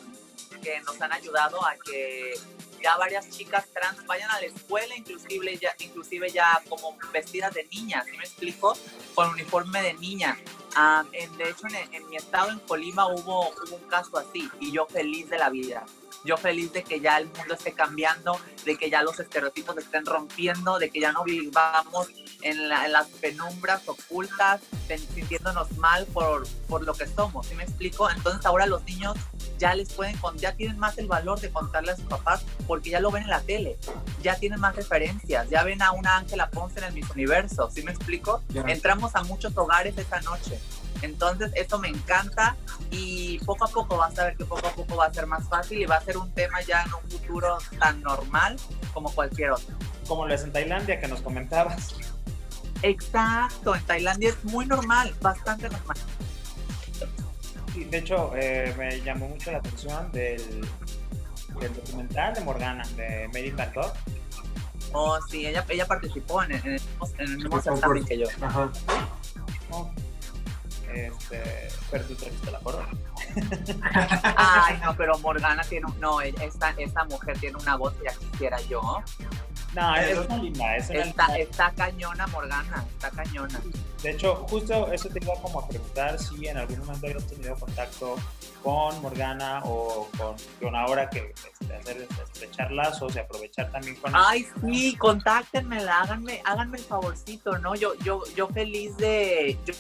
que 0.62 0.80
nos 0.80 1.00
han 1.00 1.12
ayudado 1.12 1.64
a 1.64 1.76
que 1.76 2.34
ya 2.82 2.96
varias 2.96 3.28
chicas 3.30 3.66
trans 3.72 4.04
vayan 4.06 4.30
a 4.30 4.40
la 4.40 4.46
escuela, 4.46 4.94
inclusive 4.96 5.58
ya, 5.58 5.74
inclusive 5.78 6.30
ya 6.30 6.62
como 6.68 6.96
vestidas 7.12 7.54
de 7.54 7.64
niñas, 7.64 8.06
¿sí 8.06 8.16
me 8.16 8.24
explico? 8.24 8.76
Con 9.14 9.30
uniforme 9.30 9.82
de 9.82 9.94
niña. 9.94 10.38
en, 11.12 11.36
de 11.36 11.50
hecho, 11.50 11.66
en, 11.92 12.08
mi 12.08 12.16
estado, 12.16 12.50
en 12.50 12.58
Colima, 12.60 13.06
hubo, 13.06 13.50
hubo 13.50 13.76
un 13.76 13.88
caso 13.88 14.16
así 14.18 14.50
y 14.60 14.72
yo 14.72 14.86
feliz 14.86 15.28
de 15.28 15.38
la 15.38 15.50
vida. 15.50 15.84
Yo 16.24 16.36
feliz 16.36 16.72
de 16.72 16.82
que 16.82 17.00
ya 17.00 17.18
el 17.18 17.26
mundo 17.26 17.54
esté 17.54 17.72
cambiando, 17.72 18.38
de 18.64 18.76
que 18.76 18.90
ya 18.90 19.02
los 19.02 19.18
estereotipos 19.18 19.76
estén 19.78 20.04
rompiendo, 20.04 20.78
de 20.78 20.90
que 20.90 21.00
ya 21.00 21.12
no 21.12 21.24
vivamos 21.24 22.08
en, 22.42 22.68
las 22.68 23.08
penumbras 23.08 23.82
ocultas, 23.86 24.60
sintiéndonos 25.14 25.72
mal 25.78 26.06
por, 26.06 26.46
por 26.68 26.84
lo 26.84 26.94
que 26.94 27.06
somos, 27.06 27.46
¿sí 27.46 27.54
me 27.54 27.64
explico? 27.64 28.10
Entonces 28.10 28.44
ahora 28.44 28.66
los 28.66 28.82
niños 28.84 29.16
ya 29.58 29.74
les 29.74 29.92
pueden, 29.92 30.16
ya 30.36 30.54
tienen 30.54 30.78
más 30.78 30.98
el 30.98 31.06
valor 31.06 31.38
de 31.38 31.50
contarle 31.50 31.92
a 31.92 31.96
sus 31.96 32.06
papás 32.06 32.44
porque 32.66 32.90
ya 32.90 33.00
lo 33.00 33.10
ven 33.10 33.24
en 33.24 33.30
la 33.30 33.42
tele, 33.42 33.78
ya 34.22 34.36
tienen 34.36 34.58
más 34.58 34.74
referencias, 34.74 35.48
ya 35.50 35.62
ven 35.62 35.82
a 35.82 35.92
una 35.92 36.16
Ángela 36.16 36.50
Ponce 36.50 36.78
en 36.78 36.86
el 36.86 36.94
Miss 36.94 37.10
Universo, 37.10 37.70
¿sí 37.70 37.82
me 37.82 37.92
explico? 37.92 38.42
Entramos 38.66 39.14
a 39.14 39.22
muchos 39.22 39.56
hogares 39.56 39.96
esta 39.98 40.20
noche. 40.22 40.58
Entonces, 41.03 41.51
esto 41.55 41.78
me 41.78 41.88
encanta 41.88 42.57
y 42.91 43.38
poco 43.41 43.64
a 43.64 43.68
poco 43.68 43.97
vas 43.97 44.18
a 44.18 44.24
ver 44.24 44.36
que 44.36 44.45
poco 44.45 44.66
a 44.66 44.72
poco 44.72 44.97
va 44.97 45.07
a 45.07 45.14
ser 45.14 45.26
más 45.26 45.49
fácil 45.49 45.80
y 45.80 45.86
va 45.86 45.97
a 45.97 46.01
ser 46.01 46.16
un 46.16 46.30
tema 46.32 46.61
ya 46.62 46.82
en 46.82 46.93
un 46.95 47.11
futuro 47.11 47.59
tan 47.78 48.03
normal 48.03 48.57
como 48.93 49.11
cualquier 49.12 49.53
otro. 49.53 49.74
Como 50.07 50.26
lo 50.26 50.34
es 50.34 50.43
en 50.43 50.53
Tailandia 50.53 51.01
que 51.01 51.09
nos 51.09 51.20
comentabas. 51.22 51.95
Exacto, 52.82 53.74
en 53.74 53.82
Tailandia 53.84 54.30
es 54.30 54.45
muy 54.45 54.66
normal, 54.66 55.14
bastante 55.20 55.68
normal. 55.68 55.97
de 57.74 57.99
hecho, 57.99 58.32
eh, 58.34 58.74
me 58.78 59.01
llamó 59.01 59.28
mucho 59.28 59.53
la 59.53 59.59
atención 59.59 60.11
del, 60.12 60.66
documental 61.74 62.34
de 62.34 62.41
Morgana, 62.41 62.84
de 62.97 63.47
in 63.47 63.57
Bangkok. 63.57 63.95
Oh, 64.93 65.18
sí, 65.28 65.47
ella, 65.47 65.64
ella 65.68 65.86
participó 65.86 66.43
en, 66.43 66.53
el, 66.53 67.36
mismo 67.36 67.61
certamen 67.61 68.05
que 68.05 68.18
yo. 68.18 68.26
Ajá. 68.41 68.70
Oh, 69.70 69.91
este, 70.95 71.68
pero 71.91 72.05
tú 72.05 72.14
trajiste 72.14 72.51
la 72.51 72.59
corona. 72.61 72.88
Ay, 74.36 74.78
no, 74.82 74.97
pero 74.97 75.18
Morgana 75.18 75.62
tiene 75.62 75.86
un, 75.86 76.01
no, 76.01 76.20
esta, 76.20 76.70
esta 76.70 77.05
mujer 77.05 77.38
tiene 77.38 77.57
una 77.57 77.76
voz 77.76 77.95
que 77.95 78.05
ya 78.05 78.12
quisiera 78.12 78.61
yo. 78.62 79.03
No, 79.74 79.97
es 79.97 80.18
una 80.18 80.36
linda, 80.38 80.76
es 80.76 80.91
una 80.91 81.01
está, 81.01 81.38
está 81.38 81.72
cañona 81.72 82.26
Morgana, 82.28 82.84
está 82.93 83.11
cañona. 83.11 83.61
De 84.03 84.11
hecho, 84.11 84.34
justo 84.49 84.91
eso 84.93 85.09
te 85.11 85.22
iba 85.22 85.34
como 85.43 85.61
a 85.61 85.68
preguntar 85.68 86.18
si 86.18 86.49
en 86.49 86.57
algún 86.57 86.78
momento 86.80 87.07
hayas 87.07 87.26
tenido 87.26 87.55
contacto 87.55 88.16
con 88.62 89.01
Morgana 89.03 89.61
o 89.64 90.09
con, 90.16 90.36
con 90.61 90.74
ahora 90.74 91.09
que 91.09 91.32
este, 91.61 91.76
hacer 91.76 92.09
estrechar 92.24 92.72
lazos 92.72 93.14
y 93.14 93.18
aprovechar 93.18 93.70
también 93.70 93.97
con 93.97 94.12
Ay, 94.14 94.47
sí, 94.62 94.97
contáctenmela, 94.97 96.01
háganme, 96.01 96.43
háganme 96.45 96.78
el 96.78 96.84
favorcito, 96.84 97.59
¿no? 97.59 97.74
Yo, 97.74 97.95
yo, 97.99 98.22
yo 98.34 98.49
feliz 98.49 98.97
de, 98.97 99.59
yo 99.64 99.74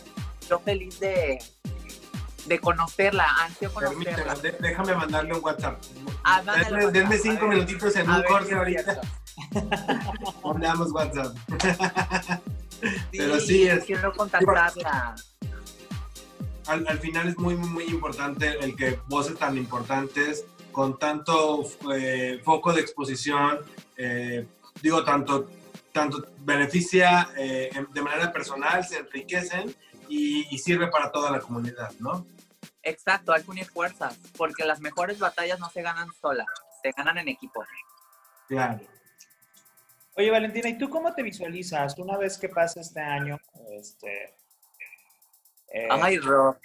feliz 0.58 0.98
de, 0.98 1.38
de 2.46 2.58
conocerla, 2.58 3.26
ansio 3.40 3.72
conocerla. 3.72 4.34
déjame 4.60 4.94
mandarle 4.94 5.34
un 5.34 5.44
WhatsApp. 5.44 5.80
Ah, 6.24 6.42
denme, 6.92 7.18
cinco 7.18 7.46
minutitos 7.46 7.94
en 7.96 8.10
un 8.10 8.22
corte 8.24 8.54
ahorita. 8.54 9.00
Mandamos 10.44 10.90
WhatsApp. 10.92 11.36
Pero 13.12 13.40
sí, 13.40 13.68
es, 13.68 13.84
quiero 13.84 14.12
contactarla. 14.12 15.14
Al, 16.66 16.86
al, 16.86 16.98
final 16.98 17.28
es 17.28 17.38
muy, 17.38 17.54
muy, 17.54 17.84
importante 17.84 18.58
el 18.60 18.76
que 18.76 18.98
voces 19.08 19.38
tan 19.38 19.56
importantes, 19.56 20.44
con 20.70 20.98
tanto 20.98 21.64
eh, 21.92 22.40
foco 22.44 22.72
de 22.72 22.80
exposición, 22.80 23.58
eh, 23.96 24.46
digo, 24.82 25.04
tanto, 25.04 25.48
tanto 25.92 26.26
beneficia 26.40 27.30
eh, 27.36 27.70
de 27.92 28.02
manera 28.02 28.32
personal, 28.32 28.84
se 28.84 28.98
enriquecen 28.98 29.74
y, 30.10 30.58
sirve 30.58 30.88
para 30.88 31.10
toda 31.10 31.30
la 31.30 31.40
comunidad, 31.40 31.92
¿no? 31.98 32.26
Exacto, 32.82 33.32
hay 33.32 33.42
que 33.42 33.50
unir 33.50 33.66
fuerzas, 33.66 34.18
porque 34.36 34.64
las 34.64 34.80
mejores 34.80 35.18
batallas 35.18 35.58
no 35.60 35.70
se 35.70 35.82
ganan 35.82 36.08
solas, 36.20 36.46
se 36.82 36.90
ganan 36.92 37.18
en 37.18 37.28
equipo. 37.28 37.64
Claro. 38.48 38.80
Oye, 40.16 40.30
Valentina, 40.30 40.68
¿y 40.68 40.76
tú 40.76 40.90
cómo 40.90 41.14
te 41.14 41.22
visualizas 41.22 41.96
una 41.98 42.18
vez 42.18 42.36
que 42.36 42.48
pasa 42.48 42.80
este 42.80 43.00
año? 43.00 43.38
Este, 43.70 44.34
eh, 45.72 45.88
Ay, 45.90 46.18
Ro. 46.18 46.58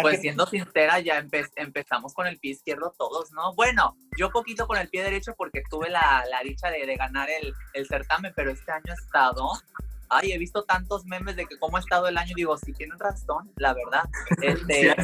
Pues 0.00 0.20
siendo 0.20 0.46
sincera, 0.46 1.00
ya 1.00 1.24
empezamos 1.56 2.12
con 2.12 2.26
el 2.26 2.38
pie 2.38 2.52
izquierdo 2.52 2.94
todos, 2.98 3.32
¿no? 3.32 3.54
Bueno, 3.54 3.96
yo 4.18 4.30
poquito 4.30 4.66
con 4.66 4.76
el 4.76 4.90
pie 4.90 5.02
derecho 5.02 5.34
porque 5.36 5.62
tuve 5.70 5.88
la, 5.88 6.22
dicha 6.44 6.70
de, 6.70 6.84
de 6.84 6.96
ganar 6.96 7.30
el, 7.30 7.54
el, 7.72 7.86
certamen, 7.86 8.32
pero 8.36 8.50
este 8.50 8.70
año 8.72 8.84
he 8.88 8.92
estado 8.92 9.52
ay, 10.08 10.32
he 10.32 10.38
visto 10.38 10.64
tantos 10.64 11.04
memes 11.06 11.36
de 11.36 11.46
que 11.46 11.58
cómo 11.58 11.76
ha 11.76 11.80
estado 11.80 12.08
el 12.08 12.16
año, 12.18 12.32
digo, 12.36 12.56
sí 12.56 12.72
tienen 12.72 12.98
razón, 12.98 13.50
la 13.56 13.74
verdad. 13.74 14.04
Este, 14.42 14.94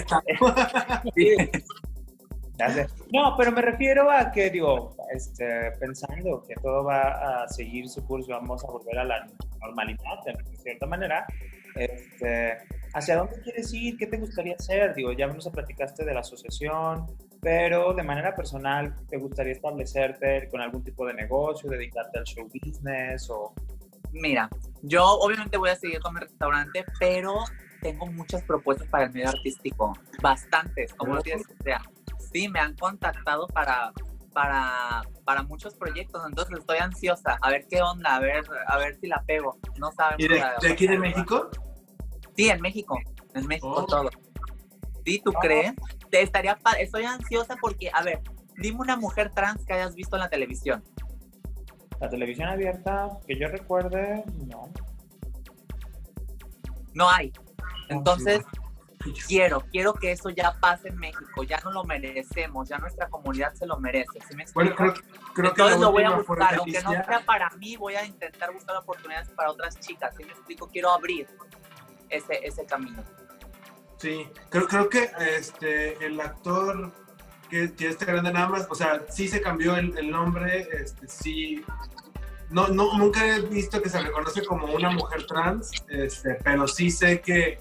no, 3.13 3.35
pero 3.37 3.53
me 3.53 3.63
refiero 3.63 4.11
a 4.11 4.31
que, 4.31 4.51
digo, 4.51 4.95
este, 5.13 5.73
pensando 5.81 6.45
que 6.47 6.55
todo 6.57 6.85
va 6.85 7.43
a 7.43 7.49
seguir 7.49 7.89
su 7.89 8.05
curso, 8.07 8.33
vamos 8.33 8.65
a 8.65 8.69
volver 8.69 8.99
a 8.99 9.05
la 9.05 9.27
normalidad 9.61 10.23
de 10.25 10.57
cierta 10.57 10.87
manera, 10.87 11.27
este, 11.75 12.59
¿hacia 12.95 13.17
dónde 13.17 13.41
quieres 13.43 13.73
ir? 13.73 13.97
¿Qué 13.97 14.07
te 14.07 14.19
gustaría 14.19 14.55
hacer? 14.55 14.95
Digo, 14.95 15.13
ya 15.13 15.27
nos 15.27 15.49
platicaste 15.49 16.05
de 16.05 16.15
la 16.15 16.21
asociación, 16.21 17.07
pero 17.41 17.95
de 17.95 18.03
manera 18.03 18.35
personal, 18.35 18.95
¿te 19.09 19.17
gustaría 19.17 19.53
establecerte 19.53 20.49
con 20.49 20.61
algún 20.61 20.85
tipo 20.85 21.07
de 21.07 21.15
negocio, 21.15 21.71
dedicarte 21.71 22.19
al 22.19 22.25
show 22.25 22.49
business 22.49 23.29
o 23.31 23.55
Mira, 24.13 24.49
yo 24.83 25.05
obviamente 25.05 25.57
voy 25.57 25.71
a 25.71 25.77
seguir 25.77 26.01
con 26.01 26.15
mi 26.15 26.21
restaurante, 26.21 26.85
pero 26.99 27.45
tengo 27.81 28.07
muchas 28.07 28.43
propuestas 28.45 28.89
para 28.89 29.05
el 29.05 29.13
medio 29.13 29.29
artístico, 29.29 29.93
bastantes, 30.23 30.95
como 30.95 31.17
lo 31.17 31.23
tienes 31.23 31.47
sea. 31.63 31.83
Sí, 32.33 32.49
me 32.49 32.61
han 32.61 32.75
contactado 32.77 33.47
para, 33.49 33.93
para, 34.33 35.03
para 35.25 35.43
muchos 35.43 35.75
proyectos, 35.75 36.23
entonces 36.27 36.59
estoy 36.59 36.79
ansiosa, 36.79 37.39
a 37.41 37.51
ver 37.51 37.67
qué 37.69 37.83
onda, 37.83 38.17
a 38.17 38.21
ver, 38.21 38.45
a 38.67 38.79
ver 38.79 38.99
si 39.01 39.09
la 39.09 39.23
pego. 39.25 39.59
No 39.79 39.91
sabemos. 39.93 40.21
¿Y 40.21 40.29
de, 40.29 40.73
aquí 40.73 40.87
de 40.87 40.99
México? 40.99 41.51
Sí, 42.37 42.49
en 42.49 42.61
México, 42.61 42.99
en 43.35 43.47
México 43.47 43.75
oh. 43.77 43.87
todo. 43.87 44.11
¿Sí, 45.05 45.21
tú 45.25 45.33
crees? 45.33 45.75
Te 46.11 46.23
estaría 46.23 46.57
estoy 46.79 47.05
ansiosa 47.05 47.57
porque, 47.61 47.91
a 47.93 48.03
ver, 48.03 48.21
dime 48.57 48.79
una 48.79 48.97
mujer 48.97 49.33
trans 49.35 49.65
que 49.67 49.73
hayas 49.73 49.95
visto 49.95 50.17
en 50.17 50.21
la 50.21 50.29
televisión. 50.29 50.83
La 52.03 52.11
televisión 52.11 52.49
abierta, 52.49 53.11
que 53.29 53.39
yo 53.39 53.47
recuerde, 53.47 54.25
no. 54.49 54.73
No 56.95 57.09
hay. 57.09 57.33
Entonces, 57.91 58.43
quiero, 59.29 59.61
quiero 59.71 59.95
que 59.95 60.11
eso 60.11 60.29
ya 60.31 60.53
pase 60.59 60.89
en 60.89 60.97
México, 60.97 61.45
ya 61.45 61.61
no 61.63 61.71
lo 61.71 61.85
merecemos, 61.85 62.69
ya 62.69 62.79
nuestra 62.79 63.09
comunidad 63.09 63.55
se 63.55 63.67
lo 63.67 63.79
merece. 63.79 64.19
bueno, 64.53 64.75
creo, 64.75 64.95
creo 65.33 65.55
que 65.55 65.79
lo 65.79 65.93
voy 65.93 66.03
a 66.03 66.17
buscar, 66.17 66.57
aunque 66.57 66.83
no 66.83 66.91
sea 66.91 67.23
para 67.25 67.49
mí, 67.51 67.77
voy 67.77 67.95
a 67.95 68.05
intentar 68.05 68.53
buscar 68.53 68.79
oportunidades 68.79 69.29
para 69.29 69.53
otras 69.53 69.79
chicas. 69.79 70.13
Si 70.17 70.25
me 70.25 70.33
explico, 70.33 70.69
quiero 70.69 70.91
abrir 70.91 71.29
ese, 72.09 72.41
ese 72.45 72.67
camino. 72.67 73.05
Sí, 73.99 74.29
creo, 74.49 74.67
creo 74.67 74.89
que 74.89 75.09
este, 75.21 76.05
el 76.05 76.21
actor 76.21 76.93
que, 77.53 77.75
que 77.75 77.89
este 77.89 78.07
grande 78.07 78.33
nada 78.33 78.49
más, 78.49 78.67
o 78.71 78.75
sea, 78.75 79.03
sí 79.11 79.29
se 79.29 79.43
cambió 79.43 79.77
el, 79.77 79.97
el 79.99 80.11
nombre, 80.11 80.67
este, 80.73 81.07
sí 81.07 81.63
no, 82.49 82.69
no, 82.69 82.97
nunca 82.97 83.27
he 83.27 83.43
visto 83.43 83.83
que 83.83 83.91
se 83.91 84.01
reconoce 84.01 84.43
como 84.45 84.67
una 84.67 84.91
mujer 84.91 85.27
trans, 85.27 85.71
este, 85.89 86.39
pero 86.43 86.67
sí 86.67 86.91
sé 86.91 87.21
que, 87.21 87.61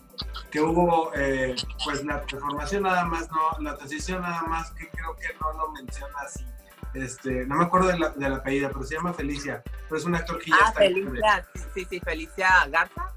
que 0.50 0.62
hubo 0.62 1.12
eh, 1.14 1.56
pues 1.84 2.06
la 2.06 2.22
transformación 2.22 2.84
nada 2.84 3.04
más, 3.04 3.30
no, 3.32 3.60
la 3.60 3.76
transición 3.76 4.22
nada 4.22 4.44
más, 4.44 4.72
que 4.72 4.88
creo 4.88 5.14
que 5.18 5.28
no 5.42 5.52
lo 5.54 5.72
menciona 5.74 6.14
así. 6.26 6.46
Este, 6.94 7.46
no 7.46 7.56
me 7.56 7.66
acuerdo 7.66 7.89
de 7.89 8.00
la, 8.00 8.10
de 8.10 8.30
la 8.30 8.38
apellida, 8.38 8.70
pero 8.70 8.84
se 8.84 8.96
llama 8.96 9.14
Felicia, 9.14 9.62
pero 9.88 9.98
es 9.98 10.06
una 10.06 10.20
actor 10.20 10.39
que 10.39 10.52
ya 10.52 10.58
ah, 10.62 10.72
Felicia, 10.74 11.48
sí, 11.74 11.86
sí, 11.89 12.00
Felicia 12.00 12.50
Garza. 12.70 13.14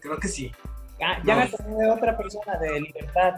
Creo 0.00 0.18
que 0.18 0.28
sí. 0.28 0.52
Ah, 1.00 1.20
ya 1.24 1.36
me 1.36 1.42
acordé 1.44 1.74
de 1.74 1.90
otra 1.90 2.16
persona 2.16 2.58
de 2.58 2.80
Libertad. 2.80 3.34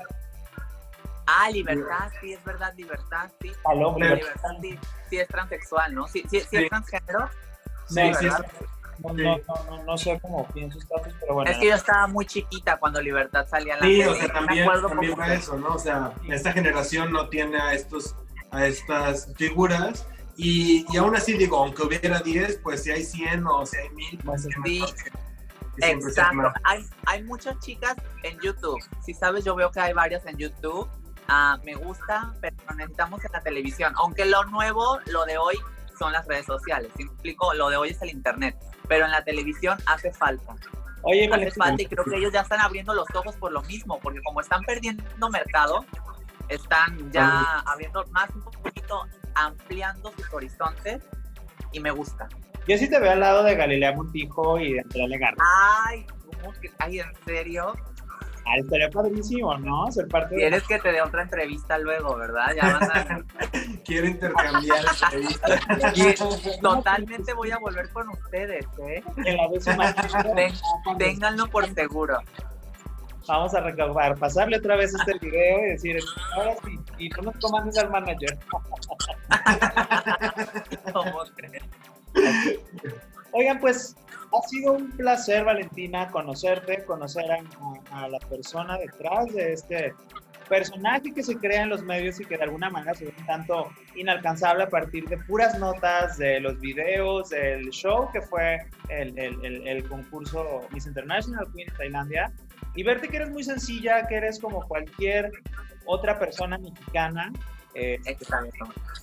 Ah, 1.26 1.50
Libertad, 1.50 2.10
sí, 2.20 2.32
es 2.32 2.44
verdad, 2.44 2.74
Libertad, 2.76 3.30
sí. 3.40 3.52
Libertad, 3.96 4.50
sí 4.60 4.78
sí 5.12 5.18
es 5.18 5.28
transexual, 5.28 5.94
¿no? 5.94 6.08
Sí, 6.08 6.24
sí, 6.30 6.40
sí, 6.40 6.56
es 6.56 6.68
transgénero. 6.70 7.28
Sí, 7.86 8.00
sí, 8.18 8.26
no, 8.98 9.12
no, 9.12 9.36
no, 9.68 9.84
no, 9.84 9.98
sé 9.98 10.18
cómo 10.22 10.46
pienso 10.48 10.78
status, 10.78 11.12
pero 11.20 11.34
bueno. 11.34 11.50
Es 11.50 11.58
que 11.58 11.66
yo 11.66 11.74
estaba 11.74 12.06
muy 12.06 12.24
chiquita 12.24 12.78
cuando 12.78 13.00
Libertad 13.00 13.46
salía 13.46 13.74
a 13.74 13.78
la 13.78 13.86
Sí, 13.86 14.02
o 14.02 14.14
sea, 14.14 14.32
también, 14.32 14.66
también 14.66 15.14
fue 15.14 15.34
eso, 15.34 15.58
¿no? 15.58 15.74
O 15.74 15.78
sea, 15.78 16.12
esta 16.28 16.52
generación 16.52 17.12
no 17.12 17.28
tiene 17.28 17.58
a, 17.58 17.74
estos, 17.74 18.14
a 18.52 18.64
estas 18.66 19.34
figuras 19.36 20.06
y, 20.36 20.86
y 20.90 20.96
aún 20.96 21.14
así 21.14 21.36
digo, 21.36 21.58
aunque 21.58 21.82
hubiera 21.82 22.20
10, 22.20 22.60
pues 22.62 22.84
si 22.84 22.90
hay 22.90 23.02
100 23.02 23.46
o 23.46 23.66
si 23.66 23.76
hay 23.76 23.90
1000, 23.90 24.18
pues 24.24 24.48
sí. 24.64 24.84
Exacto, 25.78 26.52
hay, 26.64 26.86
hay 27.06 27.22
muchas 27.24 27.58
chicas 27.58 27.96
en 28.22 28.38
YouTube. 28.40 28.78
Si 29.04 29.12
sabes, 29.12 29.44
yo 29.44 29.54
veo 29.54 29.70
que 29.70 29.80
hay 29.80 29.92
varias 29.92 30.24
en 30.26 30.36
YouTube 30.38 30.88
Ah, 31.28 31.58
me 31.64 31.74
gusta, 31.74 32.34
pero 32.40 32.56
necesitamos 32.76 33.24
en 33.24 33.32
la 33.32 33.40
televisión. 33.40 33.92
Aunque 33.96 34.24
lo 34.24 34.44
nuevo, 34.44 34.98
lo 35.06 35.24
de 35.24 35.38
hoy, 35.38 35.56
son 35.98 36.12
las 36.12 36.26
redes 36.26 36.46
sociales. 36.46 36.90
explico? 36.98 37.54
Lo 37.54 37.70
de 37.70 37.76
hoy 37.76 37.90
es 37.90 38.02
el 38.02 38.10
Internet. 38.10 38.56
Pero 38.88 39.04
en 39.04 39.12
la 39.12 39.24
televisión 39.24 39.78
hace 39.86 40.12
falta. 40.12 40.54
Oye, 41.02 41.28
hace 41.32 41.50
falta 41.52 41.82
y 41.82 41.86
creo 41.86 42.04
que 42.04 42.16
ellos 42.16 42.32
ya 42.32 42.40
están 42.40 42.60
abriendo 42.60 42.94
los 42.94 43.06
ojos 43.14 43.36
por 43.36 43.52
lo 43.52 43.62
mismo, 43.62 43.98
porque 44.00 44.20
como 44.22 44.40
están 44.40 44.62
perdiendo 44.62 45.30
mercado, 45.30 45.84
están 46.48 47.10
ya 47.12 47.60
abriendo 47.66 48.04
más 48.10 48.30
un 48.34 48.42
poquito, 48.42 49.02
ampliando 49.34 50.12
sus 50.12 50.32
horizontes 50.32 51.02
y 51.72 51.80
me 51.80 51.90
gusta. 51.90 52.28
Yo 52.68 52.78
sí 52.78 52.88
te 52.88 53.00
veo 53.00 53.12
al 53.12 53.20
lado 53.20 53.42
de 53.42 53.56
Galilea 53.56 53.92
Montijo 53.92 54.60
y 54.60 54.74
de 54.74 54.80
Andrea 54.80 55.08
Legarda. 55.08 55.44
Ay, 55.86 56.06
¿cómo 56.26 56.52
que? 56.60 56.70
Ay, 56.78 57.00
¿en 57.00 57.14
serio? 57.24 57.74
Ah, 58.44 58.56
estaría 58.58 58.90
padrísimo, 58.90 59.56
¿no? 59.58 59.90
Ser 59.92 60.08
parte 60.08 60.34
Quieres 60.34 60.64
que 60.64 60.78
te 60.78 60.92
dé 60.92 61.00
otra 61.00 61.22
entrevista 61.22 61.78
luego, 61.78 62.16
¿verdad? 62.16 62.54
Ya 62.56 62.78
van 62.78 62.90
a... 62.90 63.24
Quiero 63.84 64.08
intercambiar 64.08 64.84
entrevistas. 65.02 66.60
Totalmente 66.60 67.32
voy 67.34 67.50
a 67.52 67.58
volver 67.58 67.88
con 67.90 68.08
ustedes, 68.08 68.66
¿eh? 68.86 69.02
En 69.24 69.36
la 69.36 69.48
Ténganlo 70.98 71.46
por 71.48 71.72
seguro. 71.72 72.18
Vamos 73.28 73.54
a 73.54 73.60
recabar, 73.60 74.16
pasarle 74.18 74.56
otra 74.56 74.76
vez 74.76 74.92
este 74.94 75.16
video 75.18 75.66
y 75.66 75.70
decir, 75.70 76.00
ahora 76.34 76.56
sí, 76.64 76.78
y 76.98 77.08
tú 77.08 77.22
nos 77.22 77.36
comandes 77.36 77.78
al 77.78 77.90
manager. 77.90 78.36
¿Cómo 80.92 81.22
crees? 81.36 81.62
Oigan, 83.32 83.60
pues 83.60 83.96
ha 84.32 84.48
sido 84.48 84.72
un 84.74 84.90
placer, 84.90 85.44
Valentina, 85.44 86.10
conocerte, 86.10 86.84
conocer 86.84 87.24
a, 87.90 88.08
la 88.08 88.18
persona 88.18 88.78
detrás 88.78 89.32
de 89.32 89.52
este 89.52 89.94
personaje 90.48 91.12
que 91.14 91.22
se 91.22 91.36
crea 91.36 91.62
en 91.62 91.70
los 91.70 91.82
medios 91.82 92.20
y 92.20 92.24
que 92.24 92.36
de 92.36 92.44
alguna 92.44 92.68
manera 92.68 92.94
se 92.94 93.06
ve 93.06 93.14
un 93.18 93.26
tanto 93.26 93.70
inalcanzable 93.94 94.64
a 94.64 94.68
partir 94.68 95.08
de 95.08 95.16
puras 95.18 95.58
notas, 95.58 96.18
de 96.18 96.40
los 96.40 96.60
videos, 96.60 97.30
del 97.30 97.70
show 97.70 98.10
que 98.12 98.20
fue 98.20 98.58
el, 98.88 99.18
el, 99.18 99.66
el, 99.66 99.88
concurso 99.88 100.60
Miss 100.72 100.86
International 100.86 101.46
Queen 101.54 101.68
en 101.70 101.76
Tailandia, 101.76 102.32
y 102.74 102.82
verte 102.82 103.08
que 103.08 103.16
eres 103.16 103.30
muy 103.30 103.44
sencilla, 103.44 104.06
que 104.06 104.16
eres 104.16 104.38
como 104.38 104.66
cualquier 104.66 105.30
otra 105.86 106.18
persona 106.18 106.58
mexicana. 106.58 107.32
Eh, 107.74 107.98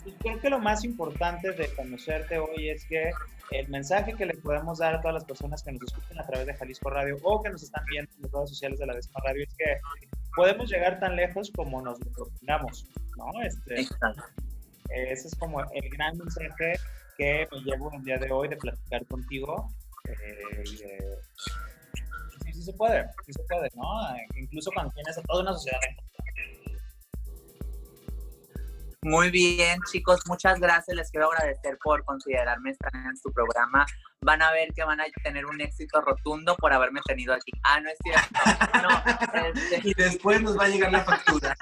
y 0.06 0.12
creo 0.14 0.40
que 0.40 0.50
lo 0.50 0.60
más 0.60 0.84
importante 0.84 1.52
de 1.52 1.74
conocerte 1.76 2.38
hoy 2.38 2.70
es 2.70 2.86
que 2.86 3.12
el 3.52 3.68
mensaje 3.70 4.14
que 4.14 4.26
le 4.26 4.36
podemos 4.36 4.78
dar 4.78 4.96
a 4.96 5.02
todas 5.02 5.16
las 5.16 5.26
personas 5.26 5.64
que 5.64 5.72
nos 5.72 5.82
escuchan 5.84 6.20
a 6.20 6.28
través 6.28 6.46
de 6.46 6.54
Jalisco 6.54 6.90
Radio 6.90 7.18
o 7.24 7.42
que 7.42 7.50
nos 7.50 7.64
están 7.64 7.84
viendo 7.86 8.12
en 8.16 8.22
las 8.22 8.32
redes 8.32 8.50
sociales 8.50 8.80
de 8.80 8.86
la 8.86 8.94
décima 8.94 9.20
radio 9.26 9.44
es 9.44 9.56
que 9.58 9.78
podemos 10.36 10.70
llegar 10.70 11.00
tan 11.00 11.16
lejos 11.16 11.52
como 11.56 11.82
nos 11.82 12.00
lo 12.00 12.12
propongamos, 12.12 12.88
¿no? 13.18 13.42
Este, 13.42 13.82
ese 14.90 15.28
es 15.28 15.36
como 15.36 15.62
el 15.62 15.90
gran 15.90 16.18
mensaje 16.18 16.80
que 17.18 17.48
me 17.52 17.60
llevo 17.62 17.92
el 17.94 18.04
día 18.04 18.18
de 18.18 18.32
hoy 18.32 18.48
de 18.48 18.58
platicar 18.58 19.06
contigo. 19.08 19.74
Eh, 20.06 20.64
sí, 20.66 22.54
sí 22.54 22.62
se 22.62 22.74
puede, 22.74 23.06
sí 23.26 23.34
se 23.34 23.44
puede, 23.44 23.70
¿no? 23.76 23.84
Incluso 24.36 24.72
cuando 24.74 24.94
tienes 24.94 25.18
a 25.18 25.22
toda 25.24 25.42
una 25.42 25.54
sociedad 25.54 25.80
en 25.88 26.10
muy 29.02 29.32
bien, 29.32 29.80
chicos, 29.90 30.20
muchas 30.28 30.60
gracias. 30.60 30.96
Les 30.96 31.10
quiero 31.10 31.32
agradecer 31.32 31.78
por 31.82 32.04
considerarme 32.04 32.72
estar 32.72 32.94
en 32.94 33.16
su 33.16 33.32
programa. 33.32 33.86
Van 34.22 34.42
a 34.42 34.52
ver 34.52 34.74
que 34.74 34.84
van 34.84 35.00
a 35.00 35.06
tener 35.24 35.46
un 35.46 35.62
éxito 35.62 36.02
rotundo 36.02 36.58
por 36.58 36.74
haberme 36.74 37.00
tenido 37.06 37.34
aquí. 37.34 37.52
Ah, 37.64 37.80
no 37.80 37.90
es 37.90 37.98
cierto. 38.04 38.30
No, 38.84 39.46
este 39.46 39.88
Y 39.88 39.94
después 39.94 40.42
nos 40.42 40.58
va 40.58 40.66
a 40.66 40.68
llegar 40.68 40.92
la 40.92 41.04
factura. 41.04 41.56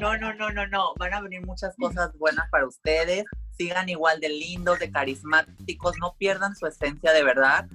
No, 0.00 0.16
no, 0.18 0.34
no, 0.34 0.50
no, 0.50 0.66
no. 0.66 0.92
Van 0.96 1.14
a 1.14 1.20
venir 1.22 1.44
muchas 1.46 1.74
cosas 1.76 2.16
buenas 2.18 2.48
para 2.50 2.66
ustedes. 2.66 3.24
Sigan 3.56 3.88
igual 3.88 4.20
de 4.20 4.28
lindos, 4.28 4.78
de 4.78 4.90
carismáticos. 4.90 5.96
No 5.98 6.14
pierdan 6.18 6.54
su 6.54 6.66
esencia 6.66 7.12
de 7.12 7.24
verdad. 7.24 7.66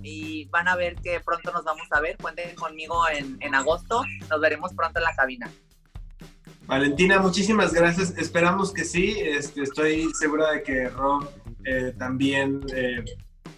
y 0.00 0.46
van 0.46 0.68
a 0.68 0.76
ver 0.76 0.94
que 0.96 1.20
pronto 1.20 1.50
nos 1.52 1.64
vamos 1.64 1.88
a 1.90 2.00
ver. 2.00 2.16
Cuenten 2.18 2.54
conmigo 2.54 3.08
en, 3.08 3.36
en 3.40 3.54
agosto. 3.54 4.04
Nos 4.30 4.40
veremos 4.40 4.72
pronto 4.74 5.00
en 5.00 5.04
la 5.04 5.14
cabina. 5.16 5.50
Valentina, 6.66 7.18
muchísimas 7.18 7.72
gracias. 7.72 8.14
Esperamos 8.16 8.72
que 8.72 8.84
sí. 8.84 9.16
Este, 9.18 9.62
estoy 9.62 10.10
segura 10.18 10.52
de 10.52 10.62
que 10.62 10.88
Rob 10.88 11.28
eh, 11.64 11.94
también, 11.98 12.60
eh, 12.74 13.04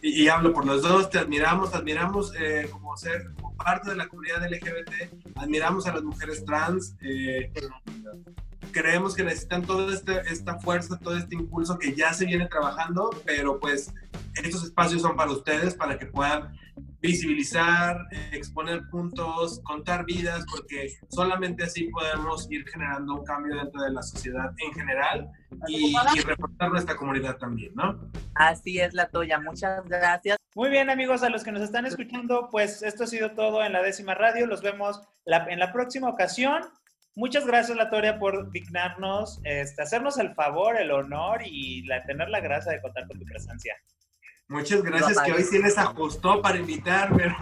y, 0.03 0.29
hablo 0.29 0.53
por 0.53 0.67
los 0.67 0.83
dos, 0.83 1.11
te 1.11 1.19
admiramos, 1.19 1.75
admiramos 1.75 2.33
eh, 2.39 2.69
como 2.71 2.97
ser 2.97 3.33
como 3.35 3.55
parte 3.57 3.91
de 3.91 3.97
la 3.97 4.09
comunidad 4.09 4.47
LGBT, 4.47 5.37
admiramos 5.37 5.87
a 5.87 5.95
las 5.95 6.03
mujeres 6.03 6.45
trans. 6.45 6.97
creemos 8.73 9.15
que 9.15 9.23
necesitan 9.23 9.63
toda 9.63 9.95
esta 9.95 10.59
fuerza, 10.59 10.99
todo 10.99 11.17
este 11.17 11.37
impulso 11.37 11.79
que 11.79 11.95
ya 11.95 12.13
se 12.13 12.27
viene 12.27 12.47
trabajando, 12.49 13.11
pero 13.25 13.61
pues 13.61 13.95
estos 14.35 14.65
espacios 14.65 15.01
son 15.01 15.17
para 15.17 15.31
ustedes, 15.31 15.75
para 15.75 15.99
que 15.99 16.07
puedan 16.07 16.53
visibilizar, 17.05 17.99
exponer 18.33 18.81
puntos, 18.91 19.61
contar 19.63 20.07
vidas, 20.07 20.45
porque 20.51 20.89
solamente 21.11 21.65
así 21.65 21.89
podemos 21.89 22.51
ir 22.51 22.67
generando 22.67 23.17
un 23.17 23.25
cambio 23.25 23.57
dentro 23.57 23.83
de 23.83 23.91
la 23.91 24.03
sociedad 24.03 24.51
en 24.57 24.73
general 24.73 25.31
y, 25.69 25.95
y 25.95 26.21
reforzar 26.21 26.71
nuestra 26.71 26.97
comunidad 26.97 27.37
también, 27.37 27.73
¿no? 27.75 28.11
Así 28.35 28.81
es 28.81 28.95
la 28.95 29.09
tuya, 29.09 29.39
muchas 29.39 29.85
gracias. 29.87 30.39
Muy 30.55 30.71
bien 30.71 30.89
amigos, 30.89 31.23
a 31.23 31.29
los 31.29 31.45
que 31.45 31.53
nos 31.53 31.63
están 31.63 31.85
escuchando, 31.85 32.49
pues 32.51 32.83
esto 32.83 33.05
ha 33.05 33.07
sido 33.07 33.33
todo 33.33 33.63
en 33.63 33.75
la 33.75 33.83
décima 33.83 34.15
radio, 34.15 34.47
los 34.47 34.63
vemos 34.63 35.03
en 35.27 35.59
la 35.59 35.73
próxima 35.73 36.09
ocasión. 36.09 36.63
Muchas 37.17 37.47
gracias, 37.47 37.77
Latoria, 37.77 38.19
por 38.19 38.51
dignarnos, 38.51 39.41
este, 39.45 39.83
hacernos 39.83 40.19
el 40.19 40.35
favor, 40.35 40.77
el 40.77 40.91
honor 40.91 41.43
y 41.45 41.83
la, 41.83 42.03
tener 42.05 42.29
la 42.29 42.41
gracia 42.41 42.73
de 42.73 42.81
contar 42.81 43.07
con 43.07 43.19
tu 43.19 43.25
presencia. 43.25 43.77
Muchas 44.49 44.83
gracias, 44.83 45.21
que 45.23 45.33
hoy 45.33 45.43
sí 45.43 45.59
les 45.59 45.79
ajustó 45.79 46.43
para 46.43 46.59
invitarme. 46.59 47.35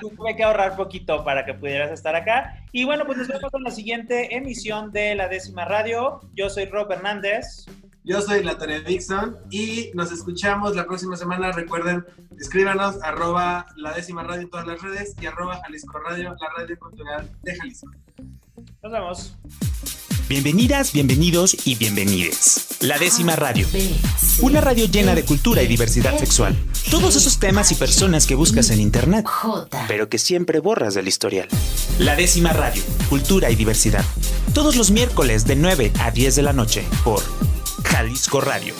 tuve 0.00 0.36
que 0.36 0.44
ahorrar 0.44 0.76
poquito 0.76 1.24
para 1.24 1.44
que 1.44 1.54
pudieras 1.54 1.90
estar 1.90 2.14
acá. 2.14 2.64
Y 2.72 2.84
bueno, 2.84 3.04
pues 3.04 3.18
nos 3.18 3.28
vemos 3.28 3.52
en 3.52 3.62
la 3.62 3.70
siguiente 3.70 4.36
emisión 4.36 4.92
de 4.92 5.14
La 5.14 5.28
Décima 5.28 5.64
Radio. 5.64 6.20
Yo 6.34 6.50
soy 6.50 6.66
Rob 6.66 6.90
Hernández. 6.92 7.66
Yo 8.02 8.22
soy 8.22 8.42
la 8.42 8.54
Dixon 8.54 9.36
y 9.50 9.90
nos 9.94 10.10
escuchamos 10.10 10.74
la 10.74 10.86
próxima 10.86 11.16
semana. 11.16 11.52
Recuerden, 11.52 12.04
escríbanos 12.38 13.02
arroba 13.02 13.66
la 13.76 13.92
décima 13.92 14.22
radio 14.22 14.42
en 14.42 14.50
todas 14.50 14.66
las 14.66 14.80
redes 14.80 15.14
y 15.20 15.26
arroba 15.26 15.60
Jalisco 15.62 15.98
Radio, 15.98 16.34
la 16.40 16.48
radio 16.56 16.78
cultural 16.78 17.30
de 17.42 17.56
Jalisco. 17.56 17.90
Nos 18.82 18.92
vemos. 18.92 19.36
Bienvenidas, 20.30 20.92
bienvenidos 20.92 21.56
y 21.66 21.74
bienvenides. 21.74 22.68
La 22.82 22.98
décima 22.98 23.34
radio. 23.34 23.66
Una 24.40 24.60
radio 24.60 24.86
llena 24.86 25.16
de 25.16 25.24
cultura 25.24 25.60
y 25.60 25.66
diversidad 25.66 26.16
sexual. 26.20 26.56
Todos 26.88 27.16
esos 27.16 27.40
temas 27.40 27.72
y 27.72 27.74
personas 27.74 28.28
que 28.28 28.36
buscas 28.36 28.70
en 28.70 28.80
internet, 28.80 29.26
pero 29.88 30.08
que 30.08 30.18
siempre 30.18 30.60
borras 30.60 30.94
del 30.94 31.08
historial. 31.08 31.48
La 31.98 32.14
décima 32.14 32.52
radio. 32.52 32.80
Cultura 33.08 33.50
y 33.50 33.56
diversidad. 33.56 34.04
Todos 34.54 34.76
los 34.76 34.92
miércoles 34.92 35.48
de 35.48 35.56
9 35.56 35.90
a 35.98 36.12
10 36.12 36.36
de 36.36 36.42
la 36.42 36.52
noche 36.52 36.84
por 37.02 37.24
Jalisco 37.82 38.40
Radio 38.40 38.72